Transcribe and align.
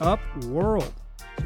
Up, 0.00 0.20
world? 0.44 0.92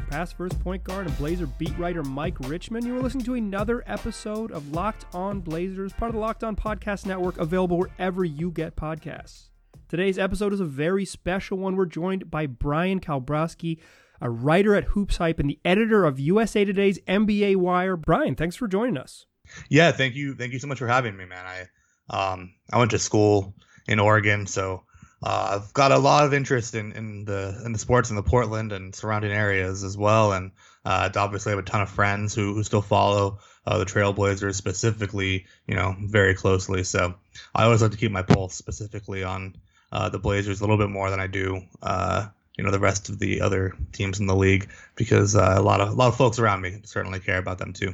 Past 0.09 0.35
first 0.35 0.59
point 0.61 0.83
guard 0.83 1.07
and 1.07 1.17
Blazer 1.17 1.45
beat 1.45 1.77
writer 1.77 2.03
Mike 2.03 2.37
Richman. 2.41 2.85
You 2.85 2.97
are 2.97 3.01
listening 3.01 3.23
to 3.25 3.35
another 3.35 3.81
episode 3.87 4.51
of 4.51 4.73
Locked 4.73 5.05
On 5.13 5.39
Blazers, 5.39 5.93
part 5.93 6.09
of 6.09 6.15
the 6.15 6.19
Locked 6.19 6.43
On 6.43 6.55
Podcast 6.55 7.05
Network, 7.05 7.37
available 7.37 7.77
wherever 7.77 8.25
you 8.25 8.51
get 8.51 8.75
podcasts. 8.75 9.49
Today's 9.87 10.19
episode 10.19 10.51
is 10.51 10.59
a 10.59 10.65
very 10.65 11.05
special 11.05 11.59
one. 11.59 11.77
We're 11.77 11.85
joined 11.85 12.29
by 12.29 12.45
Bryan 12.45 12.99
Kalbrosky, 12.99 13.79
a 14.19 14.29
writer 14.29 14.75
at 14.75 14.83
Hoops 14.85 15.17
Hype 15.17 15.39
and 15.39 15.49
the 15.49 15.59
editor 15.63 16.03
of 16.03 16.19
USA 16.19 16.65
Today's 16.65 16.99
NBA 17.07 17.55
Wire. 17.55 17.95
Brian, 17.95 18.35
thanks 18.35 18.57
for 18.57 18.67
joining 18.67 18.97
us. 18.97 19.25
Yeah, 19.69 19.93
thank 19.93 20.15
you. 20.15 20.35
Thank 20.35 20.51
you 20.51 20.59
so 20.59 20.67
much 20.67 20.79
for 20.79 20.87
having 20.87 21.15
me, 21.15 21.25
man. 21.25 21.45
I 21.45 22.33
um 22.33 22.53
I 22.71 22.79
went 22.79 22.91
to 22.91 22.99
school 22.99 23.55
in 23.87 23.99
Oregon, 23.99 24.45
so 24.45 24.83
uh, 25.23 25.59
I've 25.59 25.73
got 25.73 25.91
a 25.91 25.97
lot 25.97 26.25
of 26.25 26.33
interest 26.33 26.73
in, 26.73 26.93
in 26.93 27.25
the 27.25 27.61
in 27.65 27.73
the 27.73 27.79
sports 27.79 28.09
in 28.09 28.15
the 28.15 28.23
Portland 28.23 28.71
and 28.71 28.95
surrounding 28.95 29.31
areas 29.31 29.83
as 29.83 29.97
well, 29.97 30.33
and 30.33 30.51
uh, 30.85 31.09
obviously 31.15 31.51
I 31.51 31.55
have 31.55 31.63
a 31.63 31.67
ton 31.67 31.81
of 31.81 31.89
friends 31.89 32.33
who, 32.33 32.53
who 32.53 32.63
still 32.63 32.81
follow 32.81 33.39
uh, 33.67 33.77
the 33.77 33.85
Trailblazers 33.85 34.55
specifically, 34.55 35.45
you 35.67 35.75
know, 35.75 35.95
very 35.99 36.33
closely. 36.33 36.83
So 36.83 37.13
I 37.53 37.65
always 37.65 37.81
like 37.81 37.91
to 37.91 37.97
keep 37.97 38.11
my 38.11 38.23
pulse 38.23 38.55
specifically 38.55 39.23
on 39.23 39.55
uh, 39.91 40.09
the 40.09 40.19
Blazers 40.19 40.59
a 40.59 40.63
little 40.63 40.77
bit 40.77 40.89
more 40.89 41.09
than 41.09 41.19
I 41.19 41.27
do, 41.27 41.61
uh, 41.83 42.27
you 42.57 42.63
know, 42.63 42.71
the 42.71 42.79
rest 42.79 43.09
of 43.09 43.19
the 43.19 43.41
other 43.41 43.75
teams 43.91 44.19
in 44.19 44.25
the 44.25 44.35
league 44.35 44.69
because 44.95 45.35
uh, 45.35 45.55
a 45.55 45.61
lot 45.61 45.81
of 45.81 45.89
a 45.89 45.93
lot 45.93 46.07
of 46.07 46.15
folks 46.15 46.39
around 46.39 46.61
me 46.61 46.79
certainly 46.83 47.19
care 47.19 47.37
about 47.37 47.59
them 47.59 47.73
too. 47.73 47.93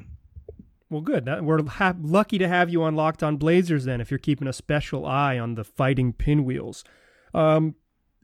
Well, 0.89 1.01
good. 1.01 1.27
We're 1.41 1.65
ha- 1.65 1.95
lucky 2.01 2.37
to 2.37 2.47
have 2.47 2.69
you 2.69 2.83
on 2.83 2.95
Locked 2.95 3.21
On 3.21 3.35
Blazers. 3.35 3.83
Then, 3.83 3.99
if 3.99 4.09
you're 4.09 4.17
keeping 4.17 4.47
a 4.47 4.53
special 4.53 5.05
eye 5.05 5.37
on 5.37 5.55
the 5.55 5.65
Fighting 5.65 6.13
Pinwheels. 6.13 6.85
Um, 7.33 7.75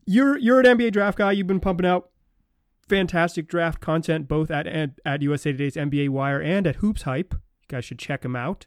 you're 0.05 0.37
you're 0.37 0.59
an 0.59 0.65
NBA 0.65 0.91
draft 0.91 1.17
guy. 1.17 1.31
You've 1.31 1.47
been 1.47 1.59
pumping 1.59 1.85
out 1.85 2.09
fantastic 2.87 3.47
draft 3.47 3.79
content 3.79 4.27
both 4.27 4.51
at 4.51 4.67
at 4.67 5.21
USA 5.21 5.51
Today's 5.51 5.75
NBA 5.75 6.09
Wire 6.09 6.41
and 6.41 6.67
at 6.67 6.77
Hoops 6.77 7.03
Hype. 7.03 7.33
You 7.33 7.67
guys 7.67 7.85
should 7.85 7.99
check 7.99 8.21
them 8.21 8.35
out. 8.35 8.65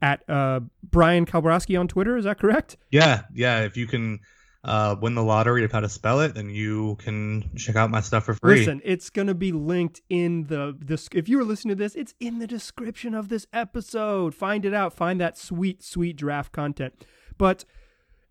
At 0.00 0.28
uh, 0.28 0.60
Bryan 0.82 1.26
Kalbrosky 1.26 1.78
on 1.78 1.86
Twitter, 1.86 2.16
is 2.16 2.24
that 2.24 2.40
correct? 2.40 2.76
Yeah, 2.90 3.22
yeah. 3.32 3.60
If 3.60 3.76
you 3.76 3.86
can 3.86 4.18
uh, 4.64 4.96
win 5.00 5.14
the 5.14 5.22
lottery 5.22 5.64
of 5.64 5.70
how 5.70 5.78
to 5.78 5.88
spell 5.88 6.20
it, 6.20 6.34
then 6.34 6.50
you 6.50 6.96
can 6.96 7.50
check 7.56 7.76
out 7.76 7.90
my 7.90 8.00
stuff 8.00 8.24
for 8.24 8.34
free. 8.34 8.58
Listen, 8.58 8.80
it's 8.84 9.10
gonna 9.10 9.34
be 9.34 9.52
linked 9.52 10.00
in 10.08 10.44
the 10.48 10.76
this. 10.76 11.08
If 11.12 11.28
you 11.28 11.38
were 11.38 11.44
listening 11.44 11.76
to 11.76 11.82
this, 11.82 11.94
it's 11.94 12.14
in 12.18 12.40
the 12.40 12.48
description 12.48 13.14
of 13.14 13.28
this 13.28 13.46
episode. 13.52 14.34
Find 14.34 14.64
it 14.64 14.74
out. 14.74 14.92
Find 14.92 15.20
that 15.20 15.38
sweet, 15.38 15.84
sweet 15.84 16.16
draft 16.16 16.50
content. 16.52 17.06
But 17.38 17.64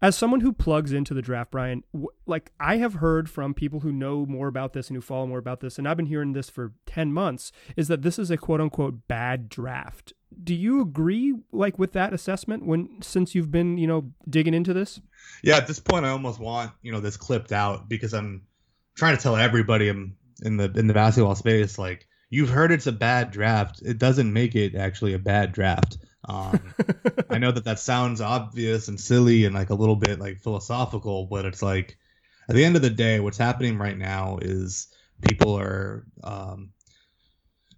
as 0.01 0.17
someone 0.17 0.41
who 0.41 0.51
plugs 0.51 0.91
into 0.91 1.13
the 1.13 1.21
draft, 1.21 1.51
Brian, 1.51 1.83
w- 1.93 2.09
like 2.25 2.51
I 2.59 2.77
have 2.77 2.95
heard 2.95 3.29
from 3.29 3.53
people 3.53 3.81
who 3.81 3.91
know 3.91 4.25
more 4.25 4.47
about 4.47 4.73
this 4.73 4.87
and 4.87 4.97
who 4.97 5.01
follow 5.01 5.27
more 5.27 5.37
about 5.37 5.59
this, 5.59 5.77
and 5.77 5.87
I've 5.87 5.97
been 5.97 6.07
hearing 6.07 6.33
this 6.33 6.49
for 6.49 6.73
10 6.87 7.13
months, 7.13 7.51
is 7.75 7.87
that 7.87 8.01
this 8.01 8.17
is 8.17 8.31
a 8.31 8.37
quote 8.37 8.61
unquote 8.61 9.07
bad 9.07 9.47
draft. 9.47 10.13
Do 10.43 10.55
you 10.55 10.81
agree 10.81 11.35
like 11.51 11.77
with 11.77 11.93
that 11.93 12.13
assessment 12.13 12.65
when 12.65 13.01
since 13.01 13.35
you've 13.35 13.51
been, 13.51 13.77
you 13.77 13.85
know, 13.87 14.11
digging 14.27 14.53
into 14.53 14.73
this? 14.73 14.99
Yeah, 15.43 15.57
at 15.57 15.67
this 15.67 15.79
point 15.79 16.05
I 16.05 16.09
almost 16.09 16.39
want, 16.39 16.71
you 16.81 16.91
know, 16.91 16.99
this 16.99 17.17
clipped 17.17 17.51
out 17.51 17.87
because 17.87 18.13
I'm 18.13 18.43
trying 18.95 19.15
to 19.15 19.21
tell 19.21 19.35
everybody 19.35 19.89
I'm 19.89 20.15
in 20.41 20.57
the 20.57 20.71
in 20.75 20.87
the 20.87 20.93
basketball 20.93 21.35
space 21.35 21.77
like 21.77 22.07
you've 22.29 22.49
heard 22.49 22.71
it's 22.71 22.87
a 22.87 22.91
bad 22.91 23.29
draft. 23.29 23.81
It 23.83 23.99
doesn't 23.99 24.33
make 24.33 24.55
it 24.55 24.73
actually 24.73 25.13
a 25.13 25.19
bad 25.19 25.51
draft. 25.51 25.97
Um, 26.27 26.59
I 27.29 27.39
know 27.39 27.51
that 27.51 27.63
that 27.65 27.79
sounds 27.79 28.21
obvious 28.21 28.87
and 28.87 28.99
silly 28.99 29.45
and 29.45 29.55
like 29.55 29.69
a 29.69 29.75
little 29.75 29.95
bit 29.95 30.19
like 30.19 30.39
philosophical, 30.39 31.25
but 31.25 31.45
it's 31.45 31.61
like 31.61 31.97
at 32.47 32.55
the 32.55 32.63
end 32.63 32.75
of 32.75 32.81
the 32.81 32.89
day, 32.89 33.19
what's 33.19 33.37
happening 33.37 33.77
right 33.77 33.97
now 33.97 34.37
is 34.41 34.87
people 35.21 35.57
are 35.57 36.05
um, 36.23 36.69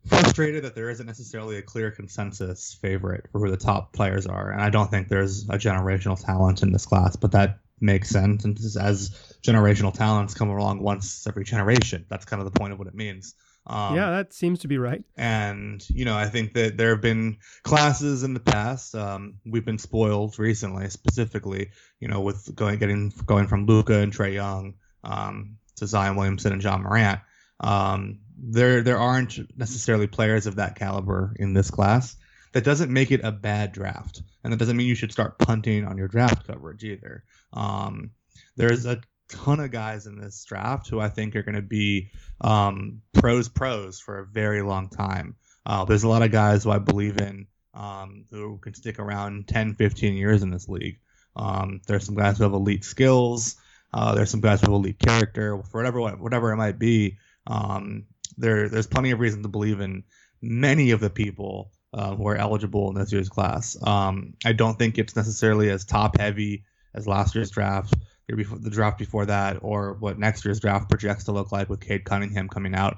frustrated 0.08 0.64
that 0.64 0.76
there 0.76 0.90
isn't 0.90 1.06
necessarily 1.06 1.58
a 1.58 1.62
clear 1.62 1.92
consensus 1.92 2.78
favorite 2.82 3.28
for 3.32 3.40
who 3.40 3.52
the 3.52 3.58
top 3.58 3.94
players 3.94 4.26
are, 4.28 4.52
and 4.52 4.62
I 4.62 4.70
don't 4.70 4.90
think 4.90 5.08
there's 5.08 5.44
a 5.50 5.58
generational 5.58 6.22
talent 6.22 6.64
in 6.64 6.72
this 6.72 6.86
class, 6.86 7.16
but 7.16 7.32
that 7.32 7.60
makes 7.80 8.10
sense. 8.10 8.46
And 8.46 8.58
as 8.58 9.38
generational 9.42 9.94
talents 9.94 10.34
come 10.34 10.50
along 10.50 10.82
once 10.82 11.28
every 11.28 11.44
generation, 11.44 12.06
that's 12.10 12.26
kind 12.26 12.42
of 12.42 12.52
the 12.52 12.60
point 12.60 12.74
of 12.74 12.80
what 12.80 12.88
it 12.88 12.96
means. 12.96 13.36
Um, 13.66 13.96
yeah, 13.96 14.10
that 14.12 14.34
seems 14.34 14.60
to 14.60 14.68
be 14.68 14.78
right. 14.78 15.04
And 15.16 15.84
you 15.90 16.06
know, 16.06 16.18
I 16.18 16.28
think 16.28 16.54
that 16.54 16.78
there 16.78 16.90
have 16.90 17.02
been 17.02 17.38
classes 17.64 18.24
in 18.24 18.34
the 18.34 18.40
past. 18.40 18.94
Um, 18.94 19.36
we've 19.46 19.66
been 19.66 19.78
spoiled 19.78 20.38
recently, 20.38 20.90
specifically, 20.90 21.70
you 22.00 22.08
know, 22.08 22.22
with 22.22 22.54
going 22.56 22.80
getting 22.80 23.14
going 23.26 23.48
from 23.48 23.66
Luka 23.66 24.00
and 24.00 24.14
Trae 24.14 24.34
Young 24.34 24.76
um, 25.04 25.58
to 25.78 25.88
Zion 25.88 26.16
Williamson 26.16 26.52
and 26.52 26.64
Ja 26.64 26.78
Morant. 26.78 27.22
Um, 27.60 28.20
there 28.38 28.82
there 28.82 29.00
aren't 29.00 29.40
necessarily 29.58 30.08
players 30.08 30.46
of 30.46 30.56
that 30.58 30.76
caliber 30.76 31.34
in 31.38 31.54
this 31.54 31.72
class. 31.72 32.18
That 32.52 32.66
doesn't 32.66 32.92
make 32.92 33.12
it 33.12 33.22
a 33.24 33.32
bad 33.32 33.72
draft, 33.72 34.22
and 34.44 34.52
that 34.52 34.58
doesn't 34.58 34.78
mean 34.78 34.88
you 34.88 34.96
should 34.96 35.12
start 35.12 35.40
punting 35.40 35.86
on 35.86 35.98
your 35.98 36.08
draft 36.08 36.46
coverage 36.46 36.84
either. 36.84 37.24
Um, 37.54 38.12
there's 38.58 38.86
a 38.86 39.02
ton 39.34 39.60
of 39.60 39.72
guys 39.72 40.06
in 40.06 40.18
this 40.18 40.46
draft 40.46 40.90
who 40.90 41.00
I 41.00 41.10
think 41.10 41.36
are 41.36 41.44
going 41.44 41.56
to 41.56 41.62
be 41.62 42.12
um, 42.42 43.02
pros 43.14 43.50
pros 43.50 44.00
for 44.00 44.20
a 44.20 44.26
very 44.26 44.62
long 44.62 44.90
time. 44.90 45.36
Uh, 45.66 45.86
there's 45.86 46.04
a 46.04 46.10
lot 46.10 46.22
of 46.22 46.32
guys 46.32 46.64
who 46.64 46.72
I 46.72 46.80
believe 46.80 47.18
in 47.18 47.48
um, 47.74 48.26
who 48.30 48.58
can 48.60 48.74
stick 48.74 49.00
around 49.00 49.48
10, 49.48 49.76
15 49.76 50.14
years 50.14 50.44
in 50.44 50.52
this 50.52 50.70
league. 50.70 51.00
Um, 51.36 51.82
there's 51.88 52.06
some 52.06 52.16
guys 52.16 52.38
who 52.38 52.44
have 52.44 52.54
elite 52.54 52.84
skills. 52.84 53.56
Uh, 53.92 54.14
there's 54.14 54.30
some 54.30 54.42
guys 54.42 54.62
who 54.62 54.68
have 54.68 54.76
elite 54.76 55.00
character. 55.00 55.62
For 55.72 55.80
whatever 55.80 56.02
whatever 56.02 56.52
it 56.52 56.58
might 56.58 56.78
be, 56.78 57.18
um, 57.48 58.06
there 58.38 58.70
there's 58.70 58.88
plenty 58.88 59.12
of 59.12 59.20
reason 59.20 59.42
to 59.44 59.50
believe 59.50 59.80
in 59.80 60.04
many 60.42 60.92
of 60.92 61.00
the 61.00 61.10
people 61.10 61.72
uh, 61.94 62.16
who 62.16 62.28
are 62.28 62.36
eligible 62.36 62.90
in 62.90 62.96
this 62.96 63.12
year's 63.12 63.30
class. 63.30 63.78
Um, 63.82 64.34
I 64.46 64.54
don't 64.54 64.78
think 64.78 64.98
it's 64.98 65.16
necessarily 65.16 65.70
as 65.70 65.86
top 65.86 66.20
heavy 66.20 66.66
as 66.94 67.08
last 67.08 67.34
year's 67.34 67.52
draft 67.52 67.96
before 68.28 68.58
the 68.58 68.70
draft 68.70 68.98
before 68.98 69.26
that, 69.26 69.60
or 69.62 69.94
what 69.94 70.18
next 70.18 70.46
year's 70.46 70.60
draft 70.60 70.90
projects 70.90 71.26
to 71.26 71.32
look 71.32 71.52
like 71.52 71.70
with 71.70 71.82
Cade 71.82 72.06
Cunningham 72.06 72.50
coming 72.50 72.76
out. 72.76 72.98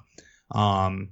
Um, 0.52 1.10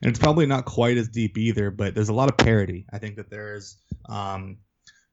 and 0.00 0.10
it's 0.10 0.18
probably 0.18 0.46
not 0.46 0.64
quite 0.64 0.96
as 0.96 1.08
deep 1.08 1.36
either, 1.38 1.70
but 1.70 1.94
there's 1.94 2.08
a 2.08 2.14
lot 2.14 2.30
of 2.30 2.36
parity. 2.36 2.86
I 2.92 2.98
think 2.98 3.16
that 3.16 3.30
there's 3.30 3.76
um, 4.08 4.58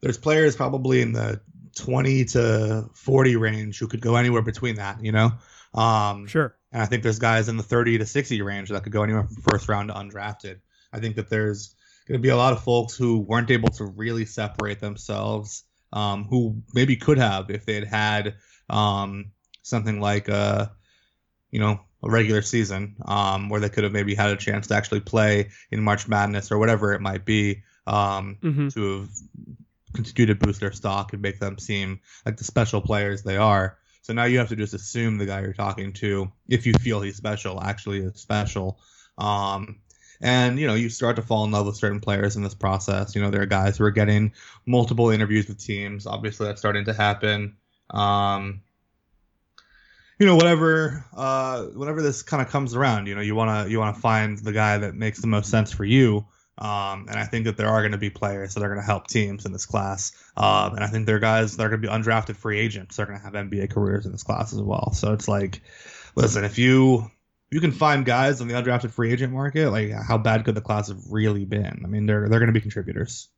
there's 0.01 0.17
players 0.17 0.55
probably 0.55 1.01
in 1.01 1.13
the 1.13 1.41
20 1.75 2.25
to 2.25 2.89
40 2.93 3.35
range 3.35 3.79
who 3.79 3.87
could 3.87 4.01
go 4.01 4.15
anywhere 4.15 4.41
between 4.41 4.75
that, 4.75 5.03
you 5.03 5.11
know. 5.11 5.31
Um, 5.73 6.27
sure. 6.27 6.55
And 6.71 6.81
I 6.81 6.85
think 6.85 7.03
there's 7.03 7.19
guys 7.19 7.49
in 7.49 7.57
the 7.57 7.63
30 7.63 7.97
to 7.99 8.05
60 8.05 8.41
range 8.41 8.69
that 8.69 8.83
could 8.83 8.93
go 8.93 9.03
anywhere 9.03 9.23
from 9.23 9.35
first 9.41 9.67
round 9.67 9.89
to 9.89 9.95
undrafted. 9.95 10.59
I 10.93 10.99
think 10.99 11.15
that 11.17 11.29
there's 11.29 11.75
going 12.07 12.19
to 12.19 12.21
be 12.21 12.29
a 12.29 12.37
lot 12.37 12.53
of 12.53 12.63
folks 12.63 12.95
who 12.95 13.19
weren't 13.19 13.51
able 13.51 13.69
to 13.69 13.85
really 13.85 14.25
separate 14.25 14.79
themselves 14.79 15.63
um, 15.95 16.25
who 16.25 16.61
maybe 16.73 16.95
could 16.95 17.17
have 17.17 17.49
if 17.49 17.65
they 17.65 17.73
had 17.73 17.87
had 17.87 18.35
um, 18.69 19.31
something 19.63 19.99
like 19.99 20.27
a, 20.27 20.71
you 21.49 21.59
know, 21.59 21.79
a 22.03 22.11
regular 22.11 22.43
season 22.43 22.97
um, 23.05 23.49
where 23.49 23.59
they 23.59 23.69
could 23.69 23.83
have 23.83 23.93
maybe 23.93 24.13
had 24.13 24.29
a 24.29 24.35
chance 24.35 24.67
to 24.67 24.75
actually 24.75 24.99
play 24.99 25.49
in 25.71 25.81
March 25.81 26.07
Madness 26.07 26.51
or 26.51 26.59
whatever 26.59 26.93
it 26.93 27.01
might 27.01 27.25
be 27.25 27.63
um, 27.87 28.37
mm-hmm. 28.43 28.67
to 28.67 28.99
have 28.99 29.09
continue 29.95 30.27
to 30.27 30.35
boost 30.35 30.59
their 30.59 30.73
stock 30.73 31.13
and 31.13 31.21
make 31.21 31.39
them 31.39 31.57
seem 31.57 32.01
like 32.25 32.37
the 32.37 32.43
special 32.43 32.81
players 32.81 33.23
they 33.23 33.37
are. 33.37 33.77
So 34.01 34.13
now 34.13 34.25
you 34.25 34.37
have 34.37 34.49
to 34.49 34.55
just 34.55 34.73
assume 34.73 35.17
the 35.17 35.25
guy 35.25 35.41
you're 35.41 35.53
talking 35.53 35.93
to, 35.93 36.31
if 36.47 36.67
you 36.67 36.73
feel 36.73 37.01
he's 37.01 37.15
special, 37.15 37.63
actually 37.63 37.99
is 37.99 38.19
special. 38.19 38.79
Um, 39.17 39.79
and 40.21 40.59
you 40.59 40.67
know 40.67 40.75
you 40.75 40.89
start 40.89 41.15
to 41.15 41.21
fall 41.21 41.43
in 41.43 41.51
love 41.51 41.65
with 41.65 41.75
certain 41.75 41.99
players 41.99 42.35
in 42.35 42.43
this 42.43 42.53
process 42.53 43.15
you 43.15 43.21
know 43.21 43.29
there 43.29 43.41
are 43.41 43.47
guys 43.47 43.77
who 43.77 43.83
are 43.83 43.91
getting 43.91 44.31
multiple 44.65 45.09
interviews 45.09 45.47
with 45.47 45.59
teams 45.59 46.05
obviously 46.05 46.47
that's 46.47 46.59
starting 46.59 46.85
to 46.85 46.93
happen 46.93 47.55
um, 47.91 48.61
you 50.19 50.25
know 50.25 50.35
whatever 50.35 51.05
uh, 51.15 51.63
whenever 51.63 52.01
this 52.01 52.21
kind 52.21 52.41
of 52.41 52.49
comes 52.49 52.75
around 52.75 53.07
you 53.07 53.15
know 53.15 53.21
you 53.21 53.35
want 53.35 53.65
to 53.65 53.71
you 53.71 53.79
want 53.79 53.95
to 53.95 54.01
find 54.01 54.37
the 54.39 54.53
guy 54.53 54.77
that 54.77 54.95
makes 54.95 55.19
the 55.19 55.27
most 55.27 55.49
sense 55.49 55.71
for 55.71 55.85
you 55.85 56.25
um, 56.57 57.07
and 57.09 57.19
I 57.19 57.25
think 57.25 57.45
that 57.45 57.57
there 57.57 57.67
are 57.67 57.81
going 57.81 57.91
to 57.91 57.97
be 57.97 58.09
players 58.09 58.53
that 58.53 58.63
are 58.63 58.69
going 58.69 58.79
to 58.79 58.85
help 58.85 59.07
teams 59.07 59.45
in 59.45 59.51
this 59.51 59.65
class. 59.65 60.13
Um, 60.37 60.75
and 60.75 60.83
I 60.83 60.87
think 60.87 61.05
there 61.05 61.17
are 61.17 61.19
guys 61.19 61.57
that 61.57 61.63
are 61.65 61.69
going 61.69 61.81
to 61.81 61.87
be 61.87 61.93
undrafted 61.93 62.37
free 62.37 62.59
agents 62.59 62.95
that 62.95 63.03
are 63.03 63.05
going 63.07 63.19
to 63.19 63.25
have 63.25 63.33
NBA 63.33 63.71
careers 63.71 64.05
in 64.05 64.13
this 64.13 64.23
class 64.23 64.53
as 64.53 64.61
well. 64.61 64.93
So 64.93 65.11
it's 65.11 65.27
like, 65.27 65.61
listen, 66.15 66.45
if 66.45 66.57
you 66.57 67.11
you 67.55 67.61
can 67.61 67.71
find 67.71 68.05
guys 68.05 68.41
on 68.41 68.49
the 68.49 68.53
undrafted 68.53 68.91
free 68.91 69.13
agent 69.13 69.31
market, 69.31 69.69
like 69.69 69.89
how 69.89 70.17
bad 70.17 70.43
could 70.43 70.55
the 70.55 70.61
class 70.61 70.89
have 70.89 70.99
really 71.09 71.45
been? 71.45 71.83
I 71.85 71.87
mean, 71.87 72.05
they're 72.05 72.27
they're 72.27 72.39
going 72.39 72.47
to 72.47 72.53
be 72.53 72.59
contributors. 72.59 73.29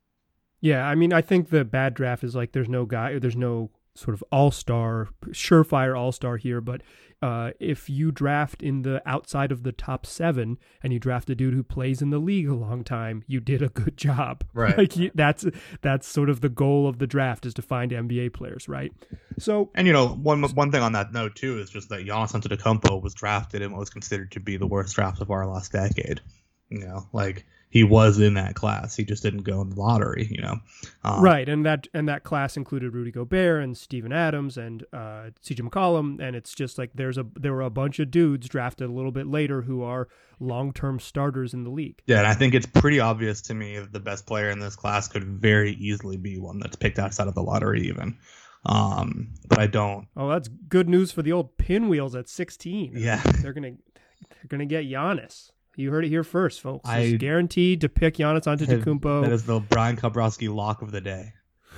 Yeah, 0.60 0.88
I 0.88 0.96
mean, 0.96 1.14
I 1.14 1.22
think 1.22 1.52
the 1.52 1.64
bad 1.64 1.94
draft 1.94 2.24
is 2.24 2.36
like 2.36 2.52
there's 2.52 2.68
no 2.68 2.88
guy, 2.88 3.20
there's 3.20 3.36
no 3.36 3.70
sort 3.94 4.16
of 4.16 4.24
all 4.32 4.50
star, 4.50 5.10
surefire 5.28 5.96
all 5.96 6.12
star 6.12 6.38
here, 6.38 6.62
but 6.62 6.82
uh, 7.22 7.52
if 7.60 7.90
you 7.90 8.12
draft 8.12 8.62
in 8.62 8.84
the 8.84 9.02
outside 9.06 9.52
of 9.52 9.64
the 9.64 9.72
top 9.72 10.06
seven 10.06 10.58
and 10.84 10.94
you 10.94 11.00
draft 11.00 11.30
a 11.30 11.36
dude 11.36 11.54
who 11.54 11.64
plays 11.64 12.02
in 12.02 12.12
the 12.12 12.20
league 12.20 12.48
a 12.48 12.54
long 12.54 12.84
time, 12.84 13.24
you 13.28 13.40
did 13.40 13.62
a 13.62 13.70
good 13.70 13.98
job. 13.98 14.44
Right. 14.54 14.78
Like 14.78 14.98
you, 14.98 15.12
that's 15.14 15.46
that's 15.82 16.08
sort 16.08 16.30
of 16.30 16.42
the 16.42 16.50
goal 16.50 16.88
of 16.88 16.98
the 16.98 17.06
draft 17.06 17.46
is 17.46 17.54
to 17.56 17.62
find 17.62 17.92
NBA 17.92 18.34
players, 18.34 18.68
right? 18.68 18.92
So 19.38 19.70
And 19.76 19.86
you 19.86 19.94
know, 19.94 20.08
one 20.08 20.42
one 20.42 20.72
thing 20.72 20.82
on 20.82 20.94
that 20.94 21.14
note 21.14 21.36
too 21.36 21.60
is 21.60 21.70
just 21.70 21.90
that 21.90 22.06
Giannis 22.06 22.34
Antetokounmpo 22.34 23.02
was 23.02 23.14
drafted 23.14 23.62
in 23.62 23.72
what 23.72 23.80
was 23.80 23.92
considered 23.92 24.32
to 24.32 24.40
be 24.40 24.58
the 24.58 24.66
worst 24.66 24.96
draft 24.96 25.22
of 25.22 25.30
our 25.30 25.46
last 25.46 25.72
decade. 25.74 26.22
You 26.70 26.80
know, 26.80 27.08
like 27.14 27.46
he 27.70 27.84
was 27.84 28.20
in 28.20 28.36
that 28.36 28.56
class. 28.56 28.96
He 28.96 29.04
just 29.04 29.24
didn't 29.24 29.44
go 29.44 29.62
in 29.62 29.70
the 29.70 29.76
lottery. 29.76 30.28
You 30.30 30.42
know, 30.42 30.56
um, 31.04 31.22
right, 31.22 31.48
and 31.48 31.66
that 31.66 31.88
and 31.94 32.08
that 32.08 32.24
class 32.24 32.58
included 32.58 32.94
Rudy 32.94 33.12
Gobert 33.12 33.64
and 33.64 33.78
Steven 33.78 34.12
Adams 34.12 34.58
and 34.58 34.86
uh, 34.94 35.30
C.J. 35.42 35.64
McCollum, 35.64 36.22
and 36.22 36.36
it's 36.36 36.54
just 36.54 36.78
like 36.78 36.92
there's 36.96 37.18
a 37.18 37.26
there 37.36 37.54
were 37.54 37.62
a 37.62 37.70
bunch 37.70 38.00
of 38.00 38.12
dudes 38.12 38.48
drafted 38.48 38.90
a 38.90 38.94
little 38.94 39.12
bit 39.12 39.28
later 39.28 39.62
who 39.64 39.84
are 39.84 40.08
long 40.40 40.72
term 40.72 41.00
starters 41.00 41.54
in 41.54 41.64
the 41.64 41.70
league. 41.70 42.02
Yeah, 42.06 42.20
and 42.20 42.28
I 42.28 42.34
think 42.34 42.54
it's 42.54 42.68
pretty 42.68 43.00
obvious 43.00 43.42
to 43.44 43.54
me 43.54 43.80
that 43.80 43.92
the 43.92 44.00
best 44.00 44.26
player 44.26 44.50
in 44.50 44.60
this 44.60 44.76
class 44.76 45.08
could 45.08 45.24
very 45.24 45.74
easily 45.74 46.18
be 46.18 46.40
one 46.40 46.60
that's 46.60 46.76
picked 46.76 47.00
outside 47.00 47.28
of 47.28 47.36
the 47.36 47.44
lottery, 47.44 47.88
even. 47.88 48.18
Um, 48.66 49.30
but 49.48 49.60
I 49.60 49.68
don't. 49.68 50.08
Oh, 50.16 50.30
that's 50.30 50.48
good 50.48 50.90
news 50.90 51.12
for 51.12 51.22
the 51.22 51.32
old 51.32 51.58
pinwheels 51.58 52.16
at 52.16 52.28
16. 52.28 52.94
Yeah, 52.96 53.22
they're 53.42 53.54
gonna 53.54 53.72
they're 53.72 54.48
gonna 54.48 54.66
get 54.66 54.86
Giannis. 54.86 55.52
You 55.78 55.92
heard 55.92 56.04
it 56.06 56.10
here 56.10 56.24
first, 56.26 56.60
folks. 56.62 56.90
I- 56.90 57.00
It's 57.02 57.22
guaranteed 57.22 57.82
to 57.82 57.90
pick 57.90 58.16
Giannis 58.18 58.44
that 58.44 58.60
Antetokounmpo. 58.60 59.30
is 59.32 59.44
the 59.46 59.60
Bryan 59.62 59.96
Kalbrosky 59.96 60.54
lock 60.54 60.82
of 60.82 60.92
the 60.92 61.00
day. 61.02 61.34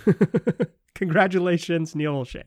Congratulations, 0.95 1.95
Neil 1.95 2.13
Olshey. 2.13 2.43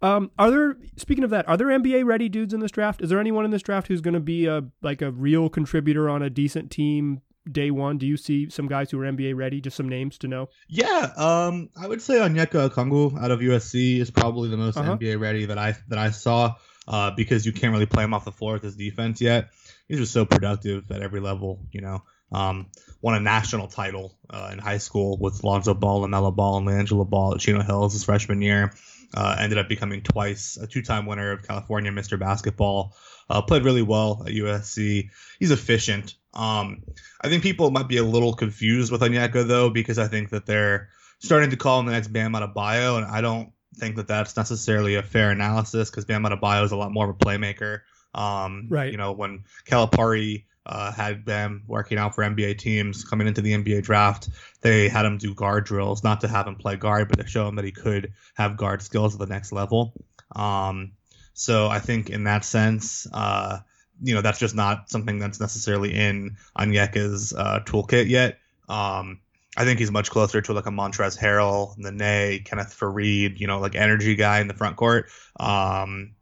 Um, 0.00 0.30
are 0.38 0.50
there 0.50 0.76
speaking 0.96 1.24
of 1.24 1.30
that, 1.30 1.48
are 1.48 1.56
there 1.56 1.68
NBA 1.68 2.04
ready 2.04 2.28
dudes 2.28 2.52
in 2.54 2.60
this 2.60 2.70
draft? 2.70 3.02
Is 3.02 3.10
there 3.10 3.20
anyone 3.20 3.44
in 3.44 3.50
this 3.50 3.62
draft 3.62 3.86
who's 3.88 4.00
going 4.00 4.14
to 4.14 4.20
be 4.20 4.46
a 4.46 4.62
like 4.82 5.02
a 5.02 5.10
real 5.10 5.48
contributor 5.48 6.08
on 6.08 6.22
a 6.22 6.30
decent 6.30 6.70
team 6.70 7.20
day 7.50 7.70
one? 7.70 7.98
Do 7.98 8.06
you 8.06 8.16
see 8.16 8.48
some 8.50 8.66
guys 8.66 8.90
who 8.90 9.00
are 9.00 9.04
NBA 9.04 9.36
ready? 9.36 9.60
Just 9.60 9.76
some 9.76 9.88
names 9.88 10.18
to 10.18 10.28
know. 10.28 10.48
Yeah, 10.68 11.12
um, 11.16 11.70
I 11.76 11.86
would 11.86 12.02
say 12.02 12.14
Onyeka 12.14 12.70
Okongwu 12.70 13.22
out 13.22 13.30
of 13.30 13.40
USC 13.40 13.98
is 14.00 14.10
probably 14.10 14.48
the 14.48 14.56
most 14.56 14.76
Uh-huh. 14.76 14.96
NBA 14.96 15.20
ready 15.20 15.46
that 15.46 15.58
I 15.58 15.76
that 15.88 15.98
I 15.98 16.10
saw. 16.10 16.54
Uh, 16.88 17.12
because 17.12 17.46
you 17.46 17.52
can't 17.52 17.72
really 17.72 17.86
play 17.86 18.02
him 18.02 18.12
off 18.12 18.24
the 18.24 18.32
floor 18.32 18.54
with 18.54 18.64
his 18.64 18.74
defense 18.74 19.20
yet. 19.20 19.50
He's 19.92 20.00
just 20.00 20.14
so 20.14 20.24
productive 20.24 20.90
at 20.90 21.02
every 21.02 21.20
level. 21.20 21.66
You 21.70 21.82
know, 21.82 22.02
um, 22.32 22.68
won 23.02 23.14
a 23.14 23.20
national 23.20 23.68
title 23.68 24.16
uh, 24.30 24.48
in 24.50 24.58
high 24.58 24.78
school 24.78 25.18
with 25.20 25.44
Lonzo 25.44 25.74
Ball, 25.74 26.00
LaMelo 26.08 26.34
Ball, 26.34 26.56
and 26.56 26.66
LiAngelo 26.66 27.06
Ball 27.06 27.34
at 27.34 27.40
Chino 27.40 27.60
Hills 27.60 27.92
his 27.92 28.02
freshman 28.02 28.40
year. 28.40 28.72
Uh, 29.14 29.36
ended 29.38 29.58
up 29.58 29.68
becoming 29.68 30.00
twice 30.00 30.56
a 30.56 30.66
two-time 30.66 31.04
winner 31.04 31.32
of 31.32 31.46
California 31.46 31.92
Mr. 31.92 32.18
Basketball. 32.18 32.96
Uh, 33.28 33.42
played 33.42 33.64
really 33.64 33.82
well 33.82 34.22
at 34.26 34.32
USC. 34.32 35.10
He's 35.38 35.50
efficient. 35.50 36.14
Um, 36.32 36.84
I 37.20 37.28
think 37.28 37.42
people 37.42 37.70
might 37.70 37.88
be 37.88 37.98
a 37.98 38.02
little 38.02 38.32
confused 38.32 38.90
with 38.90 39.02
Onyeka 39.02 39.46
though, 39.46 39.68
because 39.68 39.98
I 39.98 40.08
think 40.08 40.30
that 40.30 40.46
they're 40.46 40.88
starting 41.18 41.50
to 41.50 41.56
call 41.56 41.80
him 41.80 41.84
the 41.84 41.92
next 41.92 42.08
Bam 42.08 42.32
Adebayo, 42.32 42.96
and 42.96 43.04
I 43.04 43.20
don't 43.20 43.52
think 43.76 43.96
that 43.96 44.08
that's 44.08 44.38
necessarily 44.38 44.94
a 44.94 45.02
fair 45.02 45.30
analysis 45.32 45.90
because 45.90 46.06
Bam 46.06 46.22
Adebayo 46.22 46.64
is 46.64 46.72
a 46.72 46.76
lot 46.76 46.92
more 46.92 47.10
of 47.10 47.14
a 47.14 47.18
playmaker. 47.18 47.80
Um, 48.14 48.66
Right. 48.68 48.90
You 48.90 48.98
know, 48.98 49.12
when 49.12 49.44
Calipari 49.66 50.44
uh, 50.66 50.92
had 50.92 51.24
Bam 51.24 51.64
working 51.66 51.98
out 51.98 52.14
for 52.14 52.22
NBA 52.22 52.58
teams 52.58 53.04
coming 53.04 53.26
into 53.26 53.40
the 53.40 53.52
NBA 53.52 53.82
draft, 53.82 54.28
they 54.60 54.88
had 54.88 55.04
him 55.04 55.18
do 55.18 55.34
guard 55.34 55.64
drills, 55.64 56.04
not 56.04 56.20
to 56.20 56.28
have 56.28 56.46
him 56.46 56.56
play 56.56 56.76
guard, 56.76 57.08
but 57.08 57.18
to 57.18 57.26
show 57.26 57.48
him 57.48 57.56
that 57.56 57.64
he 57.64 57.72
could 57.72 58.12
have 58.34 58.56
guard 58.56 58.82
skills 58.82 59.14
at 59.14 59.20
the 59.20 59.26
next 59.26 59.52
level. 59.52 59.96
Um, 60.36 60.92
so 61.34 61.68
I 61.68 61.78
think 61.78 62.10
in 62.10 62.24
that 62.24 62.44
sense, 62.44 63.06
uh, 63.12 63.58
you 64.02 64.14
know, 64.14 64.20
that's 64.20 64.38
just 64.38 64.54
not 64.54 64.90
something 64.90 65.18
that's 65.18 65.40
necessarily 65.40 65.94
in 65.94 66.36
Onyeka's 66.58 67.32
uh, 67.32 67.60
toolkit 67.64 68.08
yet. 68.08 68.38
Um, 68.68 69.20
I 69.56 69.64
think 69.64 69.78
he's 69.78 69.90
much 69.90 70.10
closer 70.10 70.40
to 70.40 70.52
like 70.52 70.66
a 70.66 70.70
Montrezl 70.70 71.18
Harrell, 71.18 71.76
Nene, 71.76 72.42
Kenneth 72.44 72.78
Faried, 72.78 73.38
you 73.38 73.46
know, 73.46 73.58
like 73.60 73.74
energy 73.74 74.14
guy 74.14 74.40
in 74.40 74.48
the 74.48 74.54
front 74.54 74.76
court. 74.76 75.10
Um, 75.38 76.14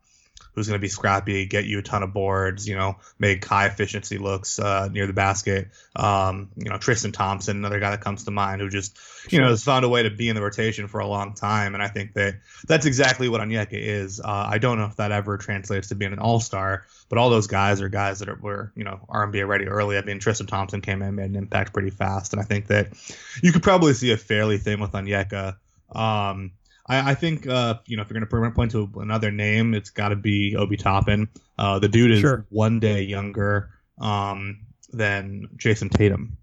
who's 0.55 0.67
going 0.67 0.79
to 0.79 0.83
be 0.83 0.89
scrappy, 0.89 1.47
get 1.47 1.65
you 1.65 1.79
a 1.79 1.83
ton 1.83 2.03
of 2.03 2.13
boards, 2.13 2.69
you 2.69 2.75
know, 2.75 2.97
make 3.19 3.45
high 3.45 3.67
efficiency 3.67 4.19
looks 4.19 4.59
uh, 4.59 4.89
near 4.89 5.07
the 5.07 5.13
basket. 5.13 5.69
Um, 5.95 6.51
you 6.57 6.71
know, 6.71 6.79
Tristan 6.79 7.13
Thompson, 7.13 7.57
another 7.57 7.81
guy 7.81 7.91
that 7.91 8.01
comes 8.01 8.25
to 8.25 8.31
mind, 8.31 8.61
who 8.61 8.69
just, 8.69 8.99
you 9.31 9.41
know, 9.41 9.49
has 9.49 9.63
found 9.63 9.85
a 9.85 9.89
way 9.89 10.03
to 10.03 10.11
be 10.11 10.29
in 10.29 10.35
the 10.35 10.43
rotation 10.43 10.89
for 10.89 11.01
a 11.01 11.07
long 11.07 11.35
time. 11.35 11.75
And 11.75 11.83
I 11.83 11.89
think 11.89 12.15
that 12.15 12.41
that's 12.67 12.87
exactly 12.87 13.29
what 13.29 13.41
Onyeka 13.41 13.69
is. 13.73 14.21
Uh, 14.21 14.47
I 14.51 14.59
don't 14.59 14.79
know 14.79 14.87
if 14.87 14.97
that 14.97 15.13
ever 15.13 15.39
translates 15.39 15.89
to 15.89 15.95
being 15.95 16.13
an 16.13 16.19
all 16.19 16.41
star, 16.41 16.85
but 17.09 17.19
all 17.19 17.31
those 17.31 17.47
guys 17.47 17.81
are 17.81 17.89
guys 17.89 18.19
that 18.19 18.29
are, 18.29 18.39
were, 18.41 18.73
you 18.75 18.85
know, 18.85 19.01
NBA 19.09 19.47
ready 19.47 19.67
early. 19.67 19.97
I 19.97 20.03
mean, 20.03 20.19
Tristan 20.19 20.47
Thompson 20.47 20.81
came 20.81 21.03
in, 21.03 21.15
made 21.15 21.31
an 21.31 21.37
impact 21.37 21.73
pretty 21.73 21.91
fast. 21.91 22.33
And 22.33 22.41
I 22.41 22.45
think 22.45 22.67
that 22.69 22.89
you 23.43 23.53
could 23.53 23.63
probably 23.63 23.95
see 23.95 24.13
a 24.13 24.17
fairly 24.17 24.59
thing 24.59 24.81
with 24.81 24.93
Onyeka. 24.93 25.57
Um, 25.93 26.53
I, 26.87 27.13
I 27.13 27.15
think 27.15 27.47
uh, 27.47 27.77
you 27.87 27.97
know 27.97 28.03
if 28.03 28.11
you're 28.11 28.21
going 28.21 28.51
to 28.51 28.55
point 28.55 28.73
to 28.73 28.91
another 28.97 29.31
name, 29.31 29.75
it's 29.75 29.91
got 29.91 30.09
to 30.11 30.17
be 30.17 30.57
Obi 30.57 30.77
Toppin. 30.77 31.29
Uh, 31.59 31.79
the 31.79 31.89
dude 31.89 32.13
is 32.13 32.21
Sure. 32.21 32.47
one 32.51 32.81
day 32.81 33.03
younger 33.03 33.71
um, 34.01 34.67
than 34.93 35.49
Jayson 35.57 35.91
Tatum, 35.91 36.37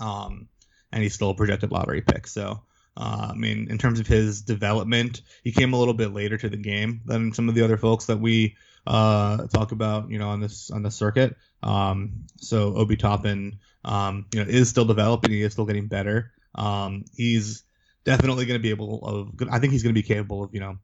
um, 0.00 0.48
and 0.92 1.02
he's 1.02 1.14
still 1.14 1.30
a 1.30 1.34
projected 1.34 1.72
lottery 1.72 2.02
pick. 2.02 2.26
So. 2.26 2.62
Uh, 2.96 3.28
I 3.30 3.34
mean, 3.34 3.68
in 3.70 3.78
terms 3.78 4.00
of 4.00 4.06
his 4.08 4.42
development, 4.42 5.22
he 5.44 5.52
came 5.52 5.72
a 5.72 5.78
little 5.78 5.94
bit 5.94 6.12
later 6.12 6.36
to 6.36 6.48
the 6.50 6.56
game 6.56 7.00
than 7.06 7.32
some 7.32 7.48
of 7.48 7.54
the 7.54 7.62
other 7.62 7.78
folks 7.78 8.06
that 8.06 8.18
we 8.18 8.56
uh, 8.86 9.46
talk 9.46 9.72
about, 9.72 10.10
you 10.10 10.18
know, 10.18 10.28
on 10.28 10.40
this 10.40 10.70
on 10.70 10.82
the 10.82 10.90
circuit. 10.90 11.36
Um, 11.62 12.26
so 12.38 12.74
Obi 12.76 12.96
Toppin, 12.96 13.60
um, 13.84 14.26
you 14.34 14.42
know, 14.44 14.50
is 14.50 14.68
still 14.68 14.84
developing. 14.84 15.30
He 15.30 15.40
is 15.42 15.52
still 15.52 15.66
getting 15.66 15.86
better. 15.86 16.32
Um, 16.54 17.04
he's 17.16 17.62
definitely 18.04 18.46
going 18.46 18.58
to 18.58 18.62
be 18.62 18.70
able 18.70 19.00
of. 19.04 19.48
I 19.50 19.58
think 19.58 19.72
he's 19.72 19.82
going 19.82 19.94
to 19.94 20.00
be 20.00 20.06
capable 20.06 20.44
of, 20.44 20.54
you 20.54 20.60
know, 20.60 20.78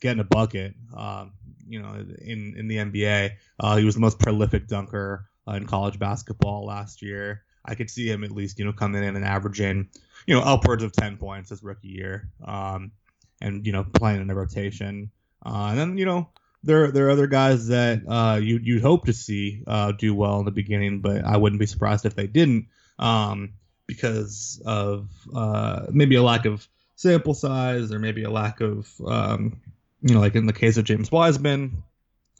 getting 0.00 0.20
a 0.20 0.24
bucket. 0.24 0.74
Um, 0.96 1.32
you 1.66 1.80
know, 1.80 1.94
in 2.20 2.54
in 2.56 2.68
the 2.68 2.76
NBA, 2.76 3.32
uh, 3.60 3.76
he 3.76 3.84
was 3.84 3.94
the 3.94 4.00
most 4.00 4.18
prolific 4.18 4.66
dunker 4.66 5.28
uh, 5.48 5.52
in 5.52 5.66
college 5.66 5.98
basketball 5.98 6.66
last 6.66 7.02
year. 7.02 7.42
I 7.64 7.74
could 7.74 7.90
see 7.90 8.08
him 8.08 8.24
at 8.24 8.32
least, 8.32 8.58
you 8.58 8.64
know, 8.64 8.72
coming 8.72 9.04
in 9.04 9.14
and 9.14 9.24
averaging, 9.24 9.88
you 10.26 10.34
know, 10.34 10.42
upwards 10.42 10.82
of 10.82 10.92
ten 10.92 11.16
points 11.16 11.50
his 11.50 11.62
rookie 11.62 11.88
year, 11.88 12.28
um, 12.44 12.92
and 13.40 13.64
you 13.64 13.72
know, 13.72 13.84
playing 13.84 14.20
in 14.20 14.30
a 14.30 14.34
rotation. 14.34 15.10
Uh, 15.44 15.68
and 15.70 15.78
then 15.78 15.98
you 15.98 16.04
know, 16.04 16.30
there 16.62 16.90
there 16.90 17.06
are 17.06 17.10
other 17.10 17.26
guys 17.26 17.68
that 17.68 18.02
uh, 18.08 18.38
you 18.42 18.58
you'd 18.62 18.82
hope 18.82 19.06
to 19.06 19.12
see 19.12 19.62
uh, 19.66 19.92
do 19.92 20.14
well 20.14 20.38
in 20.40 20.44
the 20.44 20.50
beginning, 20.50 21.00
but 21.00 21.24
I 21.24 21.36
wouldn't 21.36 21.60
be 21.60 21.66
surprised 21.66 22.06
if 22.06 22.14
they 22.14 22.26
didn't, 22.26 22.66
um, 22.98 23.54
because 23.92 24.62
of 24.64 25.08
uh, 25.34 25.86
maybe 25.90 26.16
a 26.16 26.22
lack 26.22 26.44
of 26.44 26.66
sample 26.96 27.34
size 27.34 27.92
or 27.92 27.98
maybe 27.98 28.24
a 28.24 28.30
lack 28.30 28.60
of 28.60 28.88
um, 29.06 29.60
you 30.02 30.14
know, 30.14 30.20
like 30.20 30.34
in 30.34 30.46
the 30.46 30.52
case 30.52 30.76
of 30.76 30.84
James 30.84 31.10
Wiseman, 31.10 31.82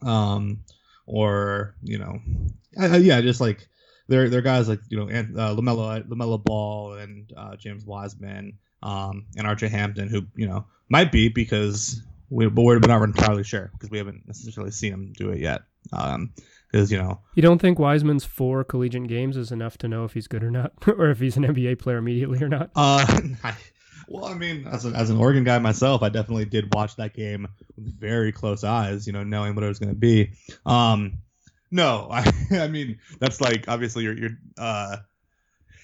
um, 0.02 0.64
or 1.06 1.74
you 1.82 1.98
know, 1.98 2.20
yeah, 2.76 3.20
just 3.20 3.40
like 3.40 3.68
they're 4.08 4.28
they're 4.28 4.42
guys 4.42 4.68
like 4.68 4.80
you 4.88 4.98
know 4.98 5.08
Ant- 5.08 5.38
uh, 5.38 5.54
LaMelo 5.54 6.06
LaMelo 6.08 6.42
Ball 6.42 6.94
and 6.94 7.32
uh, 7.36 7.56
James 7.56 7.84
Wiseman 7.84 8.58
um, 8.82 9.26
and 9.36 9.46
RJ 9.46 9.68
Hampton, 9.70 10.08
who 10.08 10.22
you 10.34 10.48
know 10.48 10.66
might 10.88 11.12
be 11.12 11.28
because 11.28 12.02
we 12.30 12.48
but 12.48 12.62
we're 12.62 12.78
not 12.78 13.02
entirely 13.02 13.44
sure 13.44 13.70
because 13.72 13.90
we 13.90 13.98
haven't 13.98 14.26
necessarily 14.26 14.72
seen 14.72 14.92
him 14.92 15.12
do 15.16 15.30
it 15.30 15.38
yet. 15.38 15.62
Because 16.72 16.90
you 16.90 16.98
know, 16.98 17.20
You 17.34 17.42
don't 17.42 17.60
think 17.60 17.78
Wiseman's 17.78 18.24
four 18.24 18.64
collegiate 18.64 19.06
games 19.06 19.36
is 19.36 19.52
enough 19.52 19.76
to 19.78 19.88
know 19.88 20.04
if 20.04 20.14
he's 20.14 20.26
good 20.26 20.42
or 20.42 20.50
not, 20.50 20.72
or 20.86 21.10
if 21.10 21.20
he's 21.20 21.36
an 21.36 21.44
NBA 21.44 21.78
player 21.78 21.98
immediately 21.98 22.42
or 22.42 22.48
not? 22.48 22.70
uh, 22.74 23.06
I, 23.44 23.54
well, 24.08 24.24
I 24.24 24.34
mean, 24.34 24.66
as, 24.66 24.84
a, 24.84 24.88
as 24.90 25.10
an 25.10 25.18
Oregon 25.18 25.44
guy 25.44 25.58
myself, 25.58 26.02
I 26.02 26.08
definitely 26.08 26.46
did 26.46 26.74
watch 26.74 26.96
that 26.96 27.14
game 27.14 27.48
with 27.76 27.98
very 27.98 28.32
close 28.32 28.64
eyes, 28.64 29.06
you 29.06 29.12
know, 29.12 29.22
knowing 29.22 29.54
what 29.54 29.64
it 29.64 29.68
was 29.68 29.78
going 29.78 29.90
to 29.90 29.98
be. 29.98 30.32
Um, 30.66 31.18
no, 31.70 32.08
I, 32.10 32.30
I 32.52 32.68
mean, 32.68 32.98
that's 33.20 33.40
like 33.40 33.68
obviously 33.68 34.04
you're, 34.04 34.18
you're 34.18 34.38
uh, 34.58 34.96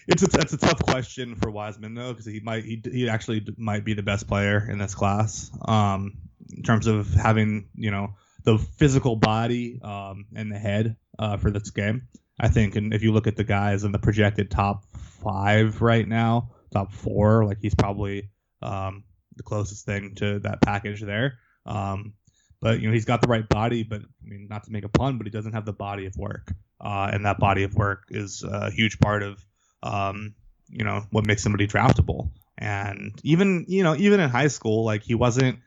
it's 0.07 0.23
a, 0.23 0.41
it's 0.41 0.55
a 0.55 0.59
tough 0.59 0.79
question 0.81 1.37
for 1.37 1.51
Wiseman 1.51 1.95
though, 1.95 2.13
because 2.13 2.27
he 2.27 2.41
might 2.41 2.65
he, 2.65 2.81
he 2.91 3.09
actually 3.09 3.47
might 3.57 3.85
be 3.85 3.95
the 3.95 4.03
best 4.03 4.27
player 4.27 4.67
in 4.71 4.79
this 4.79 4.95
class. 4.95 5.51
Um, 5.67 6.19
in 6.51 6.63
terms 6.63 6.87
of 6.87 7.13
having 7.13 7.69
you 7.75 7.91
know 7.91 8.15
the 8.49 8.57
physical 8.57 9.15
body 9.15 9.79
um, 9.83 10.25
and 10.35 10.51
the 10.51 10.59
head 10.59 10.97
uh, 11.19 11.37
for 11.37 11.51
this 11.51 11.69
game, 11.69 12.09
I 12.41 12.49
think. 12.49 12.77
And 12.77 12.95
if 12.95 13.03
you 13.03 13.13
look 13.13 13.27
at 13.27 13.37
the 13.37 13.45
guys 13.45 13.85
in 13.85 13.93
the 13.93 13.99
projected 13.99 14.51
top 14.51 14.85
five 15.23 15.83
right 15.83 16.09
now, 16.09 16.53
top 16.73 16.95
four, 16.95 17.45
like 17.45 17.59
he's 17.61 17.75
probably 17.75 18.31
um, 18.63 19.05
the 19.37 19.43
closest 19.43 19.85
thing 19.85 20.15
to 20.17 20.39
that 20.41 20.63
package 20.63 21.03
there. 21.03 21.35
Um, 21.67 22.15
but 22.63 22.81
you 22.81 22.89
know 22.89 22.95
he's 22.95 23.05
got 23.05 23.21
the 23.21 23.29
right 23.29 23.47
body, 23.47 23.83
but 23.83 24.01
I 24.01 24.25
mean 24.27 24.47
not 24.49 24.65
to 24.65 24.73
make 24.73 24.85
a 24.85 24.89
pun, 24.89 25.19
but 25.19 25.27
he 25.27 25.31
doesn't 25.31 25.53
have 25.53 25.67
the 25.67 25.75
body 25.75 26.07
of 26.07 26.17
work, 26.17 26.51
uh, 26.81 27.11
and 27.13 27.27
that 27.27 27.39
body 27.39 27.65
of 27.65 27.75
work 27.75 28.05
is 28.09 28.43
a 28.43 28.71
huge 28.71 28.99
part 28.99 29.23
of 29.23 29.45
um, 29.83 30.35
you 30.71 30.85
know 30.85 31.05
what 31.11 31.27
makes 31.27 31.43
somebody 31.43 31.69
draftable. 31.69 32.31
And 32.57 33.13
even 33.23 33.67
you 33.69 33.83
know 33.83 33.95
even 33.95 34.21
in 34.21 34.31
high 34.31 34.49
school, 34.49 34.85
like 34.87 35.03
he 35.03 35.15
wasn't 35.15 35.59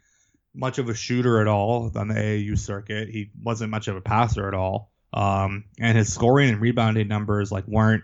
much 0.53 0.77
of 0.77 0.89
a 0.89 0.93
shooter 0.93 1.39
at 1.39 1.47
all 1.47 1.91
on 1.95 2.07
the 2.07 2.13
AAU 2.13 2.57
circuit. 2.57 3.09
He 3.09 3.29
wasn't 3.41 3.71
much 3.71 3.87
of 3.87 3.95
a 3.95 4.01
passer 4.01 4.47
at 4.47 4.53
all. 4.53 4.91
Um, 5.13 5.65
and 5.79 5.97
his 5.97 6.13
scoring 6.13 6.49
and 6.49 6.61
rebounding 6.61 7.07
numbers 7.07 7.51
like 7.51 7.67
weren't 7.67 8.03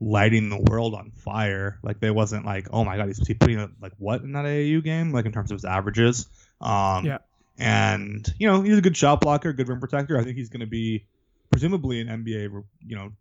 lighting 0.00 0.48
the 0.48 0.60
world 0.60 0.94
on 0.94 1.10
fire. 1.10 1.78
Like 1.82 2.00
they 2.00 2.10
wasn't 2.10 2.46
like, 2.46 2.68
oh 2.72 2.84
my 2.84 2.96
god, 2.96 3.08
he's 3.08 3.26
he 3.26 3.34
putting 3.34 3.58
like 3.80 3.92
what 3.98 4.22
in 4.22 4.32
that 4.32 4.44
AAU 4.44 4.82
game? 4.82 5.12
Like 5.12 5.26
in 5.26 5.32
terms 5.32 5.50
of 5.50 5.56
his 5.56 5.64
averages. 5.64 6.26
Um, 6.60 7.04
Yeah. 7.04 7.18
And 7.58 8.26
you 8.38 8.46
know 8.46 8.62
he's 8.62 8.78
a 8.78 8.80
good 8.80 8.96
shot 8.96 9.20
blocker, 9.20 9.52
good 9.52 9.68
rim 9.68 9.80
protector. 9.80 10.18
I 10.18 10.24
think 10.24 10.36
he's 10.36 10.48
going 10.48 10.60
to 10.60 10.66
be 10.66 11.04
presumably 11.50 12.00
an 12.00 12.08
NBA, 12.08 12.64
you 12.86 12.96
know, 12.96 13.12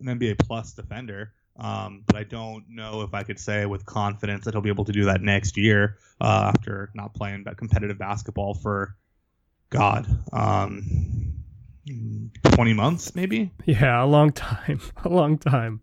an 0.00 0.18
NBA 0.18 0.38
plus 0.38 0.72
defender. 0.72 1.32
Um, 1.56 2.02
but 2.06 2.16
I 2.16 2.24
don't 2.24 2.64
know 2.68 3.02
if 3.02 3.14
I 3.14 3.22
could 3.22 3.38
say 3.38 3.64
with 3.66 3.86
confidence 3.86 4.44
that 4.44 4.54
he'll 4.54 4.60
be 4.60 4.70
able 4.70 4.84
to 4.86 4.92
do 4.92 5.04
that 5.04 5.22
next 5.22 5.56
year 5.56 5.98
uh, 6.20 6.52
after 6.54 6.90
not 6.94 7.14
playing 7.14 7.44
competitive 7.56 7.98
basketball 7.98 8.54
for, 8.54 8.96
God, 9.70 10.06
um, 10.32 11.34
20 12.42 12.74
months 12.74 13.14
maybe. 13.14 13.50
Yeah, 13.66 14.02
a 14.02 14.06
long 14.06 14.32
time. 14.32 14.80
A 15.04 15.08
long 15.08 15.38
time. 15.38 15.80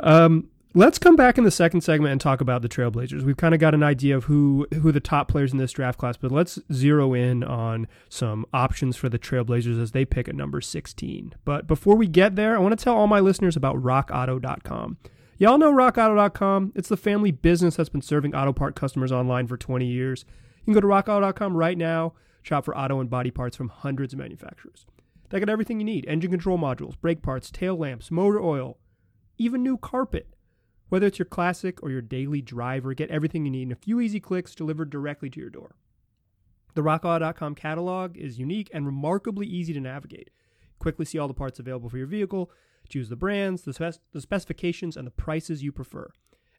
Um, 0.00 0.48
let's 0.74 0.98
come 0.98 1.14
back 1.14 1.38
in 1.38 1.44
the 1.44 1.50
second 1.50 1.80
segment 1.80 2.12
and 2.12 2.20
talk 2.20 2.40
about 2.40 2.60
the 2.60 2.68
Trailblazers. 2.68 3.22
We've 3.22 3.36
kind 3.36 3.54
of 3.54 3.60
got 3.60 3.74
an 3.74 3.82
idea 3.82 4.16
of 4.16 4.24
who 4.24 4.66
who 4.74 4.92
the 4.92 5.00
top 5.00 5.28
players 5.28 5.52
in 5.52 5.58
this 5.58 5.72
draft 5.72 5.98
class, 5.98 6.16
but 6.16 6.32
let's 6.32 6.58
zero 6.72 7.14
in 7.14 7.44
on 7.44 7.86
some 8.08 8.44
options 8.52 8.96
for 8.96 9.08
the 9.08 9.18
Trailblazers 9.18 9.80
as 9.80 9.92
they 9.92 10.04
pick 10.04 10.28
at 10.28 10.34
number 10.34 10.60
16. 10.60 11.34
But 11.44 11.66
before 11.66 11.96
we 11.96 12.08
get 12.08 12.36
there, 12.36 12.56
I 12.56 12.58
want 12.58 12.76
to 12.78 12.82
tell 12.82 12.96
all 12.96 13.06
my 13.06 13.20
listeners 13.20 13.56
about 13.56 13.76
rockauto.com. 13.76 14.98
Y'all 15.38 15.58
know 15.58 15.72
rockauto.com. 15.72 16.72
It's 16.74 16.88
the 16.88 16.96
family 16.96 17.30
business 17.30 17.76
that's 17.76 17.88
been 17.88 18.02
serving 18.02 18.34
auto 18.34 18.52
part 18.52 18.76
customers 18.76 19.12
online 19.12 19.46
for 19.46 19.56
20 19.56 19.86
years. 19.86 20.24
You 20.60 20.72
can 20.72 20.74
go 20.74 20.80
to 20.80 20.86
rockauto.com 20.86 21.56
right 21.56 21.76
now, 21.78 22.14
shop 22.42 22.64
for 22.64 22.76
auto 22.76 23.00
and 23.00 23.10
body 23.10 23.30
parts 23.30 23.56
from 23.56 23.68
hundreds 23.68 24.12
of 24.12 24.18
manufacturers. 24.18 24.86
They 25.30 25.40
got 25.40 25.48
everything 25.48 25.80
you 25.80 25.84
need 25.84 26.06
engine 26.06 26.30
control 26.30 26.58
modules, 26.58 26.94
brake 27.00 27.22
parts, 27.22 27.50
tail 27.50 27.76
lamps, 27.76 28.10
motor 28.10 28.40
oil, 28.40 28.78
even 29.36 29.62
new 29.62 29.76
carpet. 29.76 30.33
Whether 30.94 31.08
it's 31.08 31.18
your 31.18 31.26
classic 31.26 31.82
or 31.82 31.90
your 31.90 32.02
daily 32.02 32.40
driver, 32.40 32.94
get 32.94 33.10
everything 33.10 33.44
you 33.44 33.50
need 33.50 33.64
in 33.64 33.72
a 33.72 33.74
few 33.74 33.98
easy 33.98 34.20
clicks 34.20 34.54
delivered 34.54 34.90
directly 34.90 35.28
to 35.28 35.40
your 35.40 35.50
door. 35.50 35.74
The 36.74 36.82
RockAuto.com 36.82 37.56
catalog 37.56 38.16
is 38.16 38.38
unique 38.38 38.70
and 38.72 38.86
remarkably 38.86 39.44
easy 39.44 39.72
to 39.72 39.80
navigate. 39.80 40.30
Quickly 40.78 41.04
see 41.04 41.18
all 41.18 41.26
the 41.26 41.34
parts 41.34 41.58
available 41.58 41.88
for 41.88 41.98
your 41.98 42.06
vehicle, 42.06 42.48
choose 42.88 43.08
the 43.08 43.16
brands, 43.16 43.62
the, 43.62 43.72
spec- 43.72 43.96
the 44.12 44.20
specifications, 44.20 44.96
and 44.96 45.04
the 45.04 45.10
prices 45.10 45.64
you 45.64 45.72
prefer. 45.72 46.12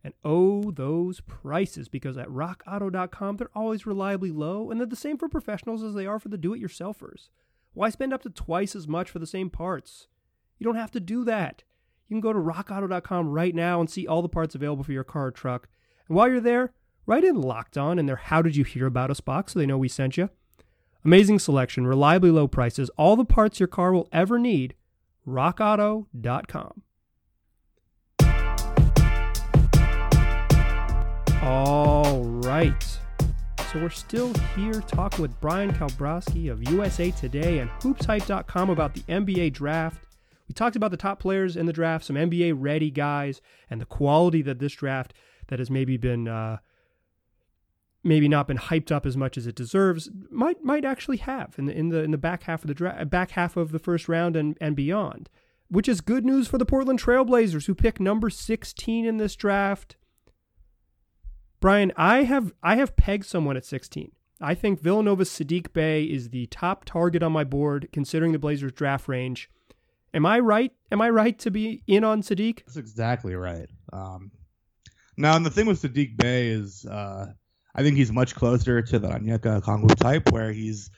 And 0.04 0.14
oh, 0.26 0.70
those 0.70 1.22
prices, 1.22 1.88
because 1.88 2.18
at 2.18 2.28
rockauto.com, 2.28 3.38
they're 3.38 3.48
always 3.56 3.86
reliably 3.86 4.32
low, 4.32 4.70
and 4.70 4.82
they're 4.82 4.86
the 4.86 4.98
same 4.98 5.18
for 5.18 5.30
professionals 5.30 5.82
as 5.82 5.94
they 5.94 6.06
are 6.06 6.20
for 6.20 6.28
the 6.28 6.38
do 6.38 6.54
it 6.54 6.62
yourselfers. 6.62 7.30
Why 7.74 7.90
spend 7.90 8.14
up 8.14 8.24
to 8.24 8.30
twice 8.30 8.76
as 8.76 8.86
much 8.86 9.10
for 9.10 9.20
the 9.20 9.28
same 9.28 9.50
parts? 9.50 10.08
You 10.60 10.66
don't 10.66 10.76
have 10.76 10.92
to 10.92 11.00
do 11.00 11.24
that. 11.24 11.64
You 12.08 12.16
can 12.16 12.22
go 12.22 12.34
to 12.34 12.40
rockauto.com 12.40 13.30
right 13.30 13.56
now 13.56 13.80
and 13.80 13.90
see 13.90 14.06
all 14.06 14.22
the 14.22 14.30
parts 14.30 14.56
available 14.56 14.84
for 14.84 14.92
your 14.92 15.04
car 15.04 15.28
or 15.28 15.32
truck. 15.32 15.68
And 16.08 16.16
while 16.16 16.30
you're 16.30 16.40
there, 16.40 16.74
write 17.06 17.24
in 17.24 17.42
locked 17.42 17.78
on 17.78 17.98
in 17.98 18.06
their 18.06 18.16
How 18.16 18.42
Did 18.42 18.56
You 18.56 18.64
Hear 18.64 18.86
About 18.86 19.10
Us 19.10 19.22
box 19.22 19.54
so 19.54 19.60
they 19.60 19.66
know 19.66 19.78
we 19.78 19.88
sent 19.88 20.18
you. 20.18 20.30
Amazing 21.04 21.40
selection, 21.40 21.88
reliably 21.88 22.32
low 22.32 22.48
prices, 22.48 22.90
all 22.98 23.16
the 23.16 23.26
parts 23.26 23.60
your 23.60 23.68
car 23.68 23.92
will 23.92 24.10
ever 24.12 24.40
need. 24.40 24.76
RockAuto.com. 25.28 26.82
All 31.42 32.24
right. 32.24 32.84
So 33.72 33.82
we're 33.82 33.90
still 33.90 34.34
here 34.56 34.82
talking 34.82 35.22
with 35.22 35.40
Bryan 35.42 35.74
Kalbrosky 35.74 36.52
of 36.52 36.72
USA 36.72 37.12
Today 37.12 37.60
and 37.60 37.70
HoopsHype.com 37.82 38.70
about 38.70 38.94
the 38.94 39.02
NBA 39.02 39.54
draft. 39.54 40.15
We 40.48 40.54
talked 40.54 40.76
about 40.76 40.92
the 40.92 40.98
top 40.98 41.20
players 41.20 41.56
in 41.56 41.66
the 41.66 41.74
draft, 41.74 42.06
some 42.06 42.16
NBA 42.16 42.54
ready 42.58 42.92
guys, 42.92 43.42
and 43.70 43.82
the 43.82 43.86
quality 43.86 44.42
that 44.44 44.60
this 44.60 44.74
draft 44.74 45.14
that 45.48 45.60
has 45.60 45.70
maybe 45.70 45.98
been 45.98 46.28
uh, 46.28 46.58
maybe 48.04 48.28
not 48.28 48.48
been 48.48 48.58
hyped 48.58 48.92
up 48.92 49.06
as 49.06 49.18
much 49.18 49.38
as 49.38 49.48
it 49.48 49.56
deserves 49.56 50.10
might 50.30 50.64
might 50.64 50.86
actually 50.86 51.18
have 51.18 51.56
in 51.58 51.66
the 51.66 51.78
in 51.78 51.90
the 51.90 52.04
in 52.04 52.12
the 52.12 52.18
back 52.18 52.44
half 52.44 52.64
of 52.64 52.68
the 52.68 52.74
draft, 52.74 53.10
back 53.10 53.32
half 53.32 53.58
of 53.58 53.72
the 53.72 53.80
first 53.80 54.08
round 54.08 54.36
and 54.36 54.58
and 54.62 54.76
beyond, 54.76 55.30
which 55.68 55.90
is 55.90 56.02
good 56.02 56.26
news 56.26 56.48
for 56.48 56.58
the 56.58 56.66
Portland 56.66 57.02
Trailblazers 57.02 57.66
who 57.66 57.76
pick 57.76 58.00
number 58.00 58.30
16 58.30 59.06
in 59.06 59.18
this 59.18 59.36
draft. 59.36 59.96
Brian, 61.60 61.92
I 61.98 62.24
have 62.24 62.54
I 62.62 62.76
have 62.76 62.96
pegged 62.96 63.26
someone 63.26 63.58
at 63.58 63.66
16. 63.66 64.12
I 64.42 64.54
think 64.54 64.82
Villanova's 64.82 65.30
Saddiq 65.30 65.74
Bey 65.74 66.04
is 66.04 66.30
the 66.30 66.46
top 66.48 66.86
target 66.86 67.24
on 67.24 67.32
my 67.32 67.44
board 67.44 67.90
considering 67.92 68.34
the 68.34 68.40
Blazers 68.40 68.74
draft 68.74 69.08
range. 69.08 69.50
Am 70.16 70.26
I 70.26 70.40
right? 70.40 70.72
Am 70.92 71.02
I 71.02 71.10
right 71.10 71.38
to 71.40 71.52
be 71.52 71.84
in 71.88 72.04
on 72.06 72.22
Saddiq? 72.22 72.64
That's 72.66 72.78
exactly 72.78 73.36
right. 73.36 73.68
Um, 73.92 74.32
now, 75.18 75.36
and 75.36 75.46
the 75.46 75.50
thing 75.50 75.66
with 75.66 75.82
Saddiq 75.82 76.18
Bey 76.18 76.48
is, 76.48 76.86
uh, 76.86 77.28
I 77.76 77.84
think 77.84 77.98
he's 77.98 78.12
much 78.12 78.34
closer 78.34 78.82
to 78.82 78.98
the 79.00 79.10
Onyeka 79.10 79.62
Okongwu 79.62 79.94
type, 79.96 80.32
where 80.32 80.54
he's 80.54 80.90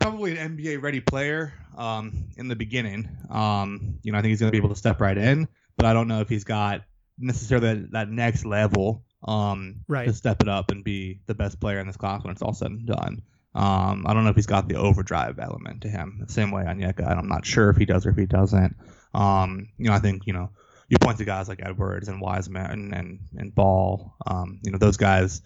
probably 0.00 0.36
an 0.36 0.56
NBA 0.56 0.82
ready 0.82 1.00
player 1.00 1.52
um, 1.76 2.24
in 2.36 2.48
the 2.48 2.56
beginning. 2.56 3.08
Um, 3.30 4.00
you 4.02 4.10
know, 4.10 4.18
I 4.18 4.22
think 4.22 4.30
he's 4.30 4.40
going 4.40 4.48
to 4.48 4.52
be 4.52 4.58
able 4.58 4.70
to 4.70 4.76
step 4.76 5.00
right 5.00 5.16
in, 5.16 5.46
but 5.76 5.86
I 5.86 5.92
don't 5.92 6.08
know 6.08 6.20
if 6.20 6.28
he's 6.28 6.44
got 6.44 6.82
necessarily 7.18 7.74
that, 7.74 7.92
that 7.92 8.08
next 8.10 8.44
level 8.44 9.04
um, 9.26 9.76
Right. 9.88 10.06
to 10.08 10.12
step 10.12 10.42
it 10.42 10.48
up 10.48 10.70
and 10.72 10.82
be 10.82 11.20
the 11.26 11.34
best 11.34 11.60
player 11.60 11.78
in 11.78 11.86
this 11.86 11.96
class 11.96 12.24
when 12.24 12.32
it's 12.32 12.42
all 12.42 12.52
said 12.52 12.72
and 12.72 12.86
done. 12.86 13.22
Um, 13.56 14.04
I 14.06 14.12
don't 14.12 14.24
know 14.24 14.30
if 14.30 14.36
he's 14.36 14.46
got 14.46 14.68
the 14.68 14.76
overdrive 14.76 15.38
element 15.38 15.82
to 15.82 15.88
him 15.88 16.18
the 16.20 16.32
same 16.32 16.50
way 16.50 16.64
Onyeka. 16.64 17.06
I'm 17.06 17.28
not 17.28 17.46
sure 17.46 17.70
if 17.70 17.76
he 17.78 17.86
does 17.86 18.04
or 18.04 18.10
if 18.10 18.16
he 18.16 18.26
doesn't. 18.26 18.76
Um, 19.14 19.70
you 19.78 19.86
know, 19.88 19.94
I 19.94 19.98
think 19.98 20.26
you 20.26 20.34
know 20.34 20.50
you 20.88 20.98
point 21.00 21.18
to 21.18 21.24
guys 21.24 21.48
like 21.48 21.60
Edwards 21.62 22.08
and 22.08 22.20
Wiseman 22.20 22.70
and 22.70 22.94
and, 22.94 23.18
and 23.36 23.54
Ball. 23.54 24.14
Um, 24.26 24.60
you 24.62 24.70
know, 24.70 24.78
those 24.78 24.98
guys 24.98 25.40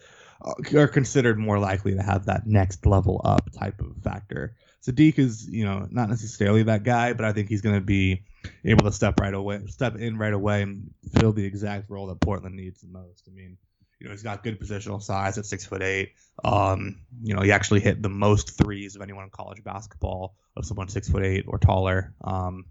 are 0.74 0.88
considered 0.88 1.38
more 1.38 1.58
likely 1.58 1.94
to 1.94 2.02
have 2.02 2.26
that 2.26 2.46
next 2.46 2.84
level 2.86 3.20
up 3.24 3.50
type 3.52 3.80
of 3.80 4.02
factor. 4.02 4.56
Saddiq 4.82 5.18
is, 5.18 5.46
you 5.46 5.64
know, 5.64 5.86
not 5.90 6.08
necessarily 6.08 6.62
that 6.64 6.82
guy, 6.82 7.12
but 7.12 7.26
I 7.26 7.32
think 7.32 7.48
he's 7.48 7.60
going 7.60 7.74
to 7.74 7.84
be 7.84 8.24
able 8.64 8.84
to 8.86 8.92
step 8.92 9.20
right 9.20 9.34
away, 9.34 9.60
step 9.66 9.96
in 9.96 10.16
right 10.16 10.32
away, 10.32 10.62
and 10.62 10.90
fill 11.18 11.32
the 11.32 11.44
exact 11.44 11.90
role 11.90 12.06
that 12.06 12.20
Portland 12.20 12.56
needs 12.56 12.80
the 12.80 12.88
most. 12.88 13.28
I 13.28 13.34
mean, 13.34 13.58
you 14.00 14.06
know, 14.06 14.12
he's 14.12 14.22
got 14.22 14.42
good 14.42 14.58
positional 14.58 15.02
size 15.02 15.36
at 15.36 15.44
six 15.44 15.66
foot 15.66 15.82
eight. 15.82 16.14
Um, 16.42 17.02
you 17.22 17.34
know, 17.34 17.42
he 17.42 17.52
actually 17.52 17.80
hit 17.80 18.02
the 18.02 18.08
most 18.08 18.56
threes 18.56 18.96
of 18.96 19.02
anyone 19.02 19.24
in 19.24 19.30
college 19.30 19.62
basketball 19.62 20.34
of 20.56 20.64
someone 20.64 20.88
six 20.88 21.08
foot 21.08 21.22
eight 21.22 21.44
or 21.46 21.58
taller. 21.58 22.14
Um, 22.24 22.64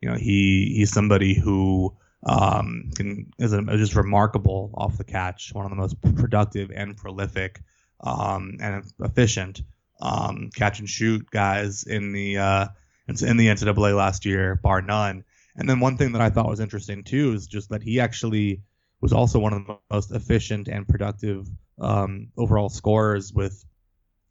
you 0.00 0.08
know, 0.08 0.16
he 0.16 0.74
he's 0.76 0.92
somebody 0.92 1.34
who 1.34 1.96
um, 2.24 2.90
can 2.94 3.32
is 3.38 3.52
a, 3.52 3.62
just 3.76 3.96
remarkable 3.96 4.70
off 4.74 4.96
the 4.96 5.04
catch, 5.04 5.52
one 5.52 5.64
of 5.64 5.70
the 5.70 5.76
most 5.76 6.00
productive 6.16 6.70
and 6.70 6.96
prolific 6.96 7.60
um, 8.00 8.58
and 8.60 8.84
efficient 9.00 9.62
um, 10.00 10.50
catch 10.54 10.78
and 10.78 10.88
shoot 10.88 11.28
guys 11.28 11.82
in 11.82 12.12
the 12.12 12.38
uh, 12.38 12.66
in 13.08 13.36
the 13.36 13.48
NCAA 13.48 13.96
last 13.96 14.24
year, 14.24 14.54
bar 14.54 14.80
none. 14.80 15.24
And 15.56 15.68
then 15.68 15.80
one 15.80 15.96
thing 15.96 16.12
that 16.12 16.22
I 16.22 16.30
thought 16.30 16.48
was 16.48 16.60
interesting 16.60 17.02
too 17.02 17.32
is 17.32 17.48
just 17.48 17.70
that 17.70 17.82
he 17.82 17.98
actually 17.98 18.62
was 19.00 19.12
also 19.12 19.38
one 19.38 19.52
of 19.52 19.66
the 19.66 19.78
most 19.90 20.10
efficient 20.12 20.68
and 20.68 20.86
productive 20.86 21.46
um, 21.80 22.28
overall 22.36 22.68
scorers 22.68 23.32
with 23.32 23.64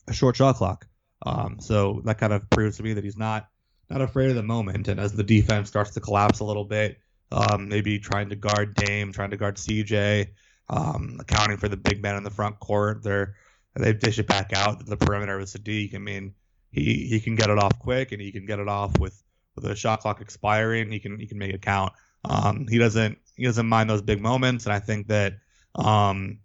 a 0.08 0.14
short 0.14 0.36
shot 0.36 0.56
clock. 0.56 0.88
Um, 1.26 1.60
so 1.60 2.02
that 2.06 2.18
kind 2.18 2.34
of 2.34 2.50
proves 2.50 2.78
to 2.78 2.84
me 2.84 2.94
that 2.94 3.04
he's 3.04 3.18
not 3.18 3.48
not 3.90 4.02
afraid 4.02 4.30
of 4.30 4.36
the 4.36 4.44
moment. 4.44 4.88
And 4.88 5.00
as 5.00 5.14
the 5.14 5.24
defense 5.24 5.70
starts 5.70 5.92
to 5.92 6.02
collapse 6.02 6.40
a 6.40 6.44
little 6.44 6.66
bit, 6.66 7.00
um, 7.32 7.70
maybe 7.70 8.00
trying 8.00 8.30
to 8.30 8.36
guard 8.36 8.76
Dame, 8.76 9.14
trying 9.14 9.32
to 9.32 9.38
guard 9.38 9.56
CJ, 9.56 10.28
um, 10.70 11.18
accounting 11.22 11.58
for 11.58 11.70
the 11.70 11.78
big 11.78 12.02
man 12.02 12.16
in 12.18 12.24
the 12.24 12.30
front 12.30 12.60
court, 12.60 13.04
they're 13.04 13.36
they 13.76 13.94
dish 13.94 14.18
it 14.18 14.28
back 14.28 14.54
out 14.54 14.80
to 14.80 14.86
the 14.86 14.98
perimeter 14.98 15.38
with 15.38 15.54
Saddiq. 15.54 15.94
I 15.94 16.00
mean, 16.00 16.34
he 16.72 17.08
he 17.08 17.20
can 17.20 17.36
get 17.36 17.50
it 17.50 17.60
off 17.60 17.78
quick 17.80 18.12
and 18.12 18.22
he 18.22 18.32
can 18.32 18.46
get 18.46 18.60
it 18.60 18.68
off 18.68 18.98
with 19.00 19.22
with 19.56 19.66
a 19.66 19.76
shot 19.76 20.02
clock 20.02 20.22
expiring. 20.22 20.92
He 20.92 21.00
can 21.00 21.20
he 21.20 21.28
can 21.28 21.38
make 21.38 21.54
it 21.54 21.62
count. 21.62 21.94
Um, 22.26 22.68
he 22.70 22.78
doesn't 22.78 23.18
he 23.36 23.46
doesn't 23.46 23.68
mind 23.68 23.90
those 23.90 24.02
big 24.02 24.22
moments, 24.22 24.66
and 24.66 24.74
I 24.74 24.80
think 24.80 25.08
that 25.08 25.34
um, 25.76 26.40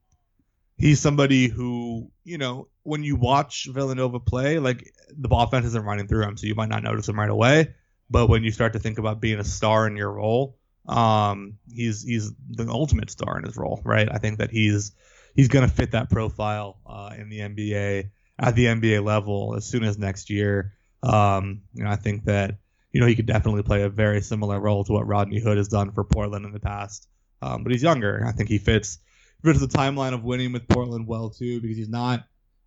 he's 0.77 1.01
somebody 1.01 1.49
who 1.49 2.11
you 2.25 2.39
know 2.39 2.69
when 2.83 3.03
you 3.03 3.17
watch 3.17 3.69
Villanova 3.71 4.21
play, 4.21 4.59
like 4.59 4.93
the 5.17 5.29
offense 5.31 5.67
isn't 5.67 5.85
running 5.85 6.09
through 6.09 6.25
him, 6.25 6.37
so 6.37 6.47
you 6.47 6.55
might 6.55 6.69
not 6.69 6.83
notice 6.83 7.09
him 7.09 7.19
right 7.19 7.31
away. 7.31 7.75
But 8.11 8.29
when 8.29 8.45
you 8.45 8.51
start 8.51 8.75
to 8.75 8.79
think 8.79 8.99
about 8.99 9.21
being 9.21 9.39
a 9.39 9.45
star 9.45 9.87
in 9.87 9.97
your 9.97 10.13
role, 10.13 10.59
um, 10.87 11.59
he's 11.73 12.03
he's 12.03 12.33
the 12.51 12.69
ultimate 12.69 13.11
star 13.11 13.39
in 13.39 13.45
his 13.45 13.57
role, 13.57 13.81
right? 13.85 14.09
I 14.11 14.19
think 14.19 14.39
that 14.39 14.51
he's 14.51 14.93
he's 15.35 15.49
going 15.49 15.67
to 15.69 15.75
fit 15.75 15.93
that 15.93 16.11
profile 16.11 16.81
uh, 16.87 17.15
in 17.17 17.29
the 17.29 17.39
NBA 17.39 18.11
at 18.39 18.55
the 18.55 18.67
NBA 18.67 19.05
level 19.05 19.55
as 19.57 19.65
soon 19.65 19.85
as 19.85 19.99
next 19.99 20.31
year. 20.31 20.75
Um, 21.03 21.63
you 21.75 21.85
know, 21.85 21.91
I 21.91 21.97
think 21.97 22.25
that 22.25 22.59
you 22.93 23.01
know 23.01 23.07
he 23.07 23.15
could 23.17 23.27
definitely 23.27 23.63
play 23.63 23.83
a 23.83 23.89
very 23.89 24.21
similar 24.21 24.61
role 24.61 24.85
to 24.85 24.93
what 24.93 25.07
Rodney 25.07 25.41
Hood 25.41 25.57
has 25.57 25.69
done 25.69 25.93
for 25.93 26.05
Portland 26.05 26.45
in 26.45 26.53
the 26.53 26.61
past. 26.61 27.09
Um, 27.41 27.63
but 27.65 27.73
he's 27.73 27.83
younger. 27.83 28.25
I 28.27 28.33
think 28.33 28.49
he 28.49 28.59
fits 28.59 28.99
fits 29.43 29.61
the 29.61 29.67
timeline 29.67 30.15
of 30.15 30.23
winning 30.23 30.53
with 30.53 30.69
Portland 30.69 31.07
well 31.07 31.31
too 31.31 31.61
because 31.61 31.77
he's 31.77 31.89
not 31.89 32.25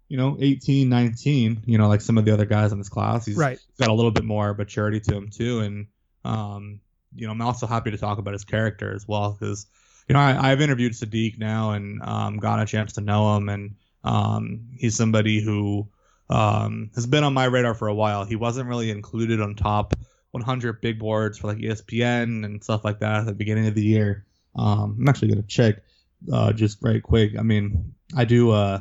you 0.08 0.18
know, 0.18 0.38
18, 0.40 0.88
19, 0.88 1.64
you 1.66 1.78
know, 1.80 1.88
like 1.88 2.00
some 2.02 2.18
of 2.20 2.26
the 2.26 2.32
other 2.32 2.46
guys 2.46 2.72
in 2.72 2.78
this 2.78 2.90
class. 2.90 3.26
He's 3.26 3.38
Right. 3.38 3.58
got 3.80 3.88
a 3.90 3.94
little 3.94 4.12
bit 4.12 4.24
more 4.24 4.54
maturity 4.54 5.00
to 5.00 5.16
him 5.16 5.30
too, 5.30 5.62
and 5.62 5.88
um, 6.24 6.80
you 7.16 7.26
know, 7.26 7.32
I'm 7.32 7.42
also 7.42 7.66
happy 7.66 7.92
to 7.92 7.98
talk 7.98 8.20
about 8.20 8.34
his 8.34 8.44
character 8.44 8.94
as 8.94 9.08
well 9.08 9.36
because 9.40 9.66
you 10.08 10.14
know 10.14 10.20
I, 10.20 10.52
I've 10.52 10.62
interviewed 10.62 10.94
Saddiq 10.94 11.40
now 11.40 11.72
and 11.72 12.02
um, 12.04 12.38
got 12.38 12.62
a 12.62 12.66
chance 12.66 12.94
to 12.94 13.02
know 13.02 13.36
him, 13.36 13.50
and 13.50 13.76
um, 14.04 14.68
he's 14.78 14.96
somebody 14.96 15.42
who 15.42 15.88
um, 16.30 16.92
has 16.94 17.08
been 17.08 17.24
on 17.24 17.34
my 17.34 17.46
radar 17.46 17.74
for 17.74 17.88
a 17.88 17.96
while. 17.96 18.26
He 18.26 18.36
wasn't 18.36 18.70
really 18.70 18.92
included 18.92 19.42
on 19.42 19.56
top 19.56 19.96
100 20.36 20.82
big 20.82 21.00
boards 21.00 21.38
for 21.38 21.48
like 21.48 21.58
ESPN 21.58 22.46
and 22.46 22.64
stuff 22.64 22.84
like 22.84 23.00
that 23.00 23.22
at 23.22 23.26
the 23.26 23.34
beginning 23.34 23.68
of 23.68 23.76
the 23.76 23.84
year. 23.84 24.26
Um, 24.56 24.98
I'm 25.00 25.08
actually 25.10 25.30
gonna 25.30 25.44
check 25.44 25.84
uh, 26.32 26.52
just 26.54 26.80
right 26.82 27.02
quick. 27.02 27.38
I 27.38 27.42
mean, 27.42 27.94
I 28.16 28.26
do 28.26 28.52
uh, 28.52 28.80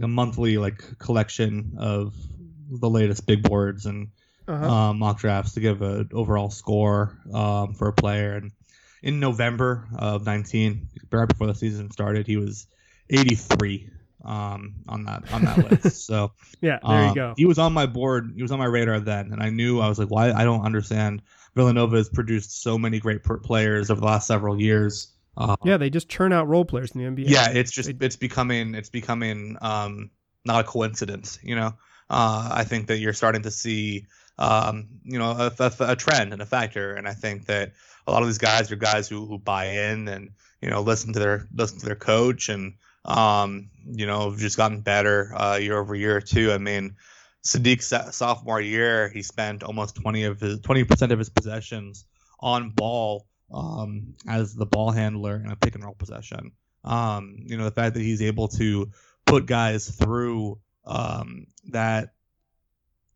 a 0.00 0.08
monthly 0.08 0.58
like 0.58 0.98
collection 0.98 1.74
of 1.78 2.14
the 2.70 2.88
latest 2.90 3.26
big 3.26 3.42
boards 3.42 3.86
and 3.86 4.08
Uh-huh. 4.48 4.70
um, 4.70 4.98
mock 4.98 5.18
drafts 5.18 5.52
to 5.54 5.60
give 5.60 5.82
an 5.82 6.08
overall 6.12 6.48
score 6.50 7.18
um, 7.34 7.74
for 7.74 7.88
a 7.88 7.92
player. 7.92 8.32
And 8.36 8.52
in 9.02 9.20
November 9.20 9.86
of 9.94 10.24
19, 10.24 10.88
right 11.12 11.28
before 11.28 11.46
the 11.48 11.54
season 11.54 11.90
started, 11.90 12.26
he 12.26 12.38
was 12.38 12.66
83 13.10 13.90
um, 14.24 14.74
on 14.88 15.04
that 15.04 15.24
on 15.32 15.44
that 15.44 15.58
list. 15.70 16.02
So 16.08 16.32
yeah, 16.60 16.78
there 16.86 17.02
you 17.02 17.08
um, 17.08 17.14
go. 17.14 17.34
He 17.36 17.44
was 17.44 17.58
on 17.58 17.72
my 17.72 17.86
board. 17.86 18.32
He 18.34 18.42
was 18.42 18.50
on 18.52 18.58
my 18.58 18.64
radar 18.66 19.00
then, 19.00 19.32
and 19.32 19.42
I 19.42 19.50
knew 19.50 19.80
I 19.80 19.88
was 19.88 19.98
like, 19.98 20.08
"Why? 20.10 20.32
I 20.32 20.44
don't 20.44 20.64
understand." 20.64 21.22
Villanova 21.54 21.96
has 21.96 22.08
produced 22.08 22.62
so 22.62 22.78
many 22.78 23.00
great 23.00 23.22
players 23.24 23.90
over 23.90 24.00
the 24.00 24.06
last 24.06 24.26
several 24.26 24.60
years. 24.60 25.12
Uh, 25.36 25.56
Yeah, 25.64 25.76
they 25.76 25.90
just 25.90 26.08
churn 26.08 26.32
out 26.32 26.48
role 26.48 26.64
players 26.64 26.92
in 26.92 27.00
the 27.00 27.06
NBA. 27.06 27.30
yeah, 27.30 27.50
it's 27.50 27.70
just 27.70 27.98
They- 27.98 28.06
it's 28.06 28.16
becoming 28.16 28.74
it's 28.74 28.90
becoming 28.90 29.56
um, 29.60 30.10
not 30.44 30.64
a 30.64 30.68
coincidence. 30.68 31.38
You 31.42 31.56
know, 31.56 31.74
uh, 32.10 32.48
I 32.52 32.64
think 32.64 32.86
that 32.88 32.98
you're 32.98 33.12
starting 33.12 33.42
to 33.42 33.50
see 33.50 34.06
um, 34.38 34.88
you 35.04 35.18
know 35.18 35.30
a, 35.32 35.52
a, 35.58 35.72
a 35.80 35.96
trend 35.96 36.32
and 36.32 36.40
a 36.40 36.46
factor, 36.46 36.94
and 36.94 37.08
I 37.08 37.12
think 37.14 37.46
that 37.46 37.72
a 38.06 38.12
lot 38.12 38.22
of 38.22 38.28
these 38.28 38.38
guys 38.38 38.70
are 38.72 38.76
guys 38.76 39.08
who, 39.08 39.26
who 39.26 39.38
buy 39.38 39.66
in 39.66 40.08
and 40.08 40.30
you 40.62 40.70
know 40.70 40.80
listen 40.80 41.12
to 41.12 41.18
their 41.18 41.48
listen 41.54 41.78
to 41.80 41.86
their 41.86 41.96
coach 41.96 42.48
and 42.48 42.74
um, 43.08 43.70
you 43.84 44.06
know 44.06 44.36
just 44.36 44.56
gotten 44.56 44.80
better 44.80 45.32
uh, 45.34 45.56
year 45.56 45.78
over 45.78 45.94
year 45.94 46.20
too. 46.20 46.52
I 46.52 46.58
mean. 46.58 46.96
Saddiq's 47.46 48.16
sophomore 48.16 48.60
year, 48.60 49.08
he 49.08 49.22
spent 49.22 49.62
almost 49.62 49.94
twenty 49.94 50.24
of 50.24 50.40
his 50.40 50.60
twenty 50.60 50.84
percent 50.84 51.12
of 51.12 51.18
his 51.20 51.30
possessions 51.30 52.04
on 52.40 52.70
ball 52.70 53.26
um, 53.52 54.14
as 54.28 54.54
the 54.54 54.66
ball 54.66 54.90
handler 54.90 55.36
in 55.36 55.50
a 55.50 55.56
pick 55.56 55.74
and 55.74 55.84
roll 55.84 55.94
possession. 55.94 56.52
Um, 56.84 57.36
you 57.46 57.56
know, 57.56 57.64
the 57.64 57.70
fact 57.70 57.94
that 57.94 58.02
he's 58.02 58.22
able 58.22 58.48
to 58.48 58.90
put 59.26 59.46
guys 59.46 59.88
through 59.88 60.58
um, 60.84 61.46
that, 61.68 62.12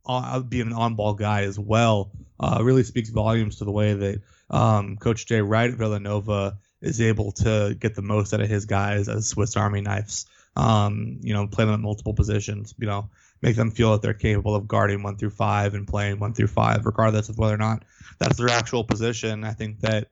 uh, 0.07 0.41
be 0.41 0.61
an 0.61 0.73
on 0.73 0.95
ball 0.95 1.15
guy 1.15 1.43
as 1.43 1.59
well, 1.59 2.13
uh, 2.41 2.61
really 2.63 2.85
speaks 2.85 3.11
volumes 3.11 3.59
to 3.59 3.65
the 3.65 3.71
way 3.71 3.95
that 3.95 4.23
um, 4.51 4.97
Coach 4.97 5.27
Jay 5.27 5.41
Wright 5.41 5.71
at 5.71 5.77
Villanova 5.77 6.59
is 6.83 7.01
able 7.01 7.33
to 7.33 7.77
get 7.79 7.95
the 7.95 8.03
most 8.03 8.35
out 8.35 8.41
of 8.41 8.49
his 8.49 8.67
guys 8.67 9.09
as 9.09 9.29
Swiss 9.29 9.57
Army 9.57 9.81
knives. 9.81 10.27
Um, 10.55 11.19
you 11.23 11.33
know, 11.33 11.47
play 11.47 11.65
them 11.65 11.73
at 11.73 11.81
multiple 11.81 12.13
positions. 12.13 12.75
You 12.79 12.87
know, 12.87 13.09
make 13.41 13.57
them 13.57 13.71
feel 13.71 13.93
that 13.93 14.03
they're 14.03 14.13
capable 14.13 14.55
of 14.55 14.69
guarding 14.69 15.03
one 15.03 15.17
through 15.17 15.31
five 15.31 15.75
and 15.75 15.89
playing 15.89 16.19
one 16.19 16.35
through 16.35 16.49
five, 16.49 16.85
regardless 16.85 17.31
of 17.31 17.39
whether 17.39 17.55
or 17.55 17.59
not 17.59 17.85
that's 18.19 18.37
their 18.37 18.51
actual 18.51 18.85
position. 18.85 19.45
I 19.45 19.53
think 19.53 19.81
that 19.81 20.09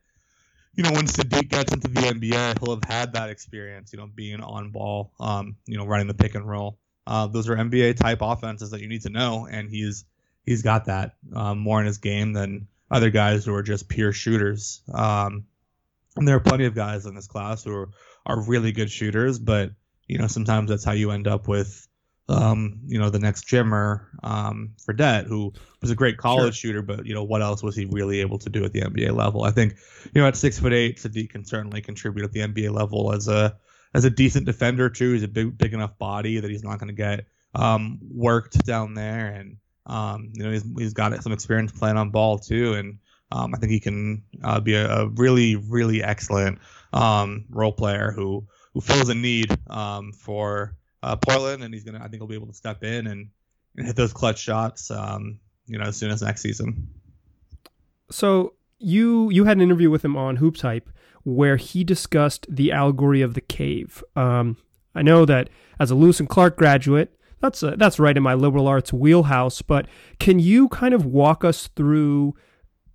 you 0.74 0.84
know, 0.84 0.92
when 0.92 1.06
Saddiq 1.06 1.48
gets 1.48 1.72
into 1.72 1.88
the 1.88 2.00
NBA, 2.00 2.60
he'll 2.60 2.76
have 2.76 2.84
had 2.84 3.12
that 3.14 3.28
experience, 3.28 3.92
you 3.92 3.98
know, 3.98 4.06
being 4.06 4.40
on 4.40 4.70
ball, 4.70 5.12
um, 5.18 5.56
you 5.66 5.76
know, 5.76 5.84
running 5.84 6.06
the 6.06 6.14
pick 6.14 6.34
and 6.34 6.48
roll. 6.48 6.78
Uh, 7.06 7.26
those 7.26 7.48
are 7.48 7.56
NBA 7.56 7.96
type 7.96 8.18
offenses 8.22 8.70
that 8.70 8.80
you 8.80 8.88
need 8.88 9.02
to 9.02 9.10
know, 9.10 9.48
and 9.50 9.68
he's 9.68 10.04
he's 10.44 10.62
got 10.62 10.84
that 10.84 11.16
um, 11.34 11.58
more 11.58 11.80
in 11.80 11.86
his 11.86 11.98
game 11.98 12.32
than 12.32 12.68
other 12.90 13.10
guys 13.10 13.44
who 13.44 13.54
are 13.54 13.62
just 13.62 13.88
pure 13.88 14.12
shooters. 14.12 14.82
Um, 14.92 15.46
and 16.16 16.26
there 16.26 16.36
are 16.36 16.40
plenty 16.40 16.64
of 16.64 16.74
guys 16.74 17.06
in 17.06 17.14
this 17.14 17.26
class 17.26 17.64
who 17.64 17.74
are, 17.74 17.88
are 18.26 18.42
really 18.46 18.72
good 18.72 18.90
shooters, 18.90 19.38
but 19.38 19.70
you 20.06 20.18
know, 20.18 20.26
sometimes 20.26 20.68
that's 20.68 20.84
how 20.84 20.92
you 20.92 21.12
end 21.12 21.28
up 21.28 21.46
with, 21.46 21.86
um, 22.28 22.80
you 22.86 22.98
know, 22.98 23.10
the 23.10 23.18
next 23.18 23.46
Jimmer 23.46 24.06
um, 24.24 24.70
Fredette, 24.84 25.26
who 25.26 25.52
was 25.80 25.90
a 25.90 25.94
great 25.94 26.16
college 26.16 26.56
shooter, 26.56 26.82
but 26.82 27.06
you 27.06 27.14
know, 27.14 27.22
what 27.22 27.42
else 27.42 27.62
was 27.62 27.76
he 27.76 27.84
really 27.84 28.20
able 28.20 28.38
to 28.38 28.50
do 28.50 28.64
at 28.64 28.72
the 28.72 28.80
NBA 28.80 29.14
level? 29.14 29.44
I 29.44 29.52
think, 29.52 29.76
you 30.12 30.20
know, 30.20 30.26
at 30.26 30.36
six 30.36 30.58
foot 30.58 30.72
eight, 30.72 30.98
Saddiq 30.98 31.30
can 31.30 31.44
certainly 31.44 31.80
contribute 31.80 32.24
at 32.24 32.32
the 32.32 32.40
NBA 32.40 32.72
level 32.72 33.12
as 33.12 33.28
a 33.28 33.56
as 33.94 34.04
a 34.04 34.10
decent 34.10 34.46
defender 34.46 34.90
too. 34.90 35.12
He's 35.12 35.22
a 35.22 35.28
big 35.28 35.56
big 35.56 35.74
enough 35.74 35.96
body 35.98 36.40
that 36.40 36.50
he's 36.50 36.64
not 36.64 36.78
going 36.78 36.88
to 36.88 36.94
get 36.94 37.26
um, 37.54 37.98
worked 38.02 38.64
down 38.64 38.94
there, 38.94 39.28
and 39.28 39.56
um, 39.86 40.32
you 40.34 40.44
know, 40.44 40.50
he's 40.50 40.64
he's 40.76 40.92
got 40.92 41.22
some 41.22 41.32
experience 41.32 41.72
playing 41.72 41.96
on 41.96 42.10
ball 42.10 42.38
too, 42.38 42.74
and 42.74 42.98
um, 43.32 43.54
I 43.54 43.58
think 43.58 43.72
he 43.72 43.80
can 43.80 44.22
uh, 44.42 44.60
be 44.60 44.74
a, 44.74 44.88
a 44.88 45.08
really 45.08 45.56
really 45.56 46.02
excellent 46.02 46.58
um, 46.92 47.44
role 47.50 47.72
player 47.72 48.12
who 48.12 48.46
who 48.74 48.80
fills 48.80 49.08
a 49.08 49.14
need 49.14 49.56
um, 49.68 50.12
for 50.12 50.76
uh, 51.02 51.16
Portland, 51.16 51.62
and 51.62 51.72
he's 51.72 51.84
gonna 51.84 51.98
I 51.98 52.08
think 52.08 52.16
he'll 52.16 52.26
be 52.26 52.34
able 52.34 52.48
to 52.48 52.54
step 52.54 52.82
in 52.82 53.06
and, 53.06 53.28
and 53.76 53.86
hit 53.86 53.96
those 53.96 54.12
clutch 54.12 54.40
shots, 54.40 54.90
um, 54.90 55.40
you 55.66 55.78
know, 55.78 55.84
as 55.84 55.96
soon 55.96 56.10
as 56.10 56.22
next 56.22 56.42
season. 56.42 56.88
So 58.10 58.54
you 58.78 59.30
you 59.30 59.44
had 59.44 59.56
an 59.56 59.62
interview 59.62 59.90
with 59.90 60.04
him 60.04 60.16
on 60.16 60.36
Hoop 60.36 60.58
Hype 60.58 60.90
where 61.22 61.56
he 61.56 61.84
discussed 61.84 62.46
the 62.48 62.72
allegory 62.72 63.20
of 63.22 63.34
the 63.34 63.40
cave. 63.40 64.02
Um, 64.16 64.56
I 64.94 65.02
know 65.02 65.24
that 65.26 65.50
as 65.78 65.90
a 65.90 65.94
Lewis 65.94 66.18
and 66.18 66.28
Clark 66.28 66.56
graduate, 66.56 67.14
that's 67.40 67.62
a, 67.62 67.76
that's 67.76 67.98
right 67.98 68.16
in 68.16 68.22
my 68.22 68.34
liberal 68.34 68.66
arts 68.66 68.92
wheelhouse. 68.92 69.62
But 69.62 69.86
can 70.18 70.38
you 70.38 70.68
kind 70.68 70.94
of 70.94 71.04
walk 71.04 71.44
us 71.44 71.68
through 71.68 72.34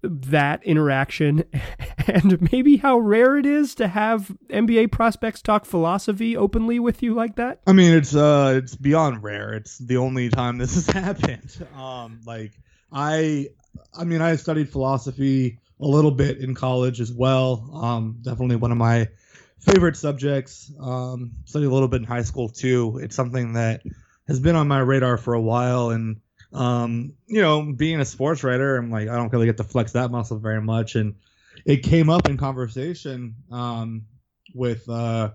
that 0.09 0.63
interaction 0.63 1.43
and 2.07 2.51
maybe 2.51 2.77
how 2.77 2.97
rare 2.97 3.37
it 3.37 3.45
is 3.45 3.75
to 3.75 3.87
have 3.87 4.35
NBA 4.49 4.91
prospects 4.91 5.41
talk 5.41 5.65
philosophy 5.65 6.35
openly 6.35 6.79
with 6.79 7.03
you 7.03 7.13
like 7.13 7.35
that? 7.35 7.61
I 7.67 7.73
mean, 7.73 7.93
it's 7.93 8.15
uh, 8.15 8.59
it's 8.63 8.75
beyond 8.75 9.23
rare. 9.23 9.53
It's 9.53 9.77
the 9.77 9.97
only 9.97 10.29
time 10.29 10.57
this 10.59 10.75
has 10.75 10.87
happened. 10.87 11.65
Um, 11.75 12.21
like 12.25 12.53
I, 12.91 13.49
I 13.97 14.03
mean, 14.03 14.21
I 14.21 14.35
studied 14.35 14.69
philosophy 14.69 15.59
a 15.79 15.87
little 15.87 16.11
bit 16.11 16.37
in 16.37 16.55
college 16.55 17.01
as 17.01 17.11
well. 17.11 17.69
Um, 17.73 18.17
definitely 18.21 18.55
one 18.55 18.71
of 18.71 18.77
my 18.77 19.09
favorite 19.59 19.97
subjects. 19.97 20.71
Um, 20.79 21.31
studied 21.45 21.65
a 21.65 21.73
little 21.73 21.87
bit 21.87 22.01
in 22.01 22.07
high 22.07 22.21
school 22.21 22.49
too. 22.49 22.99
It's 23.01 23.15
something 23.15 23.53
that 23.53 23.81
has 24.27 24.39
been 24.39 24.55
on 24.55 24.67
my 24.67 24.79
radar 24.79 25.17
for 25.17 25.33
a 25.33 25.41
while, 25.41 25.89
and 25.89 26.21
um, 26.53 27.13
you 27.27 27.41
know, 27.41 27.73
being 27.73 27.99
a 27.99 28.05
sports 28.05 28.43
writer, 28.43 28.77
I'm 28.77 28.91
like, 28.91 29.09
I 29.09 29.15
don't 29.15 29.31
really 29.31 29.45
get 29.45 29.57
to 29.57 29.63
flex 29.63 29.93
that 29.93 30.11
muscle 30.11 30.37
very 30.37 30.61
much, 30.61 30.95
and 30.95 31.15
it 31.65 31.83
came 31.83 32.09
up 32.09 32.27
in 32.27 32.37
conversation 32.37 33.35
um, 33.51 34.05
with 34.53 34.87
uh, 34.89 35.31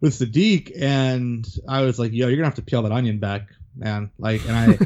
with 0.00 0.14
Saddiq, 0.14 0.72
and 0.80 1.46
I 1.68 1.82
was 1.82 1.98
like, 1.98 2.12
"Yo, 2.12 2.28
you're 2.28 2.36
gonna 2.36 2.46
have 2.46 2.54
to 2.56 2.62
peel 2.62 2.82
that 2.82 2.92
onion 2.92 3.18
back, 3.18 3.48
man." 3.74 4.10
Like, 4.18 4.42
and 4.46 4.56
I 4.56 4.78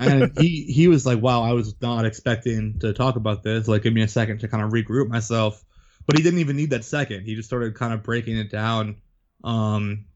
and 0.00 0.38
he 0.38 0.64
he 0.64 0.88
was 0.88 1.06
like, 1.06 1.20
"Wow, 1.20 1.42
I 1.42 1.52
was 1.52 1.74
not 1.80 2.06
expecting 2.06 2.78
to 2.80 2.92
talk 2.92 3.16
about 3.16 3.42
this. 3.42 3.68
Like, 3.68 3.82
give 3.82 3.92
me 3.92 4.02
a 4.02 4.08
second 4.08 4.40
to 4.40 4.48
kind 4.48 4.62
of 4.62 4.70
regroup 4.70 5.08
myself." 5.08 5.64
But 6.06 6.16
he 6.16 6.22
didn't 6.22 6.40
even 6.40 6.56
need 6.56 6.70
that 6.70 6.84
second. 6.84 7.24
He 7.24 7.34
just 7.34 7.48
started 7.48 7.74
kind 7.74 7.92
of 7.92 8.02
breaking 8.02 8.38
it 8.38 8.50
down, 8.50 8.96
um, 9.44 10.06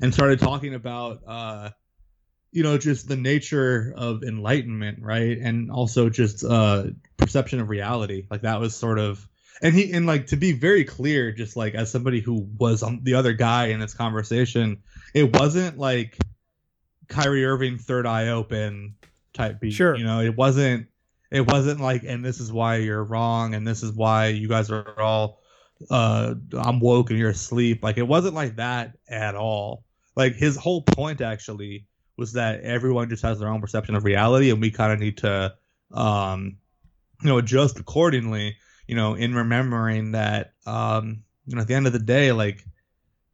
and 0.00 0.12
started 0.12 0.40
talking 0.40 0.74
about, 0.74 1.20
uh, 1.26 1.70
you 2.52 2.62
know, 2.62 2.78
just 2.78 3.08
the 3.08 3.16
nature 3.16 3.92
of 3.96 4.22
enlightenment, 4.22 4.98
right, 5.02 5.38
and 5.38 5.70
also 5.70 6.08
just 6.08 6.44
uh, 6.44 6.84
perception 7.16 7.60
of 7.60 7.68
reality. 7.68 8.26
Like 8.30 8.42
that 8.42 8.60
was 8.60 8.74
sort 8.76 8.98
of 8.98 9.26
and 9.62 9.74
he 9.74 9.92
and 9.92 10.06
like 10.06 10.26
to 10.26 10.36
be 10.36 10.52
very 10.52 10.84
clear 10.84 11.32
just 11.32 11.56
like 11.56 11.74
as 11.74 11.90
somebody 11.90 12.20
who 12.20 12.48
was 12.58 12.82
on 12.82 13.00
the 13.04 13.14
other 13.14 13.32
guy 13.32 13.66
in 13.66 13.80
this 13.80 13.94
conversation 13.94 14.82
it 15.14 15.34
wasn't 15.36 15.78
like 15.78 16.18
Kyrie 17.08 17.44
Irving 17.44 17.78
third 17.78 18.06
eye 18.06 18.28
open 18.28 18.96
type 19.32 19.60
beat 19.60 19.72
Sure. 19.72 19.96
you 19.96 20.04
know 20.04 20.20
it 20.20 20.36
wasn't 20.36 20.88
it 21.30 21.46
wasn't 21.50 21.80
like 21.80 22.02
and 22.02 22.24
this 22.24 22.40
is 22.40 22.52
why 22.52 22.76
you're 22.76 23.04
wrong 23.04 23.54
and 23.54 23.66
this 23.66 23.82
is 23.82 23.92
why 23.92 24.28
you 24.28 24.48
guys 24.48 24.70
are 24.70 25.00
all 25.00 25.40
uh 25.90 26.34
I'm 26.58 26.80
woke 26.80 27.10
and 27.10 27.18
you're 27.18 27.30
asleep 27.30 27.82
like 27.82 27.98
it 27.98 28.06
wasn't 28.06 28.34
like 28.34 28.56
that 28.56 28.96
at 29.08 29.34
all 29.34 29.84
like 30.16 30.34
his 30.34 30.56
whole 30.56 30.82
point 30.82 31.20
actually 31.20 31.86
was 32.16 32.34
that 32.34 32.60
everyone 32.62 33.08
just 33.08 33.22
has 33.22 33.38
their 33.38 33.48
own 33.48 33.60
perception 33.60 33.94
of 33.94 34.04
reality 34.04 34.50
and 34.50 34.60
we 34.60 34.70
kind 34.70 34.92
of 34.92 34.98
need 34.98 35.18
to 35.18 35.54
um 35.92 36.56
you 37.22 37.28
know 37.28 37.38
adjust 37.38 37.78
accordingly 37.78 38.56
you 38.86 38.96
know, 38.96 39.14
in 39.14 39.34
remembering 39.34 40.12
that, 40.12 40.52
um, 40.66 41.24
you 41.46 41.56
know, 41.56 41.62
at 41.62 41.68
the 41.68 41.74
end 41.74 41.86
of 41.86 41.92
the 41.92 41.98
day, 41.98 42.32
like, 42.32 42.64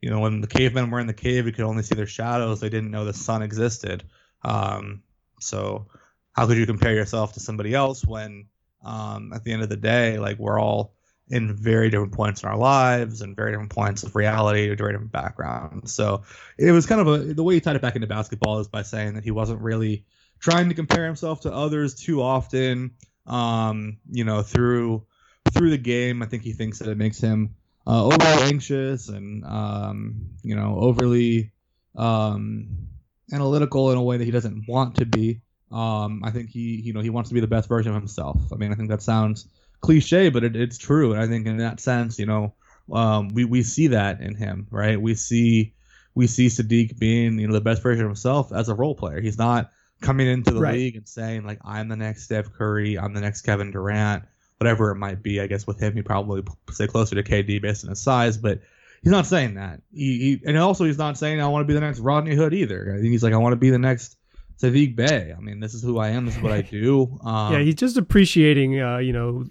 you 0.01 0.11
know, 0.11 0.21
when 0.21 0.41
the 0.41 0.47
cavemen 0.47 0.91
were 0.91 1.01
in 1.01 1.07
the 1.07 1.15
cave, 1.15 1.47
you 1.47 1.53
could 1.53 1.65
only 1.65 1.83
see 1.83 1.95
their 1.95 2.07
shadows. 2.07 2.61
They 2.61 2.69
didn't 2.69 2.91
know 2.91 3.05
the 3.05 3.13
sun 3.13 3.43
existed. 3.43 4.05
Um, 4.45 5.03
so 5.41 5.87
how 6.33 6.47
could 6.47 6.59
you 6.59 6.67
compare 6.67 6.95
yourself 6.95 7.33
to 7.33 7.41
somebody 7.41 7.75
else 7.75 8.07
when, 8.07 8.47
um, 8.85 9.33
at 9.33 9.43
the 9.45 9.53
end 9.53 9.63
of 9.63 9.69
the 9.69 9.77
day, 9.77 10.19
like 10.19 10.39
we're 10.39 10.61
all 10.61 10.95
in 11.31 11.55
very 11.55 11.91
different 11.91 12.13
points 12.13 12.43
in 12.43 12.49
our 12.49 12.57
lives 12.57 13.21
and 13.21 13.37
very 13.37 13.53
different 13.53 13.71
points 13.71 14.03
of 14.03 14.17
reality, 14.17 14.75
very 14.75 14.93
different 14.93 15.13
backgrounds. 15.13 15.93
So 15.93 16.23
it 16.57 16.73
was 16.73 16.87
kind 16.87 17.01
of 17.01 17.09
a 17.09 17.19
the 17.35 17.43
way 17.43 17.55
he 17.55 17.61
tied 17.61 17.77
it 17.77 17.83
back 17.83 17.95
into 17.95 18.07
basketball 18.07 18.61
is 18.61 18.69
by 18.69 18.83
saying 18.83 19.15
that 19.15 19.25
he 19.25 19.31
wasn't 19.31 19.61
really 19.61 20.05
trying 20.41 20.69
to 20.69 20.75
compare 20.75 21.05
himself 21.05 21.43
to 21.43 21.53
others 21.53 21.95
too 21.95 22.23
often. 22.23 22.93
Um, 23.27 23.99
you 24.11 24.25
know, 24.25 24.43
through 24.43 25.05
through 25.53 25.71
the 25.71 25.79
game, 25.79 26.23
I 26.23 26.27
think 26.27 26.43
he 26.43 26.53
thinks 26.53 26.79
that 26.79 26.89
it 26.89 26.97
makes 26.97 27.19
him 27.19 27.57
uh, 27.87 28.05
overly 28.05 28.53
anxious 28.53 29.09
and 29.09 29.45
um, 29.45 30.31
you 30.43 30.57
know 30.57 30.79
overly 30.81 31.53
um, 31.97 32.89
analytical 33.33 33.91
in 33.91 33.99
a 33.99 34.03
way 34.03 34.17
that 34.17 34.25
he 34.25 34.31
doesn't 34.31 34.67
want 34.67 34.97
to 34.97 35.07
be. 35.07 35.43
Um, 35.71 36.23
I 36.25 36.31
think 36.31 36.49
he 36.49 36.81
you 36.81 36.95
know 36.95 37.01
he 37.01 37.11
wants 37.11 37.29
to 37.29 37.35
be 37.35 37.41
the 37.41 37.47
best 37.47 37.69
version 37.69 37.95
of 37.95 38.01
himself. 38.01 38.41
I 38.53 38.57
mean, 38.57 38.73
I 38.73 38.77
think 38.77 38.89
that 38.89 39.03
sounds 39.03 39.47
cliche, 39.81 40.29
but 40.29 40.45
it, 40.45 40.57
it's 40.57 40.79
true. 40.79 41.13
And 41.13 41.21
I 41.21 41.27
think 41.27 41.47
in 41.47 41.59
that 41.59 41.81
sense, 41.81 42.19
you 42.19 42.27
know, 42.27 42.55
um, 42.93 43.29
we 43.29 43.45
we 43.45 43.63
see 43.63 43.89
that 43.89 44.21
in 44.21 44.35
him, 44.35 44.67
right? 44.71 45.01
We 45.01 45.15
see 45.15 45.75
we 46.15 46.27
see 46.27 46.47
Saddiq 46.47 46.99
being 46.99 47.39
you 47.39 47.47
know 47.47 47.53
the 47.53 47.61
best 47.61 47.83
version 47.83 48.05
of 48.05 48.09
himself 48.09 48.53
as 48.53 48.69
a 48.69 48.75
role 48.75 48.95
player. 48.95 49.21
He's 49.21 49.39
not 49.39 49.71
coming 50.01 50.27
into 50.27 50.53
the 50.53 50.61
right. 50.61 50.75
league 50.75 50.97
and 50.97 51.09
saying 51.09 51.45
like 51.45 51.59
I'm 51.65 51.89
the 51.89 51.97
next 51.97 52.25
Steph 52.25 52.53
Curry, 52.53 52.99
I'm 52.99 53.15
the 53.15 53.21
next 53.21 53.43
Kevin 53.43 53.71
Durant, 53.71 54.25
whatever 54.59 54.91
it 54.91 54.97
might 54.97 55.23
be. 55.23 55.41
I 55.41 55.47
guess 55.47 55.67
with 55.67 55.79
him, 55.79 55.95
he 55.95 56.03
probably 56.03 56.43
say 56.71 56.87
closer 56.87 57.15
to 57.15 57.23
KD 57.23 57.61
based 57.61 57.85
on 57.85 57.91
his 57.91 58.01
size, 58.01 58.37
but 58.39 58.61
he's 59.03 59.13
not 59.13 59.27
saying 59.27 59.55
that. 59.55 59.81
He, 59.93 60.19
he 60.19 60.43
and 60.47 60.57
also 60.57 60.85
he's 60.85 60.99
not 60.99 61.19
saying 61.19 61.41
I 61.41 61.49
want 61.49 61.63
to 61.63 61.67
be 61.67 61.75
the 61.75 61.81
next 61.81 62.01
Rodney 62.01 62.35
Hood 62.35 62.55
either. 62.55 62.95
I 62.95 63.01
think 63.01 63.11
he's 63.11 63.23
like 63.23 63.35
I 63.35 63.39
want 63.39 63.53
to 63.53 63.57
be 63.57 63.71
the 63.71 63.79
next 63.79 64.17
Saddiq 64.61 64.97
Bey. 64.97 65.35
I 65.37 65.41
mean, 65.41 65.61
this 65.61 65.75
is 65.75 65.83
who 65.83 65.99
I 65.99 66.09
am. 66.09 66.27
This 66.27 66.37
is 66.37 66.43
what 66.43 66.53
I 66.53 66.63
do. 66.63 67.19
Um, 67.23 67.53
yeah, 67.53 67.61
he's 67.61 67.77
just 67.77 67.97
appreciating, 67.97 68.81
uh, 68.81 68.99
you 68.99 69.13
know, 69.13 69.45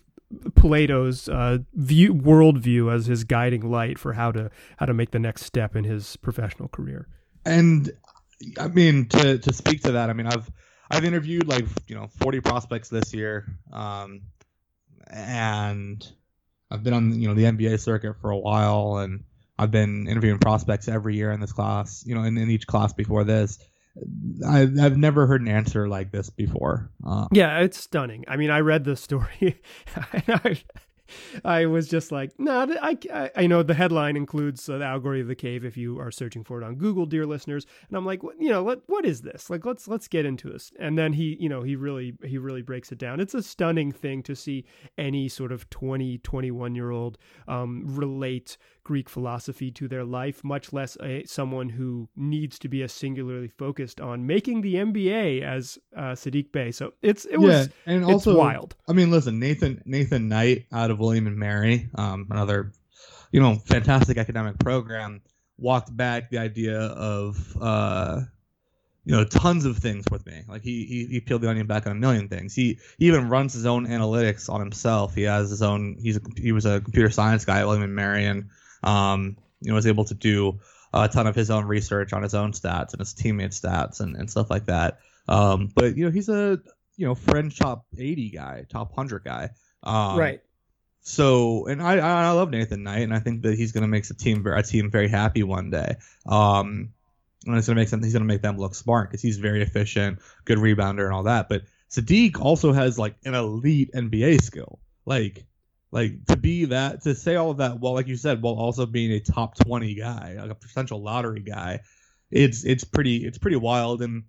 Plato's 0.55 1.29
uh, 1.29 1.59
view 1.73 2.13
worldview 2.13 2.93
as 2.93 3.05
his 3.05 3.23
guiding 3.23 3.69
light 3.69 3.97
for 3.97 4.13
how 4.13 4.31
to 4.31 4.49
how 4.77 4.85
to 4.85 4.93
make 4.93 5.11
the 5.11 5.19
next 5.19 5.43
step 5.43 5.75
in 5.75 5.83
his 5.83 6.17
professional 6.17 6.67
career. 6.67 7.07
And 7.45 7.89
I 8.59 8.67
mean, 8.67 9.07
to 9.09 9.37
to 9.37 9.53
speak 9.53 9.83
to 9.83 9.93
that, 9.93 10.09
I 10.09 10.13
mean, 10.13 10.27
I've 10.27 10.49
I've 10.89 11.05
interviewed 11.05 11.47
like 11.47 11.65
you 11.87 11.95
know 11.95 12.07
40 12.07 12.41
prospects 12.41 12.89
this 12.89 13.13
year, 13.13 13.45
um, 13.71 14.21
and 15.07 16.05
I've 16.69 16.83
been 16.83 16.93
on 16.93 17.19
you 17.19 17.27
know 17.27 17.33
the 17.33 17.43
NBA 17.43 17.79
circuit 17.79 18.15
for 18.21 18.29
a 18.31 18.37
while, 18.37 18.97
and 18.97 19.23
I've 19.57 19.71
been 19.71 20.07
interviewing 20.07 20.39
prospects 20.39 20.87
every 20.87 21.15
year 21.15 21.31
in 21.31 21.39
this 21.39 21.51
class, 21.51 22.03
you 22.05 22.15
know, 22.15 22.23
in, 22.23 22.37
in 22.37 22.49
each 22.49 22.67
class 22.67 22.93
before 22.93 23.23
this. 23.23 23.59
I, 24.45 24.62
I've 24.62 24.97
never 24.97 25.27
heard 25.27 25.41
an 25.41 25.47
answer 25.47 25.88
like 25.88 26.12
this 26.12 26.29
before. 26.29 26.89
Uh, 27.05 27.27
yeah, 27.31 27.60
it's 27.60 27.79
stunning. 27.79 28.25
I 28.27 28.38
mean, 28.38 28.49
I 28.49 28.60
read 28.60 28.83
the 28.83 28.95
story. 28.95 29.62
I, 29.95 30.62
I 31.43 31.65
was 31.65 31.88
just 31.88 32.12
like, 32.12 32.31
no, 32.38 32.65
nah, 32.65 32.75
I, 32.81 32.97
I, 33.13 33.31
I 33.36 33.47
know 33.47 33.63
the 33.63 33.73
headline 33.73 34.17
includes 34.17 34.67
uh, 34.67 34.77
the 34.77 34.86
allegory 34.86 35.21
of 35.21 35.27
the 35.27 35.36
cave 35.36 35.63
if 35.63 35.77
you 35.77 35.99
are 35.99 36.12
searching 36.12 36.43
for 36.43 36.62
it 36.62 36.65
on 36.65 36.75
Google, 36.75 37.05
dear 37.05 37.25
listeners. 37.25 37.65
And 37.88 37.97
I'm 37.97 38.05
like, 38.05 38.21
you 38.39 38.49
know, 38.49 38.63
what 38.63 38.83
what 38.88 39.05
is 39.05 39.21
this? 39.21 39.49
Like, 39.49 39.65
let's 39.65 39.88
let's 39.88 40.07
get 40.07 40.25
into 40.25 40.49
this. 40.51 40.71
And 40.79 40.97
then 40.97 41.13
he, 41.13 41.38
you 41.39 41.49
know, 41.49 41.62
he 41.62 41.75
really 41.75 42.13
he 42.23 42.38
really 42.38 42.62
breaks 42.62 42.91
it 42.91 42.97
down. 42.97 43.19
It's 43.19 43.33
a 43.33 43.43
stunning 43.43 43.91
thing 43.91 44.23
to 44.23 44.36
see 44.36 44.65
any 44.97 45.27
sort 45.29 45.51
of 45.51 45.69
20, 45.69 46.19
21 46.19 46.75
year 46.75 46.91
old 46.91 47.17
um, 47.47 47.83
relate 47.86 48.57
Greek 48.88 49.10
philosophy 49.10 49.69
to 49.69 49.89
their 49.89 50.06
life, 50.06 50.45
much 50.45 50.71
less 50.71 50.97
a, 51.04 51.21
someone 51.26 51.67
who 51.67 52.08
needs 52.15 52.58
to 52.58 52.69
be 52.69 52.82
as 52.84 52.93
singularly 52.93 53.50
focused 53.50 54.00
on 54.00 54.26
making 54.26 54.62
the 54.62 54.76
NBA 54.76 55.43
as 55.43 55.78
uh, 55.93 56.13
Saddiq 56.13 56.54
Bey. 56.54 56.71
So 56.71 56.93
it's 57.02 57.26
it 57.26 57.36
was 57.36 57.67
yeah, 57.67 57.93
and 57.93 58.06
also 58.06 58.38
wild. 58.38 58.78
I 58.88 58.93
mean, 58.93 59.12
listen, 59.12 59.39
Nathan 59.39 59.84
Nathan 59.86 60.30
Knight 60.30 60.67
out 60.71 60.89
of 60.89 61.00
William 61.00 61.28
and 61.28 61.36
Mary, 61.36 61.89
um, 61.95 62.28
another 62.32 62.71
you 63.34 63.41
know 63.41 63.56
fantastic 63.56 64.17
academic 64.17 64.58
program, 64.58 65.21
walked 65.58 65.95
back 65.95 66.30
the 66.30 66.38
idea 66.38 66.80
of 66.80 67.58
uh, 67.60 68.21
you 69.04 69.12
know 69.12 69.26
tons 69.26 69.65
of 69.65 69.80
things 69.80 70.06
with 70.10 70.26
me. 70.26 70.43
Like 70.47 70.62
he, 70.62 70.86
he 70.86 71.08
he 71.08 71.19
peeled 71.19 71.41
the 71.41 71.50
onion 71.50 71.67
back 71.67 71.86
on 71.88 71.91
a 71.91 72.00
million 72.00 72.30
things. 72.30 72.56
He, 72.56 72.80
he 72.97 73.08
even 73.08 73.28
runs 73.28 73.54
his 73.54 73.65
own 73.65 73.86
analytics 73.86 74.50
on 74.50 74.62
himself. 74.62 75.13
He 75.13 75.23
has 75.23 75.50
his 75.50 75.62
own. 75.62 75.97
He's 76.02 76.15
a, 76.15 76.21
he 76.38 76.54
was 76.54 76.65
a 76.65 76.80
computer 76.80 77.10
science 77.10 77.43
guy 77.43 77.60
at 77.60 77.65
William 77.65 77.84
and 77.84 77.93
Mary, 77.93 78.23
and 78.23 78.50
um, 78.88 79.38
you 79.62 79.69
know 79.69 79.76
was 79.76 79.88
able 79.88 80.06
to 80.06 80.13
do 80.13 80.60
a 80.93 81.08
ton 81.08 81.28
of 81.28 81.36
his 81.36 81.50
own 81.52 81.65
research 81.65 82.13
on 82.13 82.23
his 82.23 82.34
own 82.34 82.54
stats 82.54 82.93
and 82.93 83.00
his 83.00 83.13
teammate 83.13 83.60
stats 83.60 84.00
and, 84.00 84.15
and 84.15 84.30
stuff 84.30 84.50
like 84.50 84.65
that. 84.65 85.00
Um, 85.28 85.69
but 85.76 85.97
you 85.97 86.06
know 86.06 86.12
he's 86.12 86.30
a 86.30 86.60
you 86.95 87.06
know 87.06 87.15
fringe 87.15 87.60
top 87.60 87.86
80 87.97 88.30
guy, 88.32 88.65
top 88.69 88.89
100 88.89 89.23
guy. 89.23 89.50
Um, 89.84 90.17
right. 90.17 90.41
So, 91.02 91.67
and 91.67 91.82
I 91.82 91.97
I 92.00 92.32
love 92.32 92.50
Nathan 92.50 92.84
Knight, 92.84 93.04
and 93.04 93.13
I 93.13 93.19
think 93.19 93.43
that 93.43 93.58
he's 93.58 93.71
going 93.71 93.84
to 93.84 93.88
make 93.88 94.10
a 94.10 94.13
team 94.13 94.45
a 94.45 94.63
team 94.63 94.91
very 94.91 95.08
happy 95.08 95.43
one 95.43 95.69
day. 95.69 95.95
Um, 96.26 96.93
and 97.45 97.58
it's 97.58 97.67
going 97.67 97.76
to 97.76 97.82
make 97.82 97.88
something. 97.88 98.06
He's 98.06 98.13
going 98.13 98.28
to 98.28 98.34
make 98.34 98.41
them 98.41 98.58
look 98.58 98.76
smart 98.76 99.10
because 99.10 99.21
he's 99.21 99.38
very 99.38 99.62
efficient, 99.62 100.19
good 100.43 100.58
rebounder, 100.58 101.06
and 101.06 101.13
all 101.13 101.23
that. 101.23 101.47
But 101.47 101.63
Saddiq 101.89 102.41
also 102.41 102.73
has 102.73 103.00
like 103.00 103.15
an 103.23 103.36
elite 103.36 103.91
NBA 103.93 104.41
skill. 104.41 104.80
Like, 105.06 105.45
like 105.91 106.26
to 106.28 106.38
be 106.38 106.65
that 106.65 107.02
to 107.04 107.15
say 107.15 107.36
all 107.36 107.52
of 107.52 107.58
that 107.58 107.80
while, 107.80 107.93
like 107.93 108.08
you 108.08 108.17
said, 108.17 108.41
while 108.41 108.56
also 108.56 108.86
being 108.86 109.12
a 109.12 109.19
top 109.19 109.56
twenty 109.56 109.95
guy, 109.95 110.36
like 110.39 110.52
a 110.52 110.56
potential 110.56 111.02
lottery 111.02 111.41
guy, 111.41 111.82
it's 112.32 112.65
it's 112.65 112.84
pretty 112.84 113.17
it's 113.26 113.38
pretty 113.38 113.58
wild. 113.58 114.02
And 114.02 114.23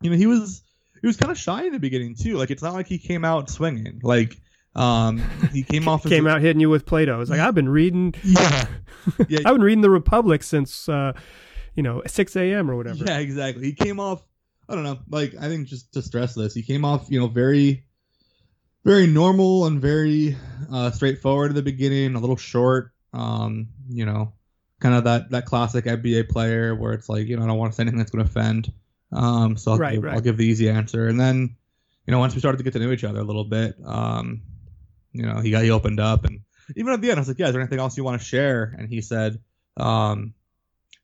you 0.00 0.10
know, 0.10 0.16
he 0.16 0.26
was 0.26 0.62
he 1.00 1.06
was 1.06 1.16
kind 1.16 1.30
of 1.30 1.38
shy 1.38 1.64
in 1.64 1.72
the 1.72 1.78
beginning 1.78 2.14
too. 2.14 2.36
Like, 2.36 2.50
it's 2.50 2.62
not 2.62 2.74
like 2.74 2.86
he 2.86 2.98
came 2.98 3.24
out 3.24 3.50
swinging. 3.50 4.00
Like. 4.02 4.36
Um, 4.74 5.18
he 5.52 5.62
came 5.70 5.86
off. 5.86 6.02
came 6.02 6.26
out 6.26 6.40
hitting 6.40 6.58
you 6.58 6.70
with 6.70 6.86
Plato. 6.86 7.20
It's 7.20 7.30
like 7.30 7.40
I've 7.40 7.54
been 7.54 7.68
reading. 7.68 8.14
Yeah, 8.24 8.66
yeah. 9.28 9.40
I've 9.44 9.54
been 9.54 9.62
reading 9.62 9.82
the 9.82 9.90
Republic 9.90 10.42
since 10.42 10.88
uh, 10.88 11.12
you 11.74 11.82
know, 11.82 12.02
6 12.06 12.36
a.m. 12.36 12.70
or 12.70 12.76
whatever. 12.76 13.04
Yeah, 13.04 13.18
exactly. 13.18 13.64
He 13.64 13.72
came 13.72 13.98
off, 13.98 14.22
I 14.68 14.74
don't 14.74 14.84
know, 14.84 14.98
like, 15.08 15.34
I 15.40 15.48
think 15.48 15.68
just 15.68 15.92
to 15.94 16.02
stress 16.02 16.34
this, 16.34 16.54
he 16.54 16.62
came 16.62 16.84
off, 16.84 17.06
you 17.08 17.18
know, 17.20 17.28
very, 17.28 17.84
very 18.84 19.06
normal 19.06 19.66
and 19.66 19.80
very 19.80 20.36
uh, 20.72 20.90
straightforward 20.90 21.50
at 21.50 21.54
the 21.54 21.62
beginning, 21.62 22.14
a 22.14 22.20
little 22.20 22.36
short, 22.36 22.92
um, 23.12 23.68
you 23.88 24.04
know, 24.04 24.32
kind 24.80 24.94
of 24.94 25.04
that, 25.04 25.30
that 25.30 25.46
classic 25.46 25.84
NBA 25.84 26.28
player 26.28 26.74
where 26.74 26.92
it's 26.92 27.08
like, 27.08 27.26
you 27.26 27.36
know, 27.36 27.44
I 27.44 27.46
don't 27.46 27.58
want 27.58 27.72
to 27.72 27.76
say 27.76 27.82
anything 27.82 27.98
that's 27.98 28.10
going 28.10 28.24
to 28.24 28.30
offend. 28.30 28.72
Um, 29.12 29.56
so 29.56 29.72
I'll, 29.72 29.78
right, 29.78 29.94
give, 29.94 30.02
right. 30.02 30.14
I'll 30.14 30.20
give 30.20 30.36
the 30.36 30.46
easy 30.46 30.68
answer. 30.68 31.06
And 31.06 31.20
then, 31.20 31.56
you 32.06 32.10
know, 32.10 32.18
once 32.18 32.34
we 32.34 32.40
started 32.40 32.58
to 32.58 32.64
get 32.64 32.72
to 32.72 32.78
know 32.78 32.90
each 32.90 33.04
other 33.04 33.20
a 33.20 33.24
little 33.24 33.44
bit, 33.44 33.76
um, 33.84 34.42
you 35.12 35.22
know, 35.24 35.40
he 35.40 35.50
got, 35.50 35.62
he 35.62 35.70
opened 35.70 36.00
up 36.00 36.24
and 36.24 36.40
even 36.76 36.92
at 36.92 37.00
the 37.00 37.10
end, 37.10 37.18
I 37.18 37.20
was 37.20 37.28
like, 37.28 37.38
yeah, 37.38 37.46
is 37.46 37.52
there 37.52 37.60
anything 37.60 37.78
else 37.78 37.96
you 37.96 38.04
want 38.04 38.20
to 38.20 38.26
share? 38.26 38.74
And 38.78 38.88
he 38.88 39.00
said, 39.00 39.40
um, 39.76 40.34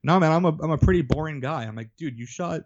no, 0.03 0.19
man, 0.21 0.33
I'm 0.33 0.45
a 0.45 0.57
I'm 0.62 0.71
a 0.71 0.79
pretty 0.79 1.03
boring 1.03 1.41
guy. 1.41 1.64
I'm 1.64 1.77
like, 1.77 1.91
dude, 1.97 2.19
you 2.19 2.27
shot 2.27 2.62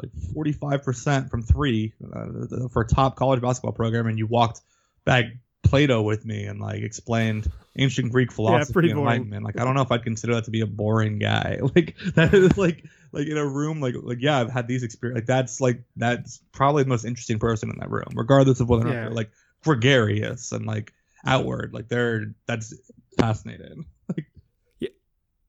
like 0.00 0.12
45% 0.12 1.30
from 1.30 1.42
three 1.42 1.92
uh, 2.14 2.68
for 2.68 2.82
a 2.82 2.86
top 2.86 3.16
college 3.16 3.40
basketball 3.40 3.72
program, 3.72 4.06
and 4.06 4.18
you 4.18 4.26
walked 4.26 4.60
back 5.04 5.26
Plato 5.62 6.02
with 6.02 6.24
me 6.24 6.44
and 6.44 6.60
like 6.60 6.82
explained 6.82 7.50
ancient 7.76 8.12
Greek 8.12 8.32
philosophy 8.32 8.80
yeah, 8.86 8.90
and 8.90 8.98
enlightenment. 8.98 9.44
Like, 9.44 9.58
I 9.58 9.64
don't 9.64 9.74
know 9.74 9.82
if 9.82 9.92
I'd 9.92 10.02
consider 10.02 10.34
that 10.34 10.44
to 10.44 10.50
be 10.50 10.60
a 10.60 10.66
boring 10.66 11.18
guy. 11.18 11.60
Like 11.74 11.96
that 12.14 12.34
is 12.34 12.58
like 12.58 12.84
like 13.12 13.26
in 13.26 13.38
a 13.38 13.46
room 13.46 13.80
like 13.80 13.94
like 14.02 14.18
yeah, 14.20 14.40
I've 14.40 14.50
had 14.50 14.68
these 14.68 14.82
experience. 14.82 15.20
Like 15.20 15.26
that's 15.26 15.60
like 15.60 15.82
that's 15.96 16.40
probably 16.52 16.82
the 16.82 16.88
most 16.88 17.04
interesting 17.04 17.38
person 17.38 17.70
in 17.70 17.78
that 17.78 17.90
room, 17.90 18.12
regardless 18.14 18.60
of 18.60 18.68
whether 18.68 18.82
or 18.82 18.88
not 18.88 18.94
they're 18.94 19.10
like 19.10 19.30
gregarious 19.64 20.52
and 20.52 20.66
like 20.66 20.92
outward. 21.24 21.72
Like 21.72 21.88
they're 21.88 22.34
that's 22.46 22.74
fascinating. 23.18 23.86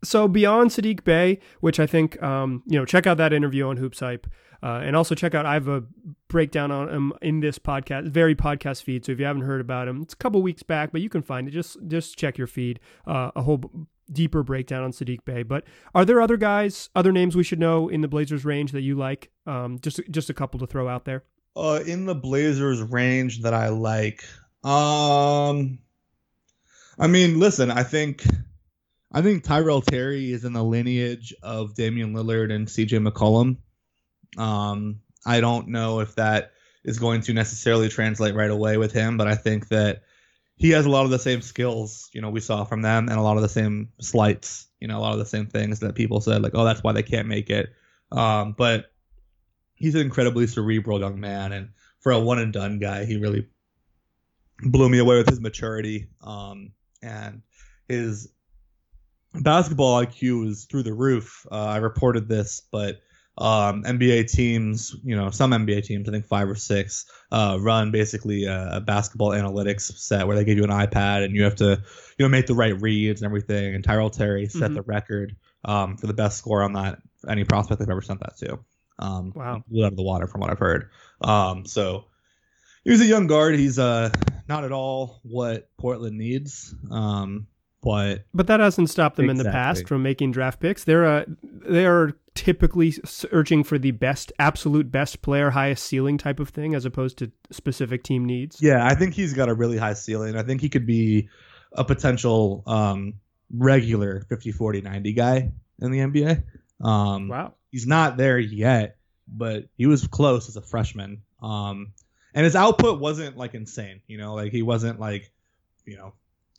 So 0.04 0.28
beyond 0.28 0.72
Saddiq 0.72 1.04
Bey, 1.04 1.40
which 1.62 1.80
I 1.80 1.88
think 1.88 2.22
um, 2.22 2.64
you 2.68 2.78
know, 2.78 2.86
check 2.86 3.08
out 3.08 3.18
that 3.18 3.34
interview 3.34 3.68
on 3.68 3.78
Hoops 3.78 4.00
Hype, 4.00 4.28
uh, 4.62 4.82
and 4.84 4.96
also 4.96 5.16
check 5.16 5.34
out 5.34 5.46
I 5.46 5.54
have 5.54 5.68
a 5.68 5.84
breakdown 6.28 6.72
on 6.72 6.90
him 6.90 7.14
in 7.22 7.40
this 7.40 7.60
podcast, 7.60 8.08
very 8.10 8.36
podcast 8.36 8.84
feed. 8.84 9.06
So 9.06 9.12
if 9.12 9.20
you 9.20 9.26
haven't 9.26 9.44
heard 9.44 9.62
about 9.62 9.88
him, 9.88 10.02
it's 10.02 10.14
a 10.14 10.18
couple 10.18 10.42
weeks 10.42 10.64
back, 10.64 10.92
but 10.92 11.02
you 11.02 11.10
can 11.10 11.22
find 11.22 11.48
it. 11.48 11.52
Just 11.52 11.78
just 11.88 12.18
check 12.18 12.38
your 12.38 12.48
feed. 12.48 12.80
Uh, 13.06 13.32
a 13.36 13.42
whole 13.42 13.88
deeper 14.12 14.44
breakdown 14.44 14.84
on 14.84 14.92
Saddiq 14.92 15.24
Bey. 15.26 15.44
But 15.44 15.64
are 15.96 16.06
there 16.06 16.22
other 16.22 16.38
guys, 16.38 16.90
other 16.96 17.12
names 17.12 17.36
we 17.36 17.44
should 17.44 17.60
know 17.60 17.90
in 17.90 18.02
the 18.02 18.08
Blazers 18.08 18.46
range 18.46 18.72
that 18.72 18.82
you 18.82 18.96
like? 18.96 19.32
Um, 19.46 19.80
just 19.80 20.00
just 20.10 20.30
a 20.30 20.34
couple 20.34 20.60
to 20.60 20.68
throw 20.68 20.88
out 20.88 21.06
there. 21.06 21.24
Uh, 21.56 21.82
in 21.86 22.06
the 22.06 22.16
Blazers 22.16 22.82
range 22.82 23.42
that 23.42 23.54
I 23.54 23.68
like, 23.68 24.24
um, 24.64 25.78
I 26.98 27.08
mean, 27.08 27.40
listen, 27.40 27.70
I 27.70 27.84
think 27.84 28.26
I 29.14 29.22
think 29.22 29.44
Tyrell 29.44 29.82
Terry 29.82 30.32
is 30.32 30.44
in 30.44 30.54
the 30.54 30.64
lineage 30.64 31.34
of 31.44 31.76
Damian 31.76 32.14
Lillard 32.14 32.52
and 32.52 32.68
CJ 32.68 33.08
McCollum. 33.08 33.58
Um, 34.42 35.02
I 35.26 35.40
don't 35.40 35.68
know 35.68 36.00
if 36.00 36.16
that 36.16 36.54
is 36.84 37.00
going 37.00 37.22
to 37.22 37.34
necessarily 37.34 37.90
translate 37.90 38.36
right 38.36 38.50
away 38.50 38.78
with 38.78 38.92
him, 38.92 39.18
but 39.18 39.28
I 39.28 39.36
think 39.36 39.68
that 39.70 40.02
he 40.56 40.72
has 40.72 40.86
a 40.86 40.90
lot 40.90 41.06
of 41.06 41.12
the 41.12 41.20
same 41.20 41.42
skills, 41.42 42.10
you 42.14 42.22
know, 42.22 42.30
we 42.30 42.40
saw 42.40 42.64
from 42.64 42.82
them 42.82 43.08
and 43.08 43.18
a 43.18 43.22
lot 43.22 43.38
of 43.38 43.44
the 43.44 43.50
same 43.50 43.90
slights, 44.02 44.68
you 44.80 44.88
know, 44.88 44.98
a 44.98 45.02
lot 45.02 45.14
of 45.14 45.20
the 45.20 45.26
same 45.26 45.48
things 45.48 45.80
that 45.80 45.96
people 45.96 46.20
said, 46.20 46.42
like, 46.42 46.54
oh, 46.56 46.66
that's 46.66 46.84
why 46.84 46.92
they 46.92 47.04
can't 47.04 47.28
make 47.28 47.50
it. 47.50 47.74
Um, 48.12 48.54
but 48.58 48.92
he's 49.76 49.96
an 49.96 50.02
incredibly 50.02 50.48
cerebral 50.48 51.00
young 51.00 51.20
man. 51.20 51.52
And 51.52 51.70
for 52.00 52.12
a 52.12 52.20
one 52.20 52.40
and 52.40 52.54
done 52.54 52.80
guy, 52.80 53.06
he 53.06 53.18
really 53.18 53.48
blew 54.62 54.90
me 54.90 55.00
away 55.00 55.18
with 55.18 55.30
his 55.30 55.40
maturity. 55.40 56.08
Um, 56.22 56.72
and 57.02 57.42
his 57.88 58.30
basketball 59.34 60.04
IQ 60.04 60.48
is 60.48 60.66
through 60.66 60.84
the 60.84 60.94
roof. 60.94 61.46
Uh, 61.52 61.56
I 61.56 61.78
reported 61.78 62.28
this, 62.28 62.62
but 62.72 63.02
um, 63.38 63.84
NBA 63.84 64.30
teams, 64.30 64.96
you 65.04 65.16
know, 65.16 65.32
some 65.32 65.52
NBA 65.52 65.86
teams, 65.86 66.08
I 66.08 66.12
think 66.12 66.28
five 66.28 66.48
or 66.48 66.56
six, 66.56 67.06
uh, 67.32 67.58
run 67.60 67.92
basically 67.92 68.46
a, 68.46 68.76
a, 68.76 68.82
basketball 68.82 69.30
analytics 69.30 69.92
set 69.98 70.28
where 70.28 70.36
they 70.36 70.44
give 70.44 70.58
you 70.58 70.64
an 70.64 70.70
iPad 70.70 71.24
and 71.26 71.36
you 71.36 71.44
have 71.44 71.56
to, 71.56 71.82
you 72.18 72.26
know, 72.26 72.30
make 72.30 72.46
the 72.46 72.54
right 72.54 72.80
reads 72.80 73.22
and 73.22 73.26
everything. 73.26 73.74
And 73.74 73.84
Tyrell 73.84 74.12
Terry 74.12 74.48
set 74.48 74.62
mm-hmm. 74.62 74.76
the 74.76 74.82
record 74.84 75.36
um, 75.66 75.98
for 75.98 76.06
the 76.06 76.14
best 76.14 76.38
score 76.38 76.62
on 76.62 76.74
that 76.74 77.00
any 77.28 77.44
prospect 77.44 77.80
they've 77.80 77.90
ever 77.90 78.02
sent 78.02 78.20
that 78.20 78.38
to. 78.38 78.60
Um, 79.00 79.34
wow, 79.36 79.64
blew 79.68 79.84
out 79.84 79.92
of 79.92 79.98
the 79.98 80.04
water 80.04 80.28
from 80.28 80.42
what 80.42 80.52
I've 80.52 80.60
heard. 80.60 80.90
Um, 81.22 81.66
so 81.66 82.06
he's 82.84 83.02
a 83.02 83.06
young 83.06 83.28
guard. 83.28 83.56
He's 83.56 83.80
uh 83.80 84.12
not 84.48 84.64
at 84.64 84.72
all 84.72 85.20
what 85.24 85.70
Portland 85.78 86.18
needs. 86.18 86.76
Um, 86.92 87.48
but 87.84 88.24
but 88.34 88.48
that 88.48 88.60
hasn't 88.60 88.90
stopped 88.90 89.18
them 89.18 89.30
exactly. 89.30 89.40
in 89.42 89.46
the 89.46 89.52
past 89.52 89.88
from 89.88 90.02
making 90.02 90.32
draft 90.32 90.60
picks. 90.60 90.84
They're 90.84 91.06
uh, 91.06 91.26
they 91.44 91.86
are 91.86 92.14
typically 92.34 92.92
searching 93.06 93.64
for 93.64 93.78
the 93.78 93.92
best, 93.92 94.32
absolute 94.40 94.92
best 94.92 95.22
player, 95.22 95.52
highest 95.52 95.84
ceiling 95.86 96.18
type 96.18 96.40
of 96.40 96.50
thing, 96.50 96.74
as 96.74 96.86
opposed 96.86 97.18
to 97.20 97.32
specific 97.52 98.04
team 98.04 98.26
needs. 98.26 98.62
Yeah, 98.62 98.86
I 98.86 98.96
think 98.96 99.14
he's 99.14 99.34
got 99.34 99.50
a 99.50 99.54
really 99.54 99.78
high 99.78 99.94
ceiling. 99.94 100.36
I 100.36 100.44
think 100.44 100.62
he 100.62 100.70
could 100.70 100.88
be 100.88 101.30
a 101.74 101.84
potential 101.84 102.64
um, 102.66 103.16
regular 103.52 104.22
50, 104.30 104.52
40, 104.52 104.82
90 104.82 105.14
guy 105.14 105.52
in 105.80 105.92
the 105.92 106.00
NBA. 106.00 106.44
Um, 106.82 107.28
wow, 107.28 107.54
he's 107.72 107.86
not 107.86 108.18
there 108.18 108.40
yet, 108.40 108.98
but 109.28 109.66
he 109.78 109.86
was 109.86 110.08
close 110.08 110.48
as 110.48 110.56
a 110.56 110.62
freshman. 110.62 111.22
Um, 111.42 111.94
and 112.34 112.46
his 112.46 112.56
output 112.56 113.00
wasn't 113.00 113.38
like 113.38 113.54
insane. 113.54 114.02
You 114.08 114.18
know, 114.18 114.34
like 114.36 114.52
he 114.52 114.62
wasn't 114.62 115.00
like, 115.00 115.32
you 115.86 115.98
know, 115.98 116.08
it 116.08 116.14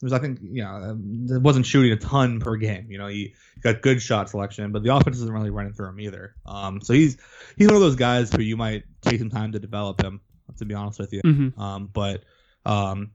was 0.04 0.12
I 0.12 0.18
think 0.18 0.38
you 0.42 0.62
know 0.62 0.96
it 1.34 1.42
wasn't 1.42 1.66
shooting 1.66 1.90
a 1.92 1.96
ton 1.96 2.38
per 2.38 2.56
game. 2.56 2.86
You 2.90 2.98
know, 2.98 3.08
he 3.08 3.34
got 3.62 3.82
good 3.82 4.00
shot 4.00 4.30
selection, 4.30 4.70
but 4.70 4.82
the 4.82 4.94
offense 4.94 5.16
isn't 5.16 5.32
really 5.32 5.50
running 5.50 5.72
through 5.72 5.88
him 5.88 6.00
either. 6.00 6.36
Um, 6.46 6.80
so 6.82 6.92
he's 6.92 7.16
he's 7.56 7.66
one 7.66 7.74
of 7.74 7.80
those 7.80 7.96
guys 7.96 8.32
who 8.32 8.42
you 8.42 8.56
might 8.56 8.84
take 9.00 9.18
some 9.18 9.30
time 9.30 9.52
to 9.52 9.58
develop 9.58 10.00
him. 10.00 10.20
To 10.58 10.66
be 10.66 10.74
honest 10.74 11.00
with 11.00 11.12
you, 11.12 11.22
mm-hmm. 11.22 11.60
um, 11.60 11.88
but 11.92 12.22
um, 12.66 13.12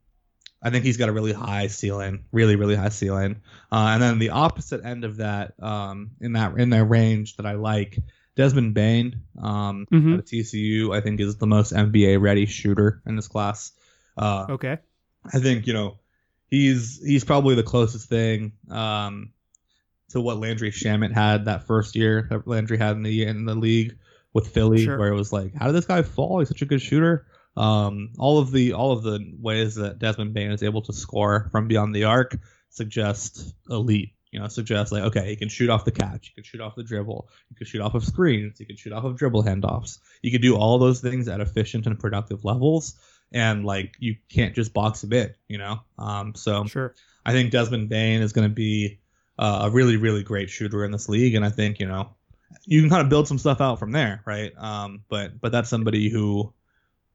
I 0.61 0.71
think 0.71 0.83
he's 0.83 0.97
got 0.97 1.09
a 1.09 1.13
really 1.13 1.31
high 1.31 1.67
ceiling, 1.67 2.25
really 2.31 2.55
really 2.55 2.75
high 2.75 2.89
ceiling. 2.89 3.41
Uh, 3.71 3.91
and 3.93 4.01
then 4.01 4.19
the 4.19 4.31
opposite 4.31 4.83
end 4.83 5.05
of 5.05 5.17
that, 5.17 5.53
um, 5.61 6.11
in 6.19 6.33
that 6.33 6.57
in 6.57 6.71
their 6.71 6.83
range 6.83 7.37
that 7.37 7.45
I 7.45 7.53
like 7.53 7.99
Desmond 8.35 8.73
Bane 8.73 9.21
um, 9.39 9.85
mm-hmm. 9.91 10.15
at 10.15 10.25
TCU, 10.25 10.95
I 10.95 11.01
think, 11.01 11.19
is 11.19 11.37
the 11.37 11.47
most 11.47 11.71
NBA 11.71 12.19
ready 12.19 12.47
shooter 12.47 13.01
in 13.05 13.15
this 13.15 13.27
class. 13.27 13.73
Uh, 14.17 14.47
okay. 14.49 14.79
I 15.31 15.39
think 15.39 15.67
you 15.67 15.73
know 15.73 15.99
he's 16.49 16.99
he's 17.03 17.23
probably 17.23 17.55
the 17.55 17.63
closest 17.63 18.09
thing 18.09 18.53
um, 18.69 19.31
to 20.09 20.21
what 20.21 20.37
Landry 20.37 20.71
Shamet 20.71 21.13
had 21.13 21.45
that 21.45 21.65
first 21.65 21.95
year 21.95 22.27
that 22.29 22.47
Landry 22.47 22.77
had 22.77 22.95
in 22.95 23.03
the 23.03 23.23
in 23.23 23.45
the 23.45 23.55
league 23.55 23.97
with 24.33 24.47
Philly, 24.47 24.85
sure. 24.85 24.97
where 24.97 25.09
it 25.09 25.15
was 25.15 25.33
like, 25.33 25.55
how 25.55 25.67
did 25.67 25.75
this 25.75 25.85
guy 25.85 26.01
fall? 26.01 26.39
He's 26.39 26.49
such 26.49 26.61
a 26.61 26.65
good 26.65 26.81
shooter. 26.81 27.25
Um, 27.57 28.13
all 28.19 28.37
of 28.37 28.51
the 28.51 28.73
all 28.73 28.91
of 28.91 29.03
the 29.03 29.19
ways 29.39 29.75
that 29.75 29.99
Desmond 29.99 30.33
Bane 30.33 30.51
is 30.51 30.63
able 30.63 30.81
to 30.83 30.93
score 30.93 31.49
from 31.51 31.67
beyond 31.67 31.95
the 31.95 32.05
arc 32.05 32.37
suggest 32.69 33.55
elite 33.69 34.13
you 34.31 34.39
know, 34.39 34.47
suggest 34.47 34.91
like, 34.91 35.03
okay, 35.03 35.27
he 35.27 35.35
can 35.35 35.49
shoot 35.49 35.69
off 35.69 35.85
the 35.85 35.91
catch, 35.91 36.27
he 36.27 36.33
can 36.35 36.43
shoot 36.43 36.61
off 36.61 36.75
the 36.75 36.83
dribble, 36.83 37.29
he 37.49 37.55
can 37.55 37.65
shoot 37.65 37.81
off 37.81 37.95
of 37.95 38.03
screens, 38.03 38.59
he 38.59 38.65
can 38.65 38.75
shoot 38.75 38.93
off 38.93 39.03
of 39.03 39.17
dribble 39.17 39.43
handoffs. 39.43 39.99
He 40.21 40.31
can 40.31 40.41
do 40.41 40.55
all 40.55 40.77
those 40.77 41.01
things 41.01 41.27
at 41.27 41.41
efficient 41.41 41.87
and 41.87 41.99
productive 41.99 42.45
levels, 42.45 42.95
and 43.31 43.65
like 43.65 43.95
you 43.99 44.15
can't 44.29 44.55
just 44.55 44.73
box 44.73 45.03
a 45.03 45.07
bit, 45.07 45.37
you 45.47 45.57
know. 45.57 45.81
Um, 45.97 46.35
so 46.35 46.65
sure. 46.65 46.95
I 47.25 47.31
think 47.31 47.51
Desmond 47.51 47.89
Bane 47.89 48.21
is 48.21 48.33
going 48.33 48.47
to 48.47 48.53
be 48.53 48.99
uh, 49.37 49.61
a 49.63 49.69
really, 49.69 49.97
really 49.97 50.23
great 50.23 50.49
shooter 50.49 50.83
in 50.83 50.91
this 50.91 51.09
league, 51.09 51.35
and 51.35 51.45
I 51.45 51.49
think 51.49 51.79
you 51.79 51.87
know 51.87 52.15
you 52.65 52.81
can 52.81 52.89
kind 52.89 53.01
of 53.01 53.09
build 53.09 53.27
some 53.27 53.37
stuff 53.37 53.61
out 53.61 53.79
from 53.79 53.91
there, 53.91 54.21
right? 54.25 54.51
Um, 54.57 55.03
but 55.09 55.39
but 55.39 55.51
that's 55.51 55.69
somebody 55.69 56.09
who 56.09 56.53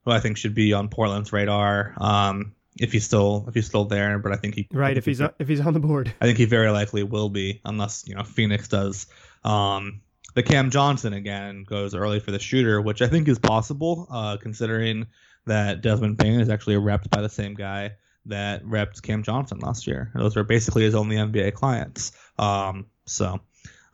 who 0.04 0.10
I 0.10 0.20
think 0.20 0.36
should 0.36 0.54
be 0.54 0.72
on 0.72 0.88
Portland's 0.88 1.32
radar. 1.32 1.94
Um, 1.96 2.54
if 2.78 2.92
he's 2.92 3.04
still 3.04 3.44
if 3.48 3.54
he's 3.54 3.66
still 3.66 3.84
there. 3.84 4.18
But 4.18 4.32
I 4.32 4.36
think 4.36 4.54
he 4.54 4.68
right 4.72 4.96
if 4.96 5.04
he's 5.04 5.18
he, 5.18 5.26
if 5.38 5.48
he's 5.48 5.60
on 5.60 5.72
the 5.72 5.80
board. 5.80 6.12
I 6.20 6.26
think 6.26 6.38
he 6.38 6.44
very 6.44 6.70
likely 6.70 7.02
will 7.02 7.28
be 7.28 7.60
unless 7.64 8.04
you 8.06 8.14
know 8.14 8.24
Phoenix 8.24 8.68
does. 8.68 9.06
Um, 9.44 10.00
the 10.34 10.42
Cam 10.42 10.70
Johnson 10.70 11.12
again 11.12 11.64
goes 11.64 11.94
early 11.94 12.20
for 12.20 12.32
the 12.32 12.40
shooter, 12.40 12.80
which 12.80 13.02
I 13.02 13.06
think 13.06 13.28
is 13.28 13.38
possible, 13.38 14.08
uh, 14.10 14.36
considering 14.36 15.06
that 15.46 15.82
Desmond 15.82 16.16
Bane 16.16 16.40
is 16.40 16.48
actually 16.48 16.76
repped 16.76 17.10
by 17.10 17.20
the 17.20 17.28
same 17.28 17.54
guy 17.54 17.92
that 18.26 18.64
repped 18.64 19.02
Cam 19.02 19.22
Johnson 19.22 19.58
last 19.58 19.86
year. 19.86 20.10
Those 20.14 20.36
are 20.36 20.44
basically 20.44 20.84
his 20.84 20.94
only 20.94 21.16
NBA 21.16 21.54
clients. 21.54 22.12
Um, 22.38 22.86
so 23.06 23.40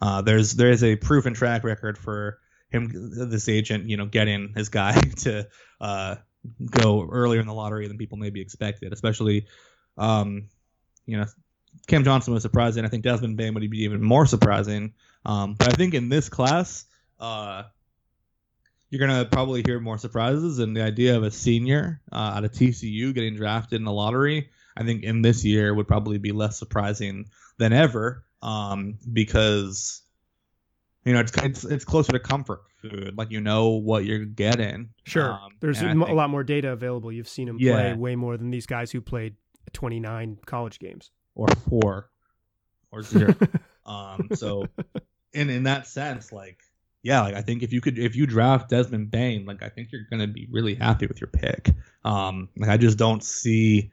uh, 0.00 0.22
there's 0.22 0.54
there 0.54 0.70
is 0.70 0.84
a 0.84 0.96
proven 0.96 1.34
track 1.34 1.64
record 1.64 1.98
for 1.98 2.38
him, 2.70 2.90
this 3.30 3.48
agent, 3.48 3.88
you 3.88 3.96
know, 3.96 4.06
getting 4.06 4.52
his 4.54 4.68
guy 4.68 5.00
to 5.18 5.48
uh, 5.80 6.16
go 6.70 7.08
earlier 7.10 7.40
in 7.40 7.46
the 7.46 7.54
lottery 7.54 7.88
than 7.88 7.98
people 7.98 8.16
maybe 8.16 8.40
expected, 8.40 8.92
especially, 8.92 9.46
um, 9.98 10.48
you 11.06 11.18
know, 11.18 11.26
Cam 11.86 12.04
Johnson 12.04 12.32
was 12.32 12.42
surprising. 12.42 12.84
I 12.84 12.88
think 12.88 13.02
Desmond 13.02 13.36
Bane 13.36 13.54
would 13.54 13.68
be 13.70 13.84
even 13.84 14.02
more 14.02 14.26
surprising. 14.26 14.94
Um, 15.24 15.54
but 15.54 15.68
I 15.68 15.72
think 15.72 15.94
in 15.94 16.08
this 16.08 16.28
class, 16.28 16.84
uh, 17.18 17.64
you're 18.90 19.06
gonna 19.06 19.24
probably 19.24 19.62
hear 19.64 19.80
more 19.80 19.98
surprises. 19.98 20.58
And 20.58 20.76
the 20.76 20.82
idea 20.82 21.16
of 21.16 21.22
a 21.22 21.30
senior 21.30 22.00
uh, 22.12 22.32
out 22.34 22.44
of 22.44 22.52
TCU 22.52 23.14
getting 23.14 23.36
drafted 23.36 23.78
in 23.78 23.84
the 23.84 23.92
lottery, 23.92 24.50
I 24.76 24.84
think 24.84 25.04
in 25.04 25.22
this 25.22 25.44
year 25.44 25.72
would 25.72 25.88
probably 25.88 26.18
be 26.18 26.32
less 26.32 26.58
surprising 26.58 27.26
than 27.58 27.72
ever 27.72 28.24
um, 28.42 28.98
because 29.12 30.02
you 31.04 31.12
know 31.12 31.20
it's, 31.20 31.32
it's 31.38 31.64
it's 31.64 31.84
closer 31.84 32.12
to 32.12 32.18
comfort 32.18 32.62
food. 32.82 33.16
Like 33.16 33.30
you 33.30 33.40
know 33.40 33.68
what 33.68 34.04
you're 34.04 34.24
getting. 34.24 34.90
Sure, 35.04 35.32
um, 35.32 35.52
there's 35.60 35.80
a, 35.80 35.86
think, 35.86 36.08
a, 36.08 36.12
lot 36.12 36.30
more 36.30 36.42
data 36.42 36.72
available. 36.72 37.12
You've 37.12 37.28
seen 37.28 37.48
him 37.48 37.58
yeah. 37.60 37.72
play 37.72 37.94
way 37.94 38.16
more 38.16 38.36
than 38.36 38.50
these 38.50 38.66
guys 38.66 38.90
who 38.90 39.00
played 39.00 39.36
29 39.72 40.38
college 40.46 40.80
games 40.80 41.10
or 41.34 41.46
four 41.68 42.10
or 42.90 43.02
zero. 43.02 43.34
um, 43.86 44.28
so 44.34 44.66
in 45.32 45.48
in 45.48 45.64
that 45.64 45.86
sense, 45.86 46.32
like 46.32 46.58
yeah, 47.02 47.22
like 47.22 47.34
I 47.34 47.42
think 47.42 47.62
if 47.62 47.72
you 47.72 47.80
could 47.80 47.98
if 47.98 48.14
you 48.14 48.26
draft 48.26 48.68
Desmond 48.68 49.10
Bane, 49.10 49.46
like 49.46 49.62
I 49.62 49.68
think 49.68 49.90
you're 49.92 50.06
gonna 50.10 50.26
be 50.26 50.48
really 50.50 50.74
happy 50.74 51.06
with 51.06 51.20
your 51.20 51.28
pick. 51.28 51.70
Um, 52.04 52.48
like 52.56 52.70
I 52.70 52.76
just 52.76 52.98
don't 52.98 53.24
see. 53.24 53.90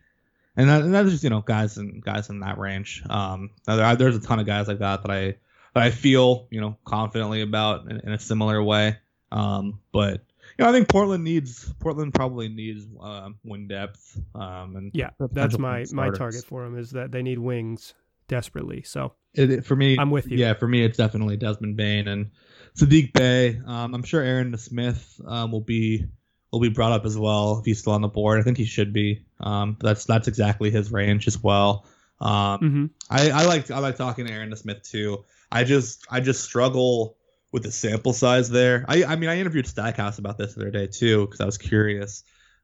And, 0.56 0.70
that, 0.70 0.82
and 0.82 0.94
that's 0.94 1.12
just 1.12 1.24
you 1.24 1.30
know 1.30 1.42
guys 1.42 1.78
and 1.78 2.04
guys 2.04 2.30
in 2.30 2.40
that 2.40 2.58
range. 2.58 3.04
Um, 3.10 3.52
there, 3.66 3.96
there's 3.96 4.16
a 4.16 4.20
ton 4.20 4.40
of 4.40 4.46
guys 4.46 4.68
like 4.68 4.80
that 4.80 5.04
that 5.04 5.12
I 5.12 5.36
that 5.74 5.84
I 5.84 5.92
feel 5.92 6.48
you 6.50 6.60
know 6.60 6.78
confidently 6.84 7.42
about 7.42 7.90
in, 7.90 8.00
in 8.00 8.12
a 8.12 8.20
similar 8.20 8.62
way. 8.62 8.98
Um, 9.32 9.80
but 9.92 10.22
you 10.58 10.64
know, 10.64 10.70
I 10.70 10.74
think 10.74 10.90
Portland 10.90 11.24
needs 11.24 11.72
Portland 11.80 12.14
probably 12.14 12.50
needs 12.50 12.86
uh, 13.00 13.30
wing 13.44 13.68
depth. 13.68 14.20
Um, 14.36 14.76
and 14.76 14.92
yeah, 14.94 15.12
that's 15.32 15.58
my 15.58 15.86
my 15.92 16.10
target 16.10 16.44
for 16.44 16.64
them 16.64 16.78
is 16.78 16.92
that 16.92 17.12
they 17.12 17.22
need 17.22 17.40
wings 17.40 17.94
desperately. 18.28 18.82
So 18.84 19.14
it, 19.34 19.52
it, 19.52 19.66
for 19.66 19.76
me, 19.76 19.98
I'm 19.98 20.12
with 20.12 20.30
you. 20.30 20.38
Yeah, 20.38 20.54
for 20.56 20.68
me, 20.68 20.84
it's 20.84 20.98
definitely 20.98 21.38
Desmond 21.38 21.78
Bain 21.78 22.08
and 22.08 22.32
Saddiq 22.78 23.14
Bey. 23.14 23.60
Um, 23.66 23.96
I'm 23.96 24.04
sure 24.04 24.22
Aaron 24.22 24.52
Nesmith 24.52 25.20
um, 25.26 25.52
will 25.52 25.62
be 25.62 26.06
will 26.52 26.60
be 26.60 26.70
brought 26.70 26.92
up 26.92 27.06
as 27.06 27.18
well 27.18 27.60
if 27.60 27.66
he's 27.66 27.80
still 27.80 27.94
on 27.94 28.02
the 28.02 28.08
board. 28.08 28.40
I 28.40 28.44
think 28.44 28.58
he 28.58 28.66
should 28.66 28.94
be. 28.94 29.26
Um, 29.40 29.78
that's 29.80 30.06
that's 30.06 30.28
exactly 30.28 30.70
his 30.70 30.92
range 30.92 31.28
as 31.28 31.42
well. 31.42 31.86
Um, 32.20 32.60
mm-hmm. 32.60 32.86
I, 33.10 33.30
I 33.32 33.46
like 33.46 33.72
I 33.72 33.80
like 33.80 33.96
talking 33.96 34.28
to 34.28 34.34
Aaron 34.34 34.50
Nesmith 34.50 34.84
too. 34.84 35.26
I 35.52 35.64
just 35.64 36.06
I 36.10 36.20
just 36.20 36.44
struggle 36.44 37.18
with 37.52 37.64
the 37.64 37.72
sample 37.72 38.14
size 38.14 38.50
there. 38.50 38.86
I 38.88 39.04
I 39.04 39.16
mean 39.16 39.30
I 39.30 39.40
interviewed 39.40 39.68
Stackhouse 39.68 40.20
about 40.20 40.38
this 40.38 40.54
the 40.54 40.62
other 40.62 40.72
day 40.72 40.88
too 40.88 41.26
because 41.26 41.42
I 41.42 41.46
was 41.46 41.58
curious, 41.58 42.24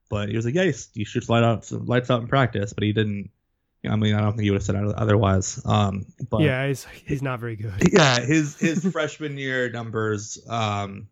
but 0.09 0.29
he 0.29 0.35
was 0.35 0.45
like, 0.45 0.55
yeah, 0.55 0.65
he, 0.65 0.73
he 0.93 1.03
shoots 1.05 1.29
light 1.29 1.43
out 1.43 1.71
lights 1.71 2.11
out 2.11 2.21
in 2.21 2.27
practice, 2.27 2.73
but 2.73 2.83
he 2.83 2.93
didn't. 2.93 3.31
You 3.83 3.91
I 3.91 3.95
mean, 3.97 4.15
I 4.15 4.21
don't 4.21 4.31
think 4.31 4.43
he 4.43 4.49
would 4.49 4.61
have 4.61 4.63
said 4.63 4.75
otherwise. 4.75 5.61
Um, 5.65 6.05
but 6.29 6.41
yeah, 6.41 6.67
he's 6.67 6.85
he's 7.05 7.21
not 7.21 7.39
very 7.39 7.55
good. 7.55 7.73
Yeah, 7.91 8.19
his 8.19 8.57
his 8.57 8.85
freshman 8.91 9.37
year 9.37 9.69
numbers 9.69 10.39
um, 10.49 11.09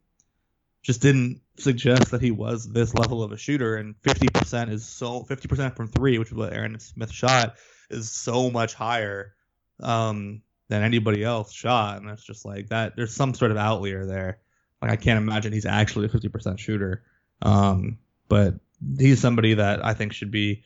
just 0.82 1.02
didn't 1.02 1.42
suggest 1.58 2.12
that 2.12 2.22
he 2.22 2.32
was 2.32 2.68
this 2.72 2.94
level 2.94 3.24
of 3.24 3.34
a 3.34 3.38
shooter. 3.38 3.76
And 3.76 3.96
fifty 4.02 4.28
percent 4.30 4.72
is 4.72 4.86
so 4.86 5.24
fifty 5.24 5.50
percent 5.50 5.76
from 5.76 5.90
three, 5.90 6.18
which 6.18 6.30
is 6.30 6.34
what 6.34 6.54
Aaron 6.54 6.72
Nesmith 6.72 7.12
shot, 7.12 7.56
is 7.90 8.10
so 8.10 8.50
much 8.50 8.74
higher 8.74 9.34
um, 9.82 10.42
than 10.70 10.82
anybody 10.82 11.24
else 11.26 11.52
shot, 11.52 11.98
and 11.98 12.10
that's 12.10 12.24
just 12.24 12.46
like 12.46 12.70
that. 12.70 12.96
There's 12.96 13.14
some 13.14 13.34
sort 13.34 13.52
of 13.52 13.58
outlier 13.58 14.06
there. 14.06 14.40
Like 14.82 14.92
I 14.92 14.96
can't 14.96 15.18
imagine 15.18 15.52
he's 15.52 15.66
actually 15.66 16.06
a 16.06 16.10
50% 16.10 16.58
shooter. 16.58 17.04
Um, 17.42 17.98
but 18.30 18.56
he's 18.98 19.20
somebody 19.20 19.56
that 19.56 19.86
I 19.86 19.94
think 19.94 20.14
should 20.14 20.32
be 20.32 20.64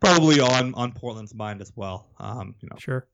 probably 0.00 0.40
on 0.40 0.74
on 0.74 0.92
Portland's 0.92 1.34
mind 1.34 1.60
as 1.60 1.72
well. 1.74 2.08
Um, 2.18 2.54
you 2.60 2.68
know. 2.70 2.76
Sure. 2.78 3.06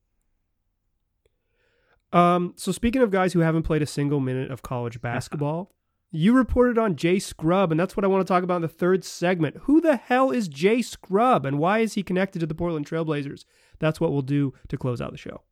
Um, 2.12 2.52
so 2.56 2.70
speaking 2.70 3.02
of 3.02 3.10
guys 3.10 3.32
who 3.32 3.40
haven't 3.40 3.64
played 3.64 3.82
a 3.82 3.86
single 3.86 4.20
minute 4.20 4.50
of 4.50 4.62
college 4.62 5.00
basketball 5.02 5.74
You 6.12 6.32
reported 6.36 6.78
on 6.78 6.94
Jay 6.94 7.18
Scrubb, 7.18 7.72
and 7.72 7.80
that's 7.80 7.96
what 7.96 8.04
I 8.04 8.06
want 8.06 8.24
to 8.24 8.32
talk 8.32 8.44
about 8.44 8.56
in 8.56 8.62
the 8.62 8.68
third 8.68 9.04
segment. 9.04 9.56
Who 9.62 9.80
the 9.80 9.96
hell 9.96 10.30
is 10.30 10.46
Jay 10.46 10.80
Scrubb, 10.80 11.44
and 11.44 11.58
why 11.58 11.80
is 11.80 11.94
he 11.94 12.04
connected 12.04 12.38
to 12.38 12.46
the 12.46 12.54
Portland 12.54 12.86
Trailblazers? 12.88 13.44
That's 13.80 14.00
what 14.00 14.12
we'll 14.12 14.22
do 14.22 14.54
to 14.68 14.76
close 14.76 15.00
out 15.00 15.10
the 15.10 15.18
show. 15.18 15.42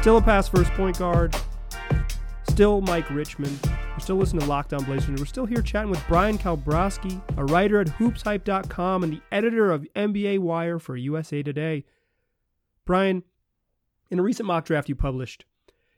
Still 0.00 0.16
a 0.16 0.22
pass 0.22 0.48
first 0.48 0.70
point 0.72 0.98
guard. 0.98 1.36
Still 2.48 2.80
Mike 2.80 3.10
Richman. 3.10 3.58
We're 4.00 4.04
still 4.04 4.16
listening 4.16 4.40
to 4.40 4.48
Locked 4.48 4.72
On 4.72 4.82
Blazers. 4.82 5.20
We're 5.20 5.26
still 5.26 5.44
here 5.44 5.60
chatting 5.60 5.90
with 5.90 6.02
Bryan 6.08 6.38
Kalbrosky, 6.38 7.20
a 7.36 7.44
writer 7.44 7.82
at 7.82 7.88
hoopshype.com 7.88 9.02
and 9.02 9.12
the 9.12 9.20
editor 9.30 9.70
of 9.70 9.86
NBA 9.94 10.38
Wire 10.38 10.78
for 10.78 10.96
USA 10.96 11.42
Today. 11.42 11.84
Brian, 12.86 13.24
in 14.10 14.18
a 14.18 14.22
recent 14.22 14.46
mock 14.46 14.64
draft 14.64 14.88
you 14.88 14.94
published, 14.94 15.44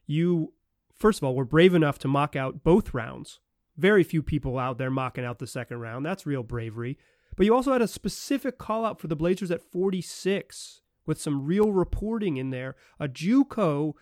you 0.05 0.53
first 0.97 1.21
of 1.21 1.25
all 1.25 1.37
were 1.37 1.45
brave 1.45 1.77
enough 1.77 2.01
to 2.01 2.09
mock 2.09 2.35
out 2.35 2.65
both 2.65 2.93
rounds. 2.93 3.39
Very 3.77 4.03
few 4.03 4.21
people 4.21 4.59
out 4.59 4.79
there 4.79 4.91
mocking 4.91 5.25
out 5.25 5.39
the 5.39 5.47
second 5.47 5.79
round. 5.79 6.05
That's 6.05 6.27
real 6.27 6.43
bravery. 6.43 6.99
But 7.37 7.47
you 7.47 7.55
also 7.55 7.73
had 7.73 7.83
a 7.83 7.87
specific 7.87 8.59
call 8.59 8.85
out 8.85 8.99
for 8.99 9.07
the 9.07 9.15
Blazers 9.15 9.53
at 9.53 9.63
46 9.63 10.81
with 11.07 11.21
some 11.21 11.47
real 11.47 11.71
reporting 11.71 12.37
in 12.37 12.51
there. 12.51 12.75
A 12.99 13.07
JUCO, 13.07 13.93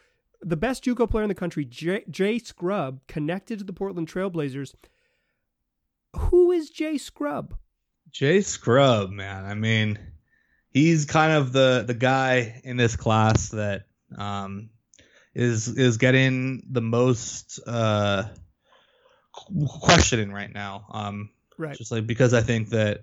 the 0.43 0.57
best 0.57 0.85
JUCO 0.85 1.09
player 1.11 1.25
in 1.25 1.29
the 1.29 1.35
country, 1.35 1.65
Jay, 1.65 2.05
Jay 2.11 2.39
Scrubb, 2.39 3.01
connected 3.07 3.59
to 3.59 3.65
the 3.65 3.73
Portland 3.73 4.09
Trailblazers. 4.09 4.75
Who 6.17 6.51
is 6.51 6.71
Jay 6.71 6.97
Scrubb? 6.99 7.55
Jay 8.11 8.41
Scrubb, 8.41 9.11
man. 9.11 9.45
I 9.45 9.55
mean, 9.55 9.99
he's 10.71 11.05
kind 11.05 11.33
of 11.33 11.53
the 11.53 11.85
the 11.87 11.95
guy 11.95 12.61
in 12.65 12.77
this 12.77 12.97
class 12.97 13.51
that 13.51 13.83
um, 14.17 14.71
is 15.35 15.69
is 15.69 15.99
getting 15.99 16.63
the 16.71 16.81
most 16.81 17.61
uh, 17.67 18.25
questioning 19.81 20.33
right 20.33 20.53
now. 20.53 20.87
Um, 20.91 21.31
right. 21.59 21.77
Just 21.77 21.93
like 21.93 22.07
because 22.07 22.35
I 22.35 22.41
think 22.41 22.71
that 22.71 23.03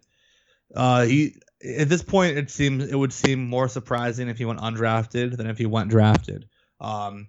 uh, 0.76 1.06
he 1.06 1.36
at 1.64 1.88
this 1.88 2.04
point 2.04 2.38
it 2.38 2.50
seems 2.50 2.86
it 2.86 2.96
would 2.96 3.14
seem 3.14 3.48
more 3.48 3.70
surprising 3.70 4.28
if 4.28 4.38
he 4.38 4.46
went 4.46 4.60
undrafted 4.60 5.38
than 5.38 5.48
if 5.48 5.58
he 5.58 5.66
went 5.66 5.90
drafted. 5.90 6.48
Um, 6.80 7.28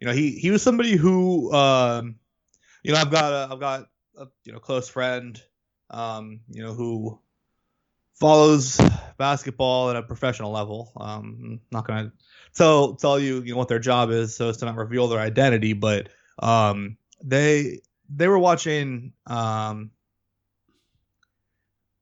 you 0.00 0.06
know, 0.06 0.12
he 0.12 0.32
he 0.32 0.50
was 0.50 0.62
somebody 0.62 0.96
who 0.96 1.52
um, 1.52 2.16
you 2.82 2.92
know 2.92 2.98
I've 2.98 3.10
got 3.10 3.32
a 3.32 3.52
I've 3.52 3.60
got 3.60 3.86
a 4.18 4.26
you 4.44 4.52
know 4.52 4.58
close 4.58 4.88
friend 4.88 5.40
um, 5.90 6.40
you 6.50 6.62
know 6.62 6.72
who 6.72 7.20
follows 8.14 8.80
basketball 9.18 9.90
at 9.90 9.96
a 9.96 10.02
professional 10.02 10.52
level. 10.52 10.92
Um, 10.96 11.60
not 11.70 11.86
gonna 11.86 12.12
tell 12.54 12.94
tell 12.94 13.18
you 13.18 13.42
you 13.42 13.52
know 13.52 13.58
what 13.58 13.68
their 13.68 13.78
job 13.78 14.10
is 14.10 14.36
so 14.36 14.48
as 14.48 14.58
to 14.58 14.66
not 14.66 14.76
reveal 14.76 15.08
their 15.08 15.20
identity, 15.20 15.72
but 15.72 16.08
um, 16.38 16.96
they 17.22 17.80
they 18.08 18.28
were 18.28 18.38
watching 18.38 19.12
um, 19.26 19.90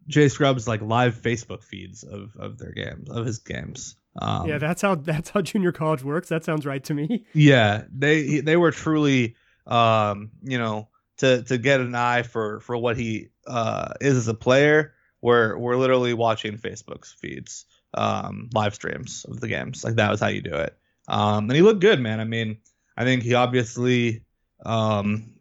Jay 0.07 0.29
Scrubb's 0.29 0.69
like 0.69 0.81
live 0.81 1.15
Facebook 1.17 1.63
feeds 1.63 2.03
of 2.03 2.37
of 2.37 2.59
their 2.59 2.73
games 2.73 3.11
of 3.11 3.27
his 3.27 3.39
games. 3.39 3.97
Um, 4.21 4.49
yeah, 4.49 4.59
that's 4.59 4.83
how 4.83 4.95
that's 4.95 5.31
how 5.31 5.41
junior 5.41 5.73
college 5.73 6.05
works. 6.05 6.29
That 6.29 6.45
sounds 6.45 6.67
right 6.67 6.83
to 6.85 6.95
me. 6.95 7.25
Yeah, 7.35 7.85
they 7.91 8.41
they 8.41 8.57
were 8.57 8.71
truly, 8.71 9.37
um, 9.67 10.31
you 10.43 10.59
know, 10.59 10.89
to 11.19 11.43
to 11.45 11.59
get 11.59 11.81
an 11.81 11.95
eye 11.95 12.23
for 12.23 12.61
for 12.61 12.77
what 12.77 12.97
he 12.97 13.29
uh, 13.47 13.95
is 14.01 14.17
as 14.17 14.29
a 14.29 14.35
player. 14.35 14.95
We're 15.21 15.57
we're 15.57 15.77
literally 15.77 16.15
watching 16.15 16.59
Facebook's 16.59 17.13
feeds, 17.13 17.65
um, 17.95 18.51
live 18.55 18.75
streams 18.75 19.25
of 19.29 19.41
the 19.41 19.49
games. 19.49 19.85
Like 19.85 19.95
that 19.95 20.11
was 20.11 20.21
how 20.21 20.29
you 20.29 20.43
do 20.43 20.55
it. 20.55 20.77
Um, 21.09 21.45
and 21.49 21.53
he 21.53 21.63
looked 21.63 21.81
good, 21.81 22.01
man. 22.01 22.21
I 22.21 22.25
mean, 22.25 22.59
I 22.97 23.05
think 23.05 23.23
he 23.23 23.35
obviously, 23.35 24.25
um, 24.65 25.35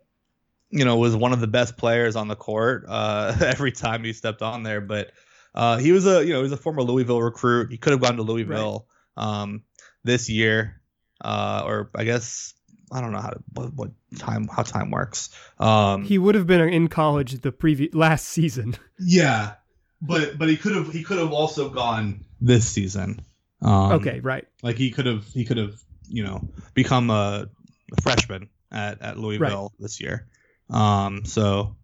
you 0.69 0.85
know, 0.85 0.97
was 0.97 1.15
one 1.15 1.33
of 1.33 1.39
the 1.39 1.47
best 1.47 1.77
players 1.77 2.15
on 2.15 2.27
the 2.27 2.35
court 2.35 2.85
uh, 2.87 3.35
every 3.41 3.71
time 3.71 4.03
he 4.03 4.13
stepped 4.13 4.41
on 4.41 4.63
there. 4.63 4.81
But 4.81 5.11
uh, 5.53 5.77
he 5.77 5.91
was 5.91 6.05
a 6.05 6.25
you 6.25 6.33
know 6.33 6.37
he 6.37 6.43
was 6.43 6.51
a 6.51 6.57
former 6.57 6.81
Louisville 6.83 7.21
recruit. 7.21 7.71
He 7.71 7.77
could 7.77 7.91
have 7.91 8.01
gone 8.01 8.15
to 8.17 8.23
Louisville 8.23 8.87
right. 9.17 9.41
um, 9.41 9.63
this 10.03 10.29
year, 10.29 10.81
uh, 11.23 11.63
or 11.65 11.89
I 11.95 12.03
guess 12.03 12.53
I 12.91 13.01
don't 13.01 13.11
know 13.11 13.19
how 13.19 13.29
to, 13.29 13.43
what, 13.53 13.73
what 13.73 13.91
time 14.17 14.47
how 14.47 14.63
time 14.63 14.91
works. 14.91 15.29
Um, 15.59 16.03
he 16.03 16.17
would 16.17 16.35
have 16.35 16.47
been 16.47 16.61
in 16.61 16.87
college 16.87 17.41
the 17.41 17.51
previous 17.51 17.93
last 17.93 18.27
season. 18.27 18.77
Yeah, 19.03 19.53
but 19.99 20.37
but 20.37 20.47
he 20.47 20.57
could 20.57 20.75
have 20.75 20.93
he 20.93 21.01
could 21.01 21.17
have 21.17 21.31
also 21.31 21.69
gone 21.69 22.23
this 22.39 22.67
season. 22.67 23.25
Um, 23.63 23.93
okay, 23.93 24.19
right. 24.19 24.47
Like 24.61 24.77
he 24.77 24.91
could 24.91 25.07
have 25.07 25.25
he 25.25 25.43
could 25.43 25.57
have 25.57 25.73
you 26.07 26.23
know 26.23 26.47
become 26.75 27.09
a, 27.09 27.49
a 27.97 28.01
freshman 28.01 28.49
at 28.71 29.01
at 29.01 29.17
Louisville 29.17 29.71
right. 29.73 29.81
this 29.81 29.99
year. 29.99 30.27
Um, 30.69 31.25
so 31.25 31.75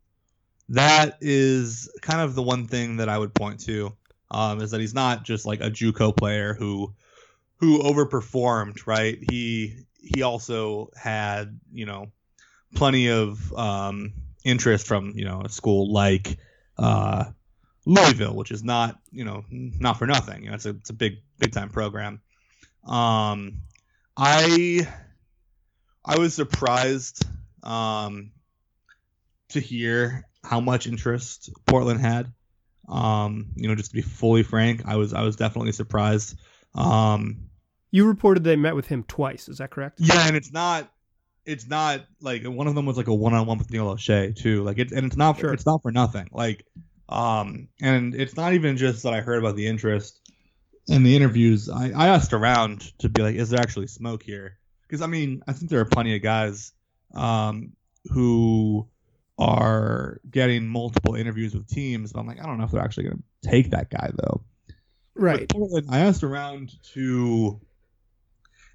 that 0.69 1.17
is 1.21 1.89
kind 2.01 2.21
of 2.21 2.35
the 2.35 2.43
one 2.43 2.67
thing 2.67 2.97
that 2.97 3.09
I 3.09 3.17
would 3.17 3.33
point 3.33 3.61
to 3.61 3.95
um, 4.31 4.61
is 4.61 4.71
that 4.71 4.81
he's 4.81 4.93
not 4.93 5.23
just 5.23 5.45
like 5.45 5.61
a 5.61 5.71
JUCO 5.71 6.15
player 6.15 6.53
who 6.53 6.93
who 7.57 7.79
overperformed, 7.79 8.85
right? 8.85 9.17
He 9.21 9.85
he 9.97 10.21
also 10.21 10.89
had 10.95 11.59
you 11.71 11.85
know 11.85 12.11
plenty 12.75 13.09
of 13.09 13.53
um, 13.53 14.13
interest 14.43 14.87
from 14.87 15.13
you 15.15 15.25
know 15.25 15.41
a 15.41 15.49
school 15.49 15.91
like 15.91 16.37
uh, 16.77 17.25
Louisville, 17.85 18.35
which 18.35 18.51
is 18.51 18.63
not 18.63 18.99
you 19.11 19.23
know 19.23 19.45
not 19.49 19.97
for 19.97 20.07
nothing. 20.07 20.43
You 20.43 20.49
know, 20.49 20.55
it's 20.55 20.65
a 20.65 20.71
it's 20.71 20.89
a 20.89 20.93
big 20.93 21.17
big 21.39 21.53
time 21.53 21.69
program. 21.69 22.21
Um, 22.85 23.61
I 24.15 24.87
I 26.03 26.17
was 26.17 26.33
surprised 26.33 27.25
um, 27.63 28.31
to 29.49 29.59
hear 29.59 30.25
how 30.47 30.59
much 30.59 30.87
interest 30.87 31.49
Portland 31.65 31.99
had. 31.99 32.31
Um, 32.87 33.47
you 33.55 33.67
know, 33.67 33.75
just 33.75 33.91
to 33.91 33.95
be 33.95 34.01
fully 34.01 34.43
frank, 34.43 34.83
I 34.85 34.95
was 34.95 35.13
I 35.13 35.21
was 35.21 35.35
definitely 35.35 35.73
surprised. 35.73 36.37
Um, 36.73 37.49
you 37.91 38.05
reported 38.07 38.43
they 38.43 38.55
met 38.55 38.75
with 38.75 38.87
him 38.87 39.03
twice. 39.03 39.49
Is 39.49 39.57
that 39.57 39.71
correct? 39.71 39.99
Yeah, 39.99 40.25
and 40.25 40.35
it's 40.35 40.51
not 40.51 40.89
it's 41.45 41.67
not 41.67 42.05
like 42.21 42.43
one 42.45 42.67
of 42.67 42.75
them 42.75 42.85
was 42.85 42.97
like 42.97 43.07
a 43.07 43.13
one 43.13 43.33
on 43.33 43.45
one 43.45 43.57
with 43.57 43.71
Neil 43.71 43.93
Olshey 43.93 44.35
too. 44.35 44.63
Like 44.63 44.77
it 44.79 44.91
and 44.91 45.05
it's 45.05 45.17
not 45.17 45.39
sure. 45.39 45.53
it's 45.53 45.65
not 45.65 45.81
for 45.81 45.91
nothing. 45.91 46.29
Like 46.31 46.65
um 47.09 47.67
and 47.81 48.15
it's 48.15 48.35
not 48.35 48.53
even 48.53 48.77
just 48.77 49.03
that 49.03 49.13
I 49.13 49.21
heard 49.21 49.39
about 49.39 49.55
the 49.55 49.67
interest 49.67 50.21
in 50.87 51.03
the 51.03 51.15
interviews. 51.15 51.69
I, 51.69 51.91
I 51.91 52.07
asked 52.07 52.33
around 52.33 52.91
to 52.99 53.09
be 53.09 53.21
like, 53.21 53.35
is 53.35 53.49
there 53.49 53.59
actually 53.59 53.87
smoke 53.87 54.23
here? 54.23 54.57
Because 54.83 55.01
I 55.01 55.07
mean, 55.07 55.41
I 55.47 55.53
think 55.53 55.69
there 55.69 55.79
are 55.81 55.85
plenty 55.85 56.15
of 56.15 56.21
guys 56.21 56.71
um 57.13 57.73
who 58.11 58.87
are 59.37 60.19
getting 60.29 60.67
multiple 60.67 61.15
interviews 61.15 61.53
with 61.53 61.67
teams, 61.67 62.11
but 62.11 62.19
I'm 62.19 62.27
like, 62.27 62.41
I 62.41 62.45
don't 62.45 62.57
know 62.57 62.63
if 62.63 62.71
they're 62.71 62.81
actually 62.81 63.03
going 63.05 63.23
to 63.43 63.49
take 63.49 63.71
that 63.71 63.89
guy 63.89 64.11
though. 64.15 64.43
Right. 65.15 65.47
Portland, 65.49 65.87
I 65.89 65.99
asked 65.99 66.23
around 66.23 66.73
to 66.93 67.59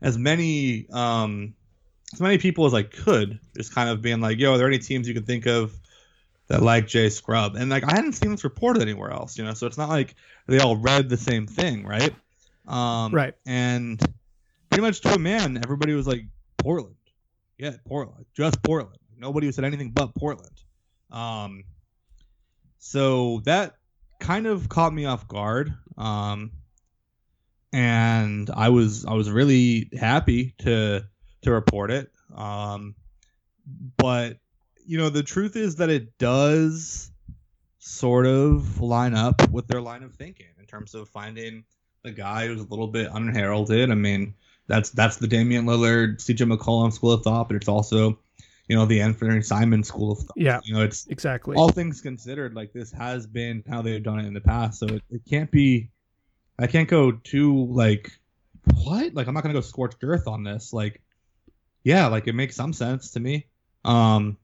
as 0.01 0.18
many 0.18 0.88
um 0.90 1.55
as 2.12 2.20
many 2.20 2.38
people 2.38 2.66
as 2.66 2.75
I 2.75 2.83
could, 2.83 3.40
just 3.57 3.75
kind 3.75 3.88
of 3.88 4.03
being 4.03 4.20
like, 4.20 4.38
yo, 4.38 4.53
are 4.53 4.59
there 4.59 4.66
any 4.66 4.79
teams 4.79 5.09
you 5.09 5.14
can 5.14 5.25
think 5.25 5.46
of 5.46 5.75
that 6.48 6.62
like 6.62 6.87
Jay 6.87 7.09
Scrubb?" 7.09 7.57
And 7.57 7.70
like 7.70 7.85
I 7.85 7.94
hadn't 7.94 8.12
seen 8.14 8.33
this 8.33 8.44
reported 8.44 8.83
anywhere 8.83 9.11
else, 9.11 9.38
you 9.38 9.44
know, 9.44 9.55
so 9.55 9.66
it's 9.66 9.79
not 9.79 9.88
like 9.88 10.14
they 10.46 10.59
all 10.59 10.77
read 10.77 11.09
the 11.09 11.16
same 11.16 11.46
thing, 11.46 11.87
right? 11.87 12.14
Um 12.66 13.12
right. 13.12 13.35
and 13.46 14.01
pretty 14.68 14.83
much 14.83 15.01
to 15.03 15.14
a 15.14 15.18
man, 15.18 15.59
everybody 15.62 15.94
was 15.94 16.07
like, 16.07 16.25
Portland. 16.59 16.96
Yeah, 17.59 17.72
Portland. 17.87 18.27
Just 18.35 18.62
Portland. 18.62 18.98
Nobody 19.23 19.51
said 19.53 19.65
anything 19.65 19.93
but 19.93 20.15
Portland. 20.17 20.61
Um, 21.13 21.65
so 22.79 23.41
that 23.45 23.77
kind 24.19 24.49
of 24.49 24.69
caught 24.69 24.93
me 24.93 25.05
off 25.05 25.29
guard. 25.29 25.73
Um, 25.97 26.51
and 27.73 28.51
I 28.53 28.71
was 28.71 29.07
I 29.07 29.15
was 29.15 29.31
really 29.31 29.89
happy 29.99 30.55
to 30.59 31.05
to 31.43 31.51
report 31.53 31.93
it. 31.93 32.11
Um, 32.35 32.97
but 33.97 34.39
you 34.85 34.99
know 34.99 35.09
the 35.09 35.23
truth 35.23 35.55
is 35.55 35.77
that 35.77 35.89
it 35.89 36.19
does 36.19 37.13
sort 37.79 38.27
of 38.27 38.81
line 38.81 39.15
up 39.15 39.49
with 39.51 39.69
their 39.69 39.81
line 39.81 40.03
of 40.03 40.15
thinking 40.15 40.47
in 40.59 40.67
terms 40.67 40.95
of 40.95 41.09
finding 41.09 41.65
the 42.03 42.11
guy 42.11 42.49
who's 42.49 42.61
a 42.61 42.67
little 42.67 42.89
bit 42.89 43.09
unheralded. 43.13 43.91
I 43.91 43.95
mean, 43.95 44.35
that's 44.67 44.91
that's 44.91 45.19
the 45.19 45.29
Damian 45.29 45.67
Lillard, 45.67 46.19
CJ 46.19 46.53
McCollum 46.53 46.93
school 46.93 47.13
of 47.13 47.23
thought, 47.23 47.49
but 47.49 47.57
it's 47.57 47.69
also 47.69 48.19
you 48.73 48.79
know, 48.79 48.87
the 48.87 49.00
Anfernee 49.00 49.44
Simons 49.44 49.88
school 49.88 50.12
of 50.12 50.20
thought. 50.20 50.33
Yeah. 50.35 50.58
You 50.64 50.73
know, 50.73 50.81
it's 50.81 51.06
exactly 51.08 51.56
all 51.58 51.68
things 51.68 52.00
considered, 52.00 52.54
like 52.54 52.73
this 52.73 52.90
has 52.92 53.27
been 53.27 53.62
how 53.68 53.83
they've 53.83 54.02
done 54.02 54.18
it 54.18 54.25
in 54.25 54.33
the 54.33 54.40
past. 54.40 54.81
So 54.81 54.87
it, 54.87 55.02
it 55.10 55.20
can't 55.29 55.50
be 55.50 55.90
I 56.58 56.66
can't 56.68 56.88
go 56.88 57.12
too 57.12 57.66
like 57.66 58.10
what? 58.83 59.12
Like 59.12 59.27
I'm 59.27 59.35
not 59.35 59.42
gonna 59.42 59.52
go 59.52 59.60
scorched 59.60 59.98
earth 60.02 60.27
on 60.27 60.42
this. 60.42 60.73
Like 60.73 61.02
yeah, 61.85 62.06
like 62.06 62.29
it 62.29 62.33
makes 62.33 62.56
some 62.56 62.73
sense 62.73 63.10
to 63.10 63.20
me. 63.20 63.46
Um 63.85 64.38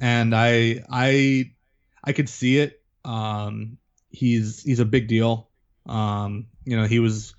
and 0.00 0.34
I 0.34 0.82
I 0.90 1.50
I 2.02 2.12
could 2.12 2.30
see 2.30 2.56
it. 2.56 2.82
Um 3.04 3.76
he's 4.08 4.62
he's 4.62 4.80
a 4.80 4.86
big 4.86 5.08
deal. 5.08 5.50
Um, 5.84 6.46
you 6.64 6.74
know, 6.74 6.86
he 6.86 7.00
was 7.00 7.34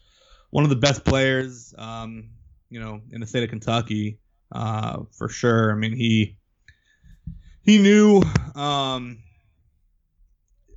one 0.51 0.63
of 0.63 0.69
the 0.69 0.75
best 0.75 1.03
players 1.03 1.73
um, 1.75 2.29
you 2.69 2.79
know, 2.79 3.01
in 3.09 3.19
the 3.19 3.25
state 3.25 3.43
of 3.43 3.49
Kentucky 3.49 4.19
uh, 4.51 5.03
for 5.11 5.29
sure. 5.29 5.71
I 5.71 5.75
mean, 5.75 5.95
he 5.95 6.37
he 7.63 7.77
knew. 7.79 8.21
Um, 8.55 9.19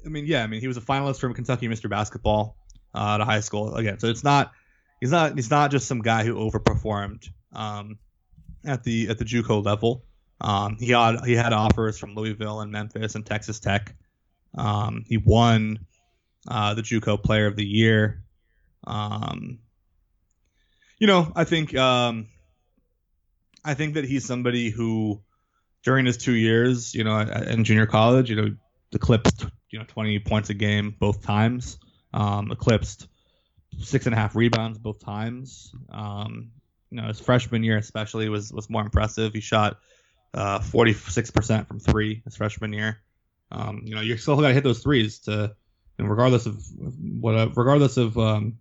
I 0.05 0.09
mean, 0.09 0.27
yeah. 0.27 0.43
I 0.43 0.47
mean, 0.47 0.61
he 0.61 0.69
was 0.69 0.77
a 0.77 0.81
finalist 0.81 1.21
from 1.21 1.35
Kentucky 1.35 1.69
Mr. 1.69 1.89
Basketball 1.89 2.57
uh, 2.95 3.19
of 3.21 3.27
high 3.27 3.41
school 3.41 3.75
again. 3.77 3.99
So 3.99 4.09
it's 4.09 4.25
not 4.25 4.53
he's 5.01 5.11
not 5.11 5.35
he's 5.35 5.51
not 5.51 5.71
just 5.71 5.87
some 5.87 6.03
guy 6.03 6.25
who 6.25 6.35
overperformed 6.35 7.29
um, 7.53 7.99
at 8.65 8.83
the 8.85 9.09
at 9.09 9.19
the 9.19 9.25
JUCO 9.25 9.65
level. 9.65 10.05
Um, 10.41 10.77
he 10.79 10.91
had 10.91 11.25
he 11.25 11.35
had 11.35 11.53
offers 11.53 11.99
from 11.99 12.15
Louisville 12.15 12.61
and 12.61 12.73
Memphis 12.73 13.15
and 13.15 13.25
Texas 13.25 13.61
Tech. 13.61 13.95
Um, 14.57 15.05
he 15.07 15.17
won 15.19 15.79
uh, 16.49 16.75
the 16.75 16.83
JUCO 16.83 17.23
Player 17.23 17.47
of 17.47 17.57
the 17.57 17.67
Year. 17.67 18.23
Um, 18.85 19.59
you 20.99 21.07
know, 21.07 21.33
I 21.37 21.45
think 21.45 21.77
um, 21.77 22.29
I 23.65 23.75
think 23.75 23.95
that 23.95 24.05
he's 24.05 24.25
somebody 24.25 24.71
who, 24.71 25.21
during 25.85 26.07
his 26.07 26.17
two 26.17 26.35
years, 26.35 26.95
you 26.95 27.05
know, 27.05 27.19
in 27.19 27.65
junior 27.65 27.87
college, 27.87 28.31
you 28.31 28.37
know, 28.37 28.57
eclipsed 28.93 29.47
you 29.71 29.79
know 29.79 29.85
20 29.87 30.19
points 30.21 30.51
a 30.51 30.55
game 30.55 30.95
both 30.99 31.23
times. 31.23 31.79
Um, 32.13 32.51
eclipsed 32.51 33.07
six 33.79 34.07
and 34.07 34.15
a 34.15 34.19
half 34.19 34.35
rebounds 34.35 34.79
both 34.79 34.99
times. 34.99 35.73
Um, 35.91 36.51
you 36.91 37.01
know, 37.01 37.07
his 37.07 37.21
freshman 37.21 37.63
year 37.63 37.79
especially 37.79 38.29
was 38.29 38.53
was 38.53 38.69
more 38.69 38.83
impressive. 38.83 39.33
He 39.33 39.41
shot 39.41 39.79
uh, 40.35 40.59
46% 40.59 41.69
from 41.69 41.79
three 41.79 42.23
his 42.25 42.37
freshman 42.37 42.73
year. 42.73 43.01
Um, 43.53 43.83
you 43.85 43.95
know, 43.95 44.01
you 44.01 44.17
still 44.17 44.37
got 44.37 44.49
to 44.49 44.55
hit 44.55 44.65
those 44.65 44.83
threes 44.83 45.21
to, 45.21 45.55
and 45.99 46.11
regardless 46.11 46.47
of 46.47 46.65
what, 46.77 47.57
regardless 47.57 47.97
of 47.97 48.19
um, 48.19 48.59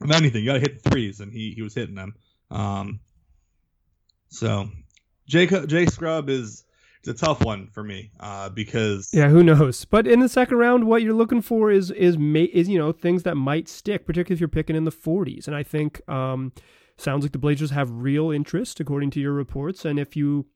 of 0.00 0.10
anything, 0.10 0.42
you 0.42 0.50
got 0.50 0.54
to 0.54 0.60
hit 0.60 0.82
threes, 0.82 1.20
and 1.20 1.32
he 1.32 1.52
he 1.52 1.62
was 1.62 1.74
hitting 1.74 1.94
them. 1.94 2.14
Um, 2.50 3.00
so, 4.28 4.68
Jay 5.26 5.46
Jay 5.46 5.86
Scrubb 5.86 6.28
is 6.28 6.64
it's 7.00 7.08
a 7.08 7.26
tough 7.26 7.44
one 7.44 7.68
for 7.68 7.82
me 7.82 8.10
uh, 8.20 8.48
because 8.48 9.10
yeah, 9.12 9.28
who 9.28 9.42
knows? 9.42 9.84
But 9.84 10.06
in 10.06 10.20
the 10.20 10.28
second 10.28 10.56
round, 10.58 10.84
what 10.84 11.02
you're 11.02 11.14
looking 11.14 11.42
for 11.42 11.70
is 11.70 11.90
is 11.90 12.16
is 12.16 12.68
you 12.68 12.78
know 12.78 12.92
things 12.92 13.22
that 13.22 13.36
might 13.36 13.68
stick, 13.68 14.06
particularly 14.06 14.34
if 14.34 14.40
you're 14.40 14.48
picking 14.48 14.76
in 14.76 14.84
the 14.84 14.92
40s. 14.92 15.46
And 15.46 15.54
I 15.54 15.62
think 15.62 16.06
um, 16.08 16.52
sounds 16.96 17.24
like 17.24 17.32
the 17.32 17.38
Blazers 17.38 17.70
have 17.70 17.90
real 17.90 18.30
interest, 18.30 18.80
according 18.80 19.10
to 19.10 19.20
your 19.20 19.32
reports. 19.32 19.84
And 19.84 19.98
if 19.98 20.16
you 20.16 20.46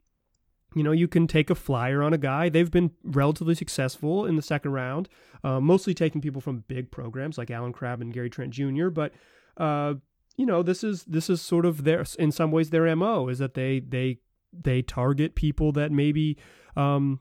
you 0.75 0.83
know, 0.83 0.93
you 0.93 1.07
can 1.07 1.27
take 1.27 1.51
a 1.51 1.55
flyer 1.55 2.03
on 2.03 2.13
a 2.13 2.19
guy. 2.19 2.49
They've 2.49 2.71
been 2.71 2.93
relatively 3.05 3.55
successful 3.55 4.25
in 4.25 4.37
the 4.37 4.43
second 4.43 4.73
round, 4.73 5.09
uh, 5.45 5.61
mostly 5.61 5.93
taking 5.95 6.21
people 6.21 6.41
from 6.41 6.65
big 6.67 6.91
programs 6.91 7.37
like 7.37 7.51
Allen 7.51 7.73
Crabbe 7.73 8.01
and 8.01 8.13
Gary 8.13 8.31
Trent 8.31 8.53
Jr. 8.53 8.89
But 8.89 9.13
uh, 9.59 9.95
you 10.37 10.47
know, 10.47 10.63
this 10.63 10.83
is 10.83 11.05
this 11.05 11.29
is 11.29 11.41
sort 11.41 11.67
of 11.67 11.85
their 11.85 12.05
in 12.19 12.33
some 12.33 12.51
ways 12.51 12.71
their 12.71 12.95
mo 12.97 13.29
is 13.29 13.39
that 13.39 13.55
they 13.55 13.81
they 13.81 14.19
they 14.53 14.83
target 14.83 15.35
people 15.35 15.73
that 15.73 15.91
maybe 15.91 16.37
um, 16.77 17.21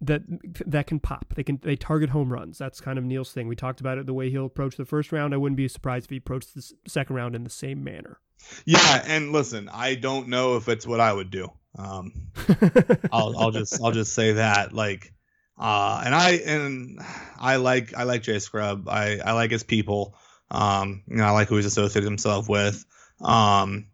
that 0.00 0.22
that 0.66 0.86
can 0.86 1.00
pop. 1.00 1.34
They 1.34 1.42
can 1.42 1.58
they 1.62 1.76
target 1.76 2.10
home 2.10 2.32
runs. 2.32 2.58
That's 2.58 2.80
kind 2.80 2.98
of 2.98 3.04
Neil's 3.04 3.32
thing. 3.32 3.48
We 3.48 3.56
talked 3.56 3.80
about 3.80 3.98
it 3.98 4.06
the 4.06 4.14
way 4.14 4.30
he'll 4.30 4.46
approach 4.46 4.76
the 4.76 4.84
first 4.84 5.12
round. 5.12 5.34
I 5.34 5.36
wouldn't 5.36 5.56
be 5.56 5.68
surprised 5.68 6.06
if 6.06 6.10
he 6.10 6.16
approached 6.18 6.54
the 6.54 6.72
second 6.86 7.16
round 7.16 7.34
in 7.34 7.44
the 7.44 7.50
same 7.50 7.82
manner. 7.82 8.20
Yeah, 8.66 9.02
and 9.06 9.32
listen, 9.32 9.70
I 9.72 9.94
don't 9.94 10.28
know 10.28 10.56
if 10.56 10.68
it's 10.68 10.86
what 10.86 11.00
I 11.00 11.12
would 11.12 11.30
do. 11.30 11.48
Um, 11.78 12.28
I'll 13.12 13.38
I'll 13.38 13.50
just 13.50 13.82
I'll 13.82 13.92
just 13.92 14.12
say 14.12 14.32
that 14.32 14.72
like. 14.72 15.12
Uh, 15.56 16.02
and 16.04 16.12
I 16.12 16.30
and 16.32 17.00
I 17.38 17.56
like 17.56 17.94
I 17.94 18.02
like 18.02 18.22
Jay 18.22 18.40
Scrubb. 18.40 18.88
I, 18.88 19.20
I 19.24 19.32
like 19.32 19.52
his 19.52 19.62
people. 19.62 20.16
Um, 20.54 21.02
you 21.08 21.16
know, 21.16 21.24
I 21.24 21.30
like 21.30 21.48
who 21.48 21.56
he's 21.56 21.66
associated 21.66 22.06
himself 22.06 22.48
with. 22.48 22.84
Um, 23.20 23.88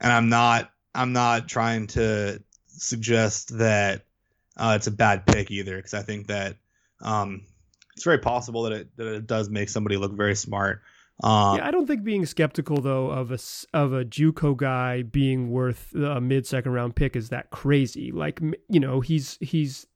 and 0.00 0.12
I'm 0.12 0.28
not 0.28 0.70
I'm 0.94 1.12
not 1.12 1.48
trying 1.48 1.86
to 1.88 2.42
suggest 2.66 3.58
that 3.58 4.02
uh, 4.56 4.74
it's 4.76 4.86
a 4.86 4.90
bad 4.90 5.26
pick 5.26 5.50
either, 5.50 5.76
because 5.76 5.94
I 5.94 6.02
think 6.02 6.28
that 6.28 6.56
um, 7.00 7.46
it's 7.94 8.04
very 8.04 8.18
possible 8.18 8.62
that 8.64 8.72
it 8.72 8.96
that 8.96 9.06
it 9.06 9.26
does 9.26 9.48
make 9.48 9.68
somebody 9.68 9.96
look 9.96 10.12
very 10.12 10.36
smart. 10.36 10.82
Um, 11.22 11.56
yeah, 11.56 11.66
I 11.66 11.70
don't 11.70 11.86
think 11.86 12.04
being 12.04 12.26
skeptical 12.26 12.82
though 12.82 13.08
of 13.08 13.32
a 13.32 13.38
of 13.72 13.94
a 13.94 14.04
JUCO 14.04 14.56
guy 14.56 15.02
being 15.02 15.50
worth 15.50 15.94
a 15.94 16.20
mid 16.20 16.46
second 16.46 16.72
round 16.72 16.94
pick 16.94 17.16
is 17.16 17.30
that 17.30 17.50
crazy. 17.50 18.12
Like 18.12 18.40
you 18.68 18.80
know, 18.80 19.00
he's 19.00 19.38
he's 19.40 19.86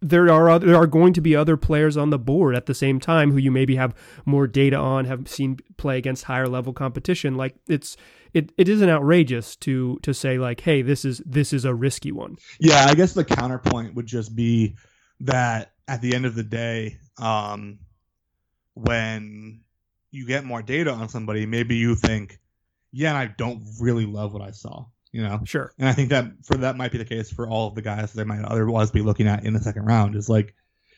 there 0.00 0.30
are 0.30 0.48
other, 0.48 0.66
there 0.66 0.76
are 0.76 0.86
going 0.86 1.12
to 1.12 1.20
be 1.20 1.34
other 1.34 1.56
players 1.56 1.96
on 1.96 2.10
the 2.10 2.18
board 2.18 2.54
at 2.54 2.66
the 2.66 2.74
same 2.74 3.00
time 3.00 3.32
who 3.32 3.38
you 3.38 3.50
maybe 3.50 3.76
have 3.76 3.94
more 4.24 4.46
data 4.46 4.76
on, 4.76 5.06
have 5.06 5.28
seen 5.28 5.58
play 5.76 5.98
against 5.98 6.24
higher 6.24 6.46
level 6.46 6.72
competition. 6.72 7.36
Like 7.36 7.56
it's 7.68 7.96
it, 8.32 8.52
it 8.56 8.68
isn't 8.68 8.88
outrageous 8.88 9.56
to 9.56 9.98
to 10.02 10.14
say 10.14 10.38
like, 10.38 10.60
hey, 10.60 10.82
this 10.82 11.04
is 11.04 11.20
this 11.26 11.52
is 11.52 11.64
a 11.64 11.74
risky 11.74 12.12
one. 12.12 12.36
Yeah, 12.60 12.86
I 12.88 12.94
guess 12.94 13.12
the 13.14 13.24
counterpoint 13.24 13.94
would 13.94 14.06
just 14.06 14.36
be 14.36 14.76
that 15.20 15.72
at 15.88 16.00
the 16.00 16.14
end 16.14 16.26
of 16.26 16.34
the 16.34 16.44
day, 16.44 16.98
um, 17.18 17.80
when 18.74 19.62
you 20.10 20.26
get 20.26 20.44
more 20.44 20.62
data 20.62 20.92
on 20.92 21.08
somebody, 21.08 21.44
maybe 21.44 21.76
you 21.76 21.96
think, 21.96 22.38
yeah, 22.92 23.16
I 23.16 23.26
don't 23.26 23.62
really 23.80 24.06
love 24.06 24.32
what 24.32 24.42
I 24.42 24.52
saw 24.52 24.86
you 25.18 25.24
know? 25.24 25.40
Sure. 25.44 25.72
And 25.78 25.88
i 25.88 25.92
think 25.92 26.10
that 26.10 26.26
for 26.44 26.58
that 26.58 26.76
might 26.76 26.92
be 26.92 26.98
the 26.98 27.04
case 27.04 27.30
for 27.30 27.48
all 27.48 27.66
of 27.66 27.74
the 27.74 27.82
guys 27.82 28.12
they 28.12 28.22
might 28.22 28.44
otherwise 28.44 28.92
be 28.92 29.02
looking 29.02 29.26
at 29.26 29.44
in 29.44 29.52
the 29.52 29.60
second 29.60 29.84
round 29.84 30.14
is 30.14 30.28
like 30.28 30.54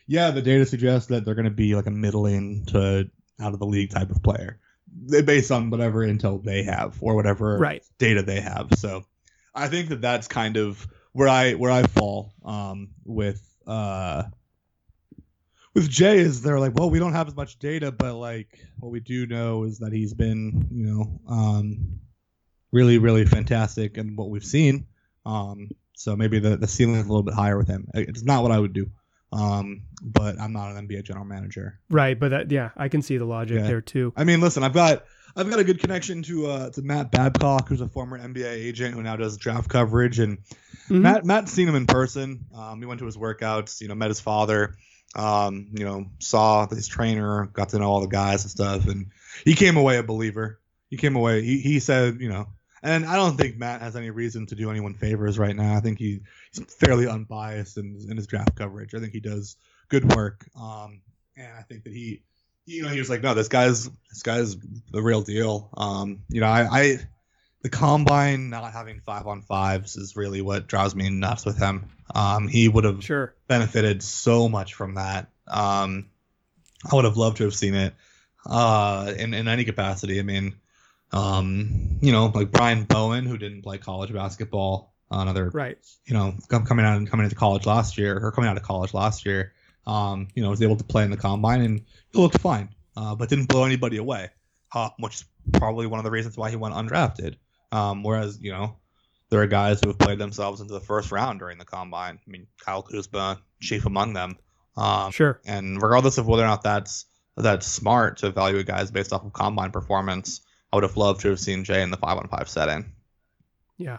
yeah 0.07 0.31
the 0.31 0.43
data 0.43 0.67
suggests 0.67 1.09
that 1.09 1.25
they're 1.25 1.35
going 1.35 1.47
to 1.47 1.51
be 1.51 1.75
like 1.75 1.87
a 1.87 1.91
middling 1.91 2.67
to 2.67 3.11
out 3.41 3.55
of 3.55 3.59
the 3.59 3.67
league 3.67 3.91
type 3.91 4.11
of 4.11 4.23
player 4.23 4.61
They 5.07 5.23
based 5.23 5.51
on 5.51 5.71
whatever 5.71 6.07
intel 6.07 6.45
they 6.45 6.65
have 6.65 6.99
or 7.01 7.15
whatever 7.15 7.57
right. 7.57 7.83
data 7.99 8.23
they 8.23 8.41
have. 8.41 8.69
So 8.77 9.05
i 9.55 9.69
think 9.69 9.89
that 9.89 10.03
that's 10.03 10.29
kind 10.29 10.59
of 10.59 10.87
where 11.13 11.29
i 11.29 11.55
where 11.55 11.71
i 11.73 11.85
fall 11.85 12.35
um, 12.45 12.91
with 13.05 13.43
uh 13.67 14.25
with 15.75 15.89
Jay 15.89 16.19
is 16.19 16.43
they're 16.43 16.59
like, 16.59 16.75
well, 16.75 16.91
we 16.91 16.99
don't 16.99 17.13
have 17.13 17.29
as 17.29 17.37
much 17.37 17.59
data, 17.59 17.93
but 17.93 18.15
like 18.17 18.59
what 18.81 18.91
we 18.91 19.01
do 19.01 19.27
know 19.27 19.63
is 19.65 19.79
that 19.79 19.93
he's 19.93 20.15
been, 20.15 20.67
you 20.71 20.87
know, 20.87 21.21
um, 21.29 22.00
really, 22.73 22.99
really 22.99 23.25
fantastic 23.25 23.97
and 23.97 24.17
what 24.17 24.31
we've 24.31 24.45
seen. 24.45 24.87
Um, 25.27 25.71
so 25.95 26.17
maybe 26.17 26.39
the, 26.39 26.57
the 26.57 26.67
ceiling 26.67 26.97
is 26.97 27.07
a 27.07 27.09
little 27.09 27.23
bit 27.23 27.35
higher 27.35 27.59
with 27.59 27.69
him. 27.69 27.89
It's 27.95 28.23
not 28.23 28.43
what 28.43 28.53
I 28.53 28.59
would 28.59 28.73
do. 28.73 28.91
Um, 29.33 29.83
but 30.03 30.41
I'm 30.41 30.53
not 30.53 30.75
an 30.75 30.89
NBA 30.89 31.05
general 31.05 31.25
manager. 31.25 31.79
Right, 31.89 32.19
but 32.19 32.31
that, 32.31 32.51
yeah, 32.51 32.71
I 32.77 32.89
can 32.89 33.03
see 33.03 33.17
the 33.17 33.25
logic 33.25 33.59
yeah. 33.59 33.67
there 33.67 33.81
too. 33.81 34.13
I 34.17 34.25
mean, 34.25 34.41
listen, 34.41 34.65
I've 34.65 34.73
got 34.73 35.05
I've 35.37 35.49
got 35.49 35.61
a 35.61 35.65
good 35.65 35.79
connection 35.79 36.23
to 36.25 36.47
uh, 36.47 36.71
to 36.71 36.83
Matt 36.83 37.13
Babcock, 37.13 37.69
who's 37.69 37.81
a 37.81 37.89
former 37.89 38.19
NBA 38.19 38.51
agent 38.51 38.95
who 38.95 39.03
now 39.03 39.17
does 39.17 39.37
draft 39.37 39.69
coverage, 39.69 40.19
and 40.19 40.39
mm-hmm. 40.39 41.03
Matt 41.03 41.25
Matt's 41.25 41.53
seen 41.53 41.69
him 41.69 41.77
in 41.77 41.87
person. 41.87 42.47
Um, 42.55 42.81
he 42.81 42.87
went 42.87 42.99
to 43.01 43.07
his 43.07 43.17
workouts, 43.17 43.81
you 43.81 43.89
know, 43.89 43.95
met 43.95 44.09
his 44.09 44.21
father, 44.21 44.75
um, 45.15 45.69
you 45.73 45.85
know, 45.85 46.07
saw 46.19 46.67
his 46.67 46.89
trainer, 46.89 47.47
got 47.53 47.71
to 47.71 47.79
know 47.79 47.89
all 47.89 48.01
the 48.01 48.09
guys 48.09 48.43
and 48.43 48.51
stuff, 48.51 48.89
and 48.89 49.13
he 49.45 49.55
came 49.55 49.77
away 49.77 49.99
a 49.99 50.03
believer. 50.03 50.61
He 50.89 50.97
came 50.97 51.15
away. 51.15 51.43
He 51.43 51.61
he 51.61 51.79
said, 51.79 52.21
you 52.21 52.29
know, 52.29 52.49
and 52.83 53.05
I 53.05 53.17
don't 53.17 53.37
think 53.37 53.57
Matt 53.57 53.81
has 53.83 53.97
any 53.97 54.11
reason 54.11 54.47
to 54.47 54.55
do 54.55 54.71
anyone 54.71 54.95
favors 54.95 55.39
right 55.39 55.55
now. 55.55 55.77
I 55.77 55.81
think 55.81 55.99
he, 55.99 56.21
he's 56.53 56.65
fairly 56.75 57.07
unbiased 57.07 57.77
in, 57.77 57.99
in 58.09 58.17
his 58.17 58.27
draft 58.27 58.57
coverage. 58.57 58.95
I 58.95 59.01
think 59.01 59.13
he 59.13 59.21
does 59.21 59.57
good 59.89 60.13
work. 60.15 60.47
Um, 60.59 61.03
and 61.37 61.53
I 61.59 61.63
think 61.63 61.85
that 61.85 61.93
he, 61.93 62.23
you 62.67 62.83
know, 62.83 62.89
he 62.89 62.99
was 62.99 63.11
like, 63.11 63.23
no, 63.23 63.35
this 63.35 63.49
guy's 63.49 63.89
this 64.09 64.23
guy's 64.23 64.57
the 64.93 65.03
real 65.03 65.23
deal. 65.23 65.71
Um, 65.77 66.23
you 66.29 66.41
know, 66.41 66.47
I, 66.47 66.69
I 66.71 66.99
the 67.63 67.69
combine 67.69 68.51
not 68.51 68.73
having 68.73 69.01
five 69.01 69.27
on 69.27 69.43
fives 69.43 69.97
is 69.97 70.17
really 70.17 70.41
what 70.41 70.67
drives 70.67 70.95
me 70.95 71.11
nuts 71.11 71.45
with 71.45 71.59
him. 71.59 71.91
Um, 72.15 72.49
he 72.49 72.69
would 72.69 72.85
have 72.85 73.05
sure 73.05 73.35
benefited 73.49 74.03
so 74.03 74.49
much 74.49 74.75
from 74.75 74.95
that. 74.95 75.29
Um, 75.47 76.07
I 76.91 76.95
would 76.95 77.05
have 77.05 77.17
loved 77.17 77.39
to 77.39 77.45
have 77.45 77.55
seen 77.55 77.75
it 77.75 77.95
uh, 78.47 79.13
in 79.17 79.35
in 79.35 79.49
any 79.49 79.65
capacity. 79.65 80.19
I 80.19 80.23
mean, 80.23 80.55
um, 81.13 81.99
you 82.01 82.13
know, 82.13 82.27
like 82.27 82.51
Brian 82.51 82.85
Bowen, 82.85 83.27
who 83.27 83.37
didn't 83.39 83.63
play 83.63 83.79
college 83.79 84.13
basketball, 84.13 84.95
another 85.11 85.51
right, 85.51 85.79
you 86.05 86.15
know, 86.15 86.35
coming 86.49 86.85
out 86.85 86.97
and 86.97 87.11
coming 87.11 87.25
into 87.25 87.37
college 87.37 87.67
last 87.67 87.99
year 87.99 88.19
or 88.19 88.31
coming 88.33 88.49
out 88.49 88.57
of 88.57 88.63
college 88.63 88.95
last 88.95 89.27
year, 89.27 89.53
um, 89.87 90.29
you 90.35 90.43
know, 90.43 90.51
was 90.51 90.63
able 90.63 90.77
to 90.77 90.85
play 90.85 91.05
in 91.05 91.11
the 91.11 91.17
combine 91.17 91.63
and 91.63 91.83
he 92.13 92.19
looked 92.19 92.39
fine, 92.39 92.69
uh, 92.97 93.15
but 93.15 93.29
didn't 93.29 93.47
blow 93.47 93.65
anybody 93.65 93.97
away, 93.97 94.31
uh, 94.75 94.91
which 94.99 95.17
is 95.17 95.25
probably 95.53 95.87
one 95.87 95.99
of 95.99 96.05
the 96.05 96.11
reasons 96.11 96.37
why 96.37 96.51
he 96.51 96.57
went 96.57 96.75
undrafted. 96.75 97.37
Um, 97.73 98.03
whereas, 98.03 98.41
you 98.41 98.53
know, 98.53 98.77
there 99.31 99.41
are 99.41 99.47
guys 99.47 99.81
who 99.81 99.89
have 99.89 99.99
played 99.99 100.19
themselves 100.19 100.61
into 100.61 100.75
the 100.75 100.81
first 100.81 101.13
round 101.13 101.39
during 101.39 101.59
the 101.59 101.65
combine. 101.65 102.19
I 102.25 102.31
mean, 102.31 102.47
Kyle 102.65 102.83
Kuzma, 102.83 103.41
chief 103.61 103.87
among 103.87 104.13
them. 104.13 104.37
Um, 104.77 105.13
sure. 105.13 105.41
And 105.45 105.81
regardless 105.81 106.19
of 106.19 106.27
whether 106.27 106.43
or 106.43 106.47
not 106.47 106.63
that's 106.63 107.07
that's 107.37 107.67
smart 107.67 108.19
to 108.19 108.27
evaluate 108.27 108.67
guys 108.67 108.91
based 108.91 109.13
off 109.13 109.25
of 109.25 109.33
combine 109.33 109.71
performance, 109.71 110.41
I 110.73 110.77
would 110.77 110.85
have 110.85 110.97
loved 110.97 111.21
to 111.23 111.29
have 111.29 111.41
seen 111.41 111.65
Jay 111.65 111.83
in 111.83 111.91
the 111.91 111.97
five 111.97 112.17
on 112.17 112.29
five 112.29 112.49
setting. 112.49 112.93
Yeah. 113.77 113.99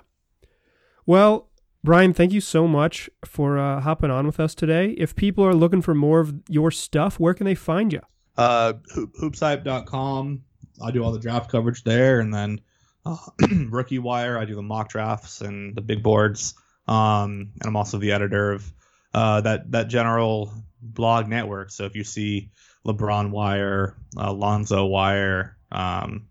Well, 1.05 1.49
Bryan, 1.83 2.13
thank 2.13 2.31
you 2.31 2.41
so 2.41 2.67
much 2.67 3.09
for 3.25 3.57
uh, 3.57 3.81
hopping 3.81 4.11
on 4.11 4.25
with 4.25 4.39
us 4.39 4.53
today. 4.53 4.91
If 4.91 5.15
people 5.15 5.43
are 5.43 5.55
looking 5.55 5.81
for 5.81 5.95
more 5.95 6.19
of 6.19 6.33
your 6.47 6.69
stuff, 6.69 7.19
where 7.19 7.33
can 7.33 7.45
they 7.45 7.55
find 7.55 7.91
you? 7.91 8.01
Uh, 8.37 8.73
hoop, 8.93 9.13
hoopshype.com. 9.19 10.43
I 10.81 10.91
do 10.91 11.03
all 11.03 11.11
the 11.11 11.19
draft 11.19 11.51
coverage 11.51 11.83
there, 11.83 12.19
and 12.19 12.33
then 12.33 12.61
uh, 13.05 13.17
Rookie 13.69 13.99
Wire. 13.99 14.37
I 14.37 14.45
do 14.45 14.55
the 14.55 14.61
mock 14.61 14.89
drafts 14.89 15.41
and 15.41 15.75
the 15.75 15.81
big 15.81 16.03
boards. 16.03 16.53
Um, 16.87 17.51
and 17.59 17.65
I'm 17.65 17.75
also 17.75 17.97
the 17.97 18.11
editor 18.11 18.51
of 18.53 18.73
uh, 19.13 19.41
that 19.41 19.71
that 19.71 19.87
general 19.87 20.53
blog 20.81 21.27
network. 21.27 21.71
So 21.71 21.85
if 21.85 21.95
you 21.95 22.03
see 22.03 22.51
LeBron 22.85 23.31
Wire, 23.31 23.95
uh, 24.17 24.33
Lonzo 24.33 24.85
Wire, 24.85 25.57
um, 25.71 26.27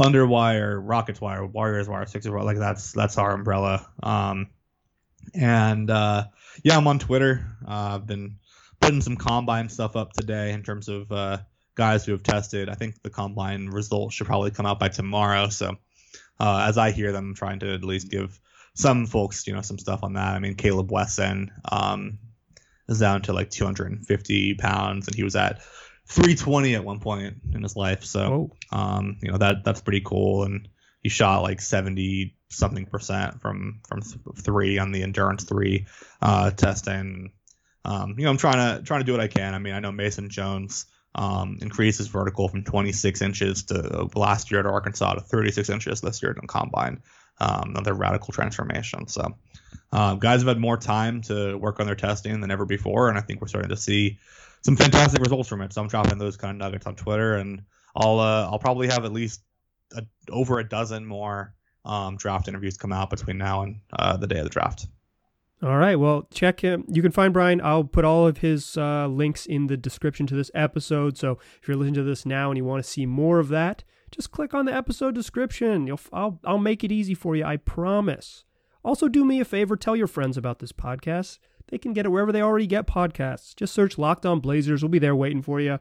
Thunder 0.00 0.24
Wire, 0.26 0.80
Rockets 0.80 1.20
Wire, 1.20 1.44
Warriors 1.44 1.88
Wire, 1.88 2.06
Sixers 2.06 2.30
Wire, 2.30 2.44
like 2.44 2.58
that's 2.58 2.92
that's 2.92 3.18
our 3.18 3.32
umbrella. 3.32 3.84
Um, 4.00 4.48
and 5.34 5.90
uh, 5.90 6.26
yeah, 6.62 6.76
I'm 6.76 6.86
on 6.86 7.00
Twitter. 7.00 7.44
Uh, 7.66 7.96
I've 7.96 8.06
been 8.06 8.36
putting 8.80 9.00
some 9.00 9.16
combine 9.16 9.68
stuff 9.68 9.96
up 9.96 10.12
today 10.12 10.52
in 10.52 10.62
terms 10.62 10.88
of 10.88 11.10
uh, 11.10 11.38
guys 11.74 12.04
who 12.06 12.12
have 12.12 12.22
tested. 12.22 12.68
I 12.68 12.74
think 12.74 13.02
the 13.02 13.10
combine 13.10 13.66
results 13.66 14.14
should 14.14 14.28
probably 14.28 14.52
come 14.52 14.66
out 14.66 14.78
by 14.78 14.88
tomorrow. 14.88 15.48
So 15.48 15.76
uh, 16.38 16.66
as 16.68 16.78
I 16.78 16.92
hear 16.92 17.10
them, 17.10 17.30
I'm 17.30 17.34
trying 17.34 17.58
to 17.60 17.74
at 17.74 17.82
least 17.82 18.08
give 18.08 18.38
some 18.74 19.06
folks, 19.06 19.48
you 19.48 19.52
know, 19.52 19.62
some 19.62 19.78
stuff 19.78 20.04
on 20.04 20.12
that. 20.12 20.34
I 20.34 20.38
mean, 20.38 20.54
Kaleb 20.54 20.92
Wesson 20.92 21.50
um, 21.64 22.18
is 22.88 23.00
down 23.00 23.22
to 23.22 23.32
like 23.32 23.50
250 23.50 24.54
pounds, 24.54 25.08
and 25.08 25.16
he 25.16 25.24
was 25.24 25.34
at 25.34 25.60
320 26.08 26.74
at 26.74 26.84
one 26.84 27.00
point 27.00 27.36
in 27.52 27.62
his 27.62 27.76
life. 27.76 28.04
So, 28.04 28.50
um, 28.72 29.18
you 29.22 29.30
know, 29.30 29.38
that 29.38 29.64
that's 29.64 29.82
pretty 29.82 30.00
cool. 30.00 30.44
And 30.44 30.68
he 31.02 31.08
shot 31.08 31.42
like 31.42 31.60
70 31.60 32.34
something 32.48 32.86
percent 32.86 33.40
from 33.42 33.80
from 33.86 34.00
th- 34.00 34.16
three 34.38 34.78
on 34.78 34.90
the 34.90 35.02
endurance 35.02 35.44
three 35.44 35.86
uh, 36.22 36.50
testing. 36.50 37.32
Um, 37.84 38.14
you 38.18 38.24
know, 38.24 38.30
I'm 38.30 38.38
trying 38.38 38.78
to 38.78 38.82
trying 38.84 39.00
to 39.00 39.04
do 39.04 39.12
what 39.12 39.20
I 39.20 39.28
can. 39.28 39.54
I 39.54 39.58
mean, 39.58 39.74
I 39.74 39.80
know 39.80 39.92
Mason 39.92 40.30
Jones 40.30 40.86
um, 41.14 41.58
increased 41.60 41.98
his 41.98 42.08
vertical 42.08 42.48
from 42.48 42.64
26 42.64 43.22
inches 43.22 43.64
to 43.64 44.08
last 44.14 44.50
year 44.50 44.60
at 44.60 44.66
Arkansas 44.66 45.14
to 45.14 45.20
36 45.20 45.68
inches 45.68 46.00
this 46.00 46.22
year 46.22 46.32
in 46.32 46.46
combine. 46.46 47.02
Um, 47.40 47.70
another 47.70 47.94
radical 47.94 48.32
transformation. 48.32 49.06
So, 49.06 49.36
uh, 49.92 50.14
guys 50.14 50.40
have 50.40 50.48
had 50.48 50.58
more 50.58 50.76
time 50.76 51.22
to 51.22 51.56
work 51.56 51.80
on 51.80 51.86
their 51.86 51.94
testing 51.94 52.40
than 52.40 52.50
ever 52.50 52.64
before, 52.64 53.08
and 53.08 53.16
I 53.16 53.20
think 53.20 53.40
we're 53.40 53.48
starting 53.48 53.70
to 53.70 53.76
see 53.76 54.18
some 54.68 54.76
fantastic 54.76 55.22
results 55.22 55.48
from 55.48 55.62
it. 55.62 55.72
So 55.72 55.80
I'm 55.80 55.88
dropping 55.88 56.18
those 56.18 56.36
kind 56.36 56.50
of 56.50 56.58
nuggets 56.58 56.86
on 56.86 56.94
Twitter, 56.94 57.36
and 57.36 57.62
I'll 57.96 58.20
uh, 58.20 58.50
I'll 58.50 58.58
probably 58.58 58.86
have 58.88 59.06
at 59.06 59.12
least 59.12 59.40
a, 59.96 60.04
over 60.28 60.58
a 60.58 60.68
dozen 60.68 61.06
more 61.06 61.54
um, 61.86 62.18
draft 62.18 62.48
interviews 62.48 62.76
come 62.76 62.92
out 62.92 63.08
between 63.08 63.38
now 63.38 63.62
and 63.62 63.80
uh, 63.98 64.18
the 64.18 64.26
day 64.26 64.36
of 64.36 64.44
the 64.44 64.50
draft. 64.50 64.86
All 65.62 65.78
right. 65.78 65.96
Well, 65.96 66.28
check 66.30 66.60
him. 66.60 66.84
You 66.86 67.00
can 67.00 67.12
find 67.12 67.32
Bryan. 67.32 67.62
I'll 67.64 67.82
put 67.82 68.04
all 68.04 68.26
of 68.26 68.38
his 68.38 68.76
uh, 68.76 69.06
links 69.06 69.46
in 69.46 69.68
the 69.68 69.76
description 69.78 70.26
to 70.26 70.34
this 70.34 70.50
episode. 70.54 71.16
So 71.16 71.38
if 71.60 71.66
you're 71.66 71.76
listening 71.76 71.94
to 71.94 72.02
this 72.02 72.26
now 72.26 72.50
and 72.50 72.58
you 72.58 72.64
want 72.64 72.84
to 72.84 72.88
see 72.88 73.06
more 73.06 73.38
of 73.38 73.48
that, 73.48 73.84
just 74.10 74.30
click 74.32 74.52
on 74.52 74.66
the 74.66 74.74
episode 74.74 75.14
description. 75.14 75.86
You'll, 75.86 76.00
I'll, 76.12 76.38
I'll 76.44 76.58
make 76.58 76.84
it 76.84 76.92
easy 76.92 77.14
for 77.14 77.34
you. 77.34 77.44
I 77.44 77.56
promise. 77.56 78.44
Also, 78.84 79.08
do 79.08 79.24
me 79.24 79.40
a 79.40 79.44
favor. 79.46 79.76
Tell 79.76 79.96
your 79.96 80.06
friends 80.06 80.36
about 80.36 80.58
this 80.58 80.72
podcast. 80.72 81.38
They 81.68 81.78
can 81.78 81.92
get 81.92 82.06
it 82.06 82.08
wherever 82.10 82.32
they 82.32 82.42
already 82.42 82.66
get 82.66 82.86
podcasts. 82.86 83.54
Just 83.54 83.74
search 83.74 83.98
Locked 83.98 84.26
On 84.26 84.40
Blazers. 84.40 84.82
We'll 84.82 84.88
be 84.88 84.98
there 84.98 85.16
waiting 85.16 85.42
for 85.42 85.60
you. 85.60 85.78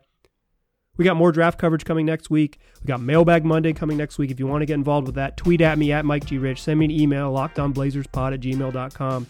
We 0.97 1.05
got 1.05 1.15
more 1.15 1.31
draft 1.31 1.59
coverage 1.59 1.85
coming 1.85 2.05
next 2.05 2.29
week. 2.29 2.59
We 2.81 2.87
got 2.87 3.01
Mailbag 3.01 3.45
Monday 3.45 3.71
coming 3.71 3.97
next 3.97 4.17
week. 4.17 4.31
If 4.31 4.39
you 4.39 4.47
want 4.47 4.63
to 4.63 4.65
get 4.65 4.73
involved 4.73 5.07
with 5.07 5.15
that, 5.15 5.37
tweet 5.37 5.61
at 5.61 5.77
me 5.77 5.91
at 5.91 6.05
Mike 6.05 6.25
G. 6.25 6.37
Rich. 6.37 6.63
Send 6.63 6.79
me 6.79 6.85
an 6.85 6.91
email, 6.91 7.31
lockedonblazerspod 7.31 8.33
at 8.33 8.39
gmail.com. 8.39 9.27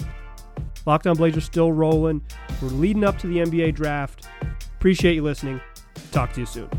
Locked 0.86 1.08
On 1.08 1.18
Blazers 1.18 1.43
still 1.43 1.74
rolling. 1.74 2.22
We're 2.62 2.70
leading 2.70 3.03
up 3.03 3.18
to 3.20 3.28
the 3.28 3.38
NBA 3.38 3.76
draft. 3.76 4.28
Appreciate 4.78 5.16
you 5.16 5.24
listening. 5.24 5.60
Talk 6.12 6.32
to 6.34 6.39
you 6.39 6.45
soon. 6.45 6.70